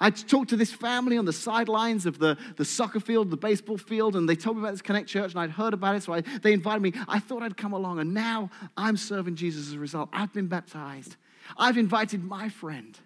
I 0.00 0.08
talked 0.10 0.48
to 0.50 0.56
this 0.56 0.72
family 0.72 1.18
on 1.18 1.26
the 1.26 1.32
sidelines 1.32 2.06
of 2.06 2.18
the, 2.18 2.38
the 2.56 2.64
soccer 2.64 2.98
field, 2.98 3.30
the 3.30 3.36
baseball 3.36 3.76
field, 3.76 4.16
and 4.16 4.26
they 4.26 4.34
told 4.34 4.56
me 4.56 4.62
about 4.62 4.72
this 4.72 4.82
Connect 4.82 5.08
Church, 5.08 5.32
and 5.32 5.40
I'd 5.40 5.50
heard 5.50 5.74
about 5.74 5.94
it, 5.94 6.02
so 6.02 6.14
I, 6.14 6.22
they 6.22 6.54
invited 6.54 6.82
me. 6.82 6.94
I 7.06 7.20
thought 7.20 7.42
I'd 7.42 7.56
come 7.56 7.72
along, 7.74 8.00
and 8.00 8.12
now 8.14 8.50
I'm 8.76 8.96
serving 8.96 9.36
Jesus 9.36 9.68
as 9.68 9.74
a 9.74 9.78
result. 9.78 10.08
I've 10.12 10.32
been 10.32 10.48
baptized. 10.48 11.16
I've 11.56 11.76
invited 11.76 12.24
my 12.24 12.48
friend. 12.48 12.98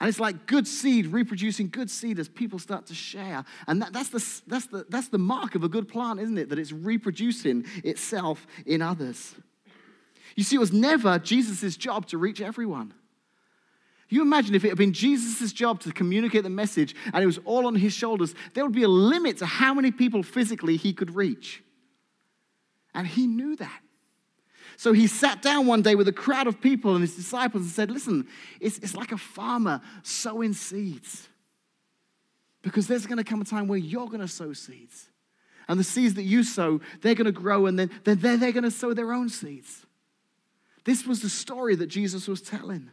And 0.00 0.08
it's 0.08 0.20
like 0.20 0.46
good 0.46 0.66
seed 0.66 1.06
reproducing 1.06 1.68
good 1.68 1.88
seed 1.88 2.18
as 2.18 2.28
people 2.28 2.58
start 2.58 2.86
to 2.86 2.94
share. 2.94 3.44
And 3.66 3.80
that, 3.80 3.92
that's, 3.92 4.08
the, 4.08 4.42
that's, 4.46 4.66
the, 4.66 4.84
that's 4.88 5.08
the 5.08 5.18
mark 5.18 5.54
of 5.54 5.62
a 5.62 5.68
good 5.68 5.88
plant, 5.88 6.20
isn't 6.20 6.36
it? 6.36 6.48
That 6.48 6.58
it's 6.58 6.72
reproducing 6.72 7.64
itself 7.84 8.46
in 8.66 8.82
others. 8.82 9.34
You 10.34 10.42
see, 10.42 10.56
it 10.56 10.60
was 10.60 10.72
never 10.72 11.18
Jesus' 11.18 11.76
job 11.76 12.06
to 12.08 12.18
reach 12.18 12.40
everyone. 12.40 12.92
You 14.08 14.22
imagine 14.22 14.54
if 14.54 14.64
it 14.64 14.68
had 14.68 14.78
been 14.78 14.92
Jesus' 14.92 15.52
job 15.52 15.80
to 15.80 15.92
communicate 15.92 16.42
the 16.42 16.50
message 16.50 16.94
and 17.12 17.22
it 17.22 17.26
was 17.26 17.38
all 17.44 17.66
on 17.66 17.74
his 17.74 17.92
shoulders, 17.92 18.34
there 18.52 18.64
would 18.64 18.74
be 18.74 18.82
a 18.82 18.88
limit 18.88 19.38
to 19.38 19.46
how 19.46 19.74
many 19.74 19.90
people 19.90 20.22
physically 20.22 20.76
he 20.76 20.92
could 20.92 21.14
reach. 21.14 21.62
And 22.94 23.06
he 23.06 23.26
knew 23.26 23.56
that. 23.56 23.80
So 24.76 24.92
he 24.92 25.06
sat 25.06 25.42
down 25.42 25.66
one 25.66 25.82
day 25.82 25.94
with 25.94 26.08
a 26.08 26.12
crowd 26.12 26.46
of 26.46 26.60
people 26.60 26.94
and 26.94 27.02
his 27.02 27.16
disciples 27.16 27.62
and 27.62 27.72
said, 27.72 27.90
Listen, 27.90 28.26
it's, 28.60 28.78
it's 28.78 28.94
like 28.94 29.12
a 29.12 29.18
farmer 29.18 29.80
sowing 30.02 30.52
seeds. 30.52 31.28
Because 32.62 32.86
there's 32.86 33.06
going 33.06 33.18
to 33.18 33.24
come 33.24 33.40
a 33.40 33.44
time 33.44 33.68
where 33.68 33.78
you're 33.78 34.06
going 34.06 34.20
to 34.20 34.28
sow 34.28 34.52
seeds. 34.52 35.08
And 35.68 35.78
the 35.78 35.84
seeds 35.84 36.14
that 36.14 36.22
you 36.22 36.42
sow, 36.42 36.80
they're 37.02 37.14
going 37.14 37.26
to 37.26 37.32
grow 37.32 37.66
and 37.66 37.78
then, 37.78 37.90
then 38.04 38.18
they're, 38.18 38.36
they're 38.36 38.52
going 38.52 38.64
to 38.64 38.70
sow 38.70 38.94
their 38.94 39.12
own 39.12 39.28
seeds. 39.28 39.84
This 40.84 41.06
was 41.06 41.20
the 41.20 41.28
story 41.28 41.74
that 41.76 41.86
Jesus 41.86 42.28
was 42.28 42.40
telling. 42.42 42.90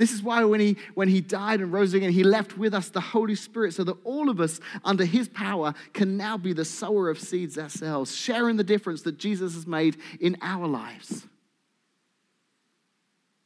This 0.00 0.12
is 0.12 0.22
why 0.22 0.42
when 0.44 0.60
he, 0.60 0.78
when 0.94 1.08
he 1.08 1.20
died 1.20 1.60
and 1.60 1.70
rose 1.70 1.92
again, 1.92 2.10
he 2.10 2.24
left 2.24 2.56
with 2.56 2.72
us 2.72 2.88
the 2.88 3.02
Holy 3.02 3.34
Spirit 3.34 3.74
so 3.74 3.84
that 3.84 3.98
all 4.02 4.30
of 4.30 4.40
us, 4.40 4.58
under 4.82 5.04
his 5.04 5.28
power, 5.28 5.74
can 5.92 6.16
now 6.16 6.38
be 6.38 6.54
the 6.54 6.64
sower 6.64 7.10
of 7.10 7.20
seeds 7.20 7.58
ourselves, 7.58 8.16
sharing 8.16 8.56
the 8.56 8.64
difference 8.64 9.02
that 9.02 9.18
Jesus 9.18 9.52
has 9.52 9.66
made 9.66 9.98
in 10.18 10.38
our 10.40 10.66
lives. 10.66 11.26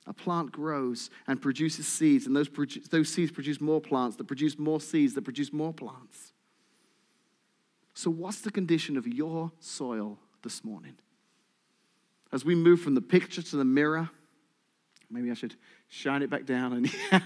A 0.06 0.12
plant 0.12 0.52
grows 0.52 1.10
and 1.26 1.42
produces 1.42 1.88
seeds, 1.88 2.24
and 2.24 2.36
those, 2.36 2.48
produ- 2.48 2.88
those 2.88 3.08
seeds 3.08 3.32
produce 3.32 3.60
more 3.60 3.80
plants 3.80 4.14
that 4.18 4.28
produce 4.28 4.56
more 4.56 4.80
seeds 4.80 5.14
that 5.14 5.22
produce 5.22 5.52
more 5.52 5.72
plants. 5.72 6.34
So, 7.94 8.12
what's 8.12 8.42
the 8.42 8.52
condition 8.52 8.96
of 8.96 9.08
your 9.08 9.50
soil 9.58 10.20
this 10.44 10.62
morning? 10.62 10.94
As 12.30 12.44
we 12.44 12.54
move 12.54 12.80
from 12.80 12.94
the 12.94 13.02
picture 13.02 13.42
to 13.42 13.56
the 13.56 13.64
mirror, 13.64 14.08
maybe 15.10 15.32
I 15.32 15.34
should 15.34 15.56
shine 15.94 16.22
it 16.22 16.30
back 16.30 16.44
down 16.44 16.72
and 16.72 16.90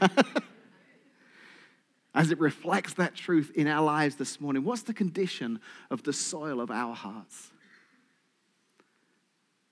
as 2.15 2.31
it 2.31 2.39
reflects 2.39 2.95
that 2.95 3.15
truth 3.15 3.51
in 3.55 3.67
our 3.67 3.83
lives 3.83 4.17
this 4.17 4.43
morning 4.43 4.63
what's 4.63 4.83
the 4.83 4.93
condition 4.93 5.59
of 5.91 6.03
the 6.03 6.13
soil 6.13 6.61
of 6.61 6.71
our 6.71 6.95
hearts? 6.95 7.51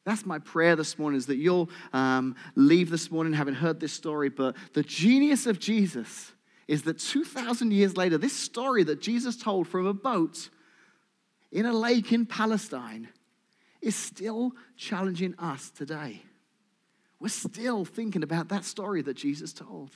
That's 0.07 0.25
my 0.25 0.39
prayer 0.39 0.77
this 0.77 0.99
morning 0.99 1.19
is 1.19 1.27
that 1.27 1.37
you'll 1.37 1.69
um, 1.93 2.37
leave 2.55 2.91
this 2.91 3.11
morning 3.11 3.33
having 3.35 3.55
heard 3.55 3.81
this 3.81 3.93
story 3.93 4.31
but 4.31 4.57
the 4.73 4.83
genius 4.83 5.47
of 5.47 5.59
jesus 5.59 6.33
is 6.67 6.83
that 6.85 6.99
2000 6.99 7.73
years 7.73 7.99
later 7.99 8.17
this 8.17 8.35
story 8.35 8.83
that 8.85 9.03
jesus 9.03 9.37
told 9.37 9.69
from 9.69 9.87
a 9.87 9.95
boat 9.95 10.49
in 11.53 11.67
a 11.67 11.73
lake 11.73 12.13
in 12.13 12.25
palestine 12.25 13.09
is 13.83 13.95
still 13.95 14.53
challenging 14.77 15.35
us 15.39 15.71
today 15.71 16.23
we're 17.21 17.29
still 17.29 17.85
thinking 17.85 18.23
about 18.23 18.49
that 18.49 18.65
story 18.65 19.03
that 19.03 19.15
Jesus 19.15 19.53
told. 19.53 19.91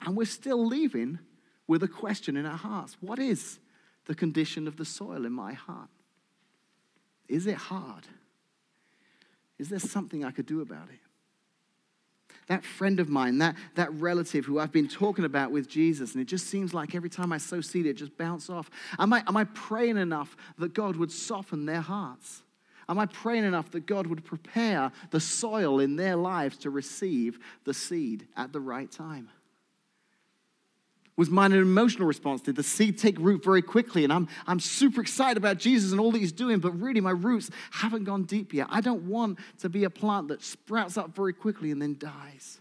And 0.00 0.16
we're 0.16 0.24
still 0.24 0.64
leaving 0.64 1.18
with 1.66 1.82
a 1.82 1.88
question 1.88 2.36
in 2.36 2.46
our 2.46 2.56
hearts 2.56 2.96
What 3.00 3.18
is 3.18 3.58
the 4.06 4.14
condition 4.14 4.68
of 4.68 4.76
the 4.76 4.84
soil 4.84 5.26
in 5.26 5.32
my 5.32 5.52
heart? 5.52 5.88
Is 7.28 7.46
it 7.46 7.56
hard? 7.56 8.06
Is 9.58 9.68
there 9.68 9.78
something 9.78 10.24
I 10.24 10.30
could 10.30 10.46
do 10.46 10.60
about 10.60 10.88
it? 10.90 11.00
That 12.46 12.64
friend 12.64 13.00
of 13.00 13.08
mine, 13.08 13.38
that, 13.38 13.56
that 13.74 13.92
relative 13.94 14.44
who 14.44 14.60
I've 14.60 14.70
been 14.70 14.86
talking 14.86 15.24
about 15.24 15.50
with 15.50 15.68
Jesus, 15.68 16.12
and 16.12 16.22
it 16.22 16.26
just 16.26 16.46
seems 16.46 16.72
like 16.72 16.94
every 16.94 17.10
time 17.10 17.32
I 17.32 17.38
sow 17.38 17.60
seed, 17.60 17.86
it 17.86 17.94
just 17.94 18.16
bounce 18.16 18.48
off. 18.48 18.70
Am 18.98 19.12
I, 19.12 19.24
am 19.26 19.36
I 19.36 19.44
praying 19.44 19.96
enough 19.96 20.36
that 20.58 20.72
God 20.72 20.94
would 20.96 21.10
soften 21.10 21.66
their 21.66 21.80
hearts? 21.80 22.42
Am 22.88 22.98
I 22.98 23.06
praying 23.06 23.44
enough 23.44 23.70
that 23.72 23.86
God 23.86 24.06
would 24.06 24.24
prepare 24.24 24.92
the 25.10 25.20
soil 25.20 25.80
in 25.80 25.96
their 25.96 26.16
lives 26.16 26.56
to 26.58 26.70
receive 26.70 27.38
the 27.64 27.74
seed 27.74 28.28
at 28.36 28.52
the 28.52 28.60
right 28.60 28.90
time? 28.90 29.28
Was 31.16 31.30
mine 31.30 31.52
an 31.52 31.60
emotional 31.60 32.06
response? 32.06 32.42
Did 32.42 32.56
the 32.56 32.62
seed 32.62 32.98
take 32.98 33.18
root 33.18 33.42
very 33.42 33.62
quickly? 33.62 34.04
And 34.04 34.12
I'm, 34.12 34.28
I'm 34.46 34.60
super 34.60 35.00
excited 35.00 35.38
about 35.38 35.56
Jesus 35.56 35.90
and 35.90 36.00
all 36.00 36.12
that 36.12 36.18
he's 36.18 36.30
doing, 36.30 36.58
but 36.58 36.78
really 36.78 37.00
my 37.00 37.10
roots 37.10 37.50
haven't 37.70 38.04
gone 38.04 38.24
deep 38.24 38.52
yet. 38.52 38.66
I 38.70 38.82
don't 38.82 39.08
want 39.08 39.38
to 39.60 39.70
be 39.70 39.84
a 39.84 39.90
plant 39.90 40.28
that 40.28 40.44
sprouts 40.44 40.98
up 40.98 41.16
very 41.16 41.32
quickly 41.32 41.70
and 41.70 41.80
then 41.80 41.96
dies. 41.98 42.60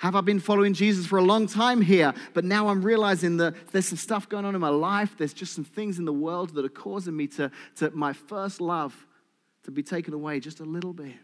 Have 0.00 0.16
I 0.16 0.22
been 0.22 0.40
following 0.40 0.72
Jesus 0.72 1.04
for 1.04 1.18
a 1.18 1.22
long 1.22 1.46
time 1.46 1.82
here? 1.82 2.14
But 2.32 2.46
now 2.46 2.68
I'm 2.68 2.80
realizing 2.80 3.36
that 3.36 3.54
there's 3.70 3.86
some 3.86 3.98
stuff 3.98 4.30
going 4.30 4.46
on 4.46 4.54
in 4.54 4.60
my 4.60 4.70
life. 4.70 5.14
There's 5.18 5.34
just 5.34 5.52
some 5.52 5.62
things 5.62 5.98
in 5.98 6.06
the 6.06 6.12
world 6.12 6.54
that 6.54 6.64
are 6.64 6.70
causing 6.70 7.14
me 7.14 7.26
to, 7.26 7.50
to 7.76 7.90
my 7.90 8.14
first 8.14 8.62
love 8.62 9.06
to 9.64 9.70
be 9.70 9.82
taken 9.82 10.14
away 10.14 10.40
just 10.40 10.60
a 10.60 10.64
little 10.64 10.94
bit. 10.94 11.16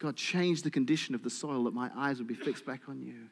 God, 0.00 0.16
change 0.16 0.62
the 0.62 0.70
condition 0.70 1.14
of 1.14 1.22
the 1.22 1.30
soil 1.30 1.62
that 1.64 1.74
my 1.74 1.92
eyes 1.96 2.18
would 2.18 2.26
be 2.26 2.34
fixed 2.34 2.66
back 2.66 2.88
on 2.88 3.00
you. 3.00 3.28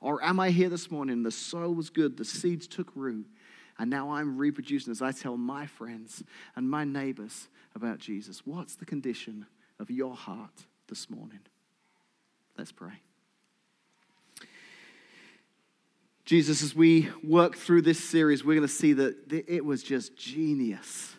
Or 0.00 0.22
am 0.22 0.38
I 0.38 0.50
here 0.50 0.68
this 0.68 0.88
morning? 0.88 1.24
The 1.24 1.32
soil 1.32 1.74
was 1.74 1.90
good, 1.90 2.16
the 2.16 2.24
seeds 2.24 2.68
took 2.68 2.92
root, 2.94 3.26
and 3.76 3.90
now 3.90 4.12
I'm 4.12 4.38
reproducing 4.38 4.92
as 4.92 5.02
I 5.02 5.10
tell 5.10 5.36
my 5.36 5.66
friends 5.66 6.22
and 6.54 6.70
my 6.70 6.84
neighbors 6.84 7.48
about 7.74 7.98
Jesus. 7.98 8.42
What's 8.46 8.76
the 8.76 8.86
condition 8.86 9.46
of 9.80 9.90
your 9.90 10.14
heart 10.14 10.66
this 10.86 11.10
morning? 11.10 11.40
Let's 12.56 12.70
pray. 12.70 13.02
Jesus, 16.28 16.62
as 16.62 16.74
we 16.74 17.08
work 17.24 17.56
through 17.56 17.80
this 17.80 18.06
series, 18.06 18.44
we're 18.44 18.52
going 18.52 18.60
to 18.60 18.68
see 18.68 18.92
that 18.92 19.32
it 19.32 19.64
was 19.64 19.82
just 19.82 20.14
genius. 20.14 21.14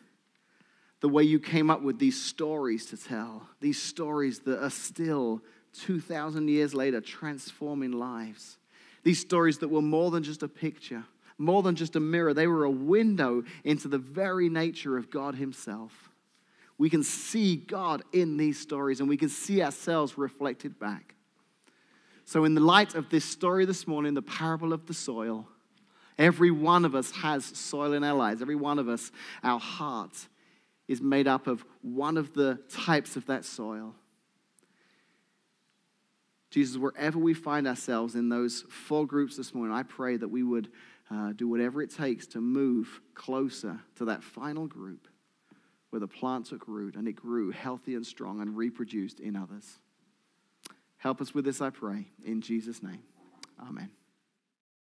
The 0.99 1.09
way 1.09 1.23
you 1.23 1.39
came 1.39 1.71
up 1.71 1.81
with 1.81 1.97
these 1.97 2.23
stories 2.23 2.85
to 2.91 2.97
tell, 2.97 3.41
these 3.59 3.81
stories 3.81 4.41
that 4.41 4.63
are 4.63 4.69
still 4.69 5.41
2,000 5.79 6.47
years 6.47 6.75
later 6.75 7.01
transforming 7.01 7.93
lives. 7.93 8.59
These 9.01 9.19
stories 9.19 9.57
that 9.57 9.69
were 9.69 9.81
more 9.81 10.11
than 10.11 10.21
just 10.21 10.43
a 10.43 10.47
picture, 10.47 11.03
more 11.39 11.63
than 11.63 11.75
just 11.75 11.95
a 11.95 11.99
mirror, 11.99 12.35
they 12.35 12.45
were 12.45 12.65
a 12.65 12.69
window 12.69 13.43
into 13.63 13.87
the 13.87 13.97
very 13.97 14.47
nature 14.47 14.95
of 14.95 15.09
God 15.09 15.33
Himself. 15.33 16.11
We 16.77 16.91
can 16.91 17.01
see 17.01 17.55
God 17.55 18.03
in 18.13 18.37
these 18.37 18.59
stories 18.59 18.99
and 18.99 19.09
we 19.09 19.17
can 19.17 19.29
see 19.29 19.63
ourselves 19.63 20.19
reflected 20.19 20.77
back. 20.77 21.15
So, 22.29 22.45
in 22.45 22.53
the 22.53 22.61
light 22.61 22.93
of 22.93 23.09
this 23.09 23.25
story 23.25 23.65
this 23.65 23.87
morning, 23.87 24.13
the 24.13 24.21
parable 24.21 24.71
of 24.71 24.85
the 24.85 24.93
soil, 24.93 25.47
every 26.15 26.51
one 26.51 26.85
of 26.85 26.93
us 26.93 27.09
has 27.09 27.43
soil 27.43 27.93
in 27.93 28.03
our 28.03 28.13
lives. 28.13 28.43
Every 28.43 28.55
one 28.55 28.77
of 28.77 28.87
us, 28.87 29.11
our 29.41 29.59
heart 29.59 30.15
is 30.87 31.01
made 31.01 31.27
up 31.27 31.47
of 31.47 31.65
one 31.81 32.17
of 32.17 32.35
the 32.35 32.59
types 32.69 33.15
of 33.15 33.25
that 33.25 33.45
soil. 33.45 33.95
Jesus, 36.51 36.77
wherever 36.77 37.17
we 37.17 37.33
find 37.33 37.67
ourselves 37.67 38.13
in 38.13 38.29
those 38.29 38.63
four 38.69 39.07
groups 39.07 39.35
this 39.35 39.55
morning, 39.55 39.75
I 39.75 39.81
pray 39.81 40.15
that 40.15 40.29
we 40.29 40.43
would 40.43 40.69
uh, 41.09 41.33
do 41.33 41.47
whatever 41.47 41.81
it 41.81 41.89
takes 41.89 42.27
to 42.27 42.41
move 42.41 43.01
closer 43.15 43.79
to 43.95 44.05
that 44.05 44.23
final 44.23 44.67
group 44.67 45.07
where 45.89 45.99
the 45.99 46.07
plant 46.07 46.45
took 46.45 46.67
root 46.67 46.95
and 46.95 47.07
it 47.07 47.13
grew 47.13 47.49
healthy 47.49 47.95
and 47.95 48.05
strong 48.05 48.39
and 48.39 48.55
reproduced 48.55 49.19
in 49.19 49.35
others. 49.35 49.79
Help 50.99 51.21
us 51.21 51.33
with 51.33 51.45
this, 51.45 51.61
I 51.61 51.69
pray, 51.69 52.07
in 52.23 52.41
Jesus' 52.41 52.83
name. 52.83 53.01
Amen. 53.59 53.89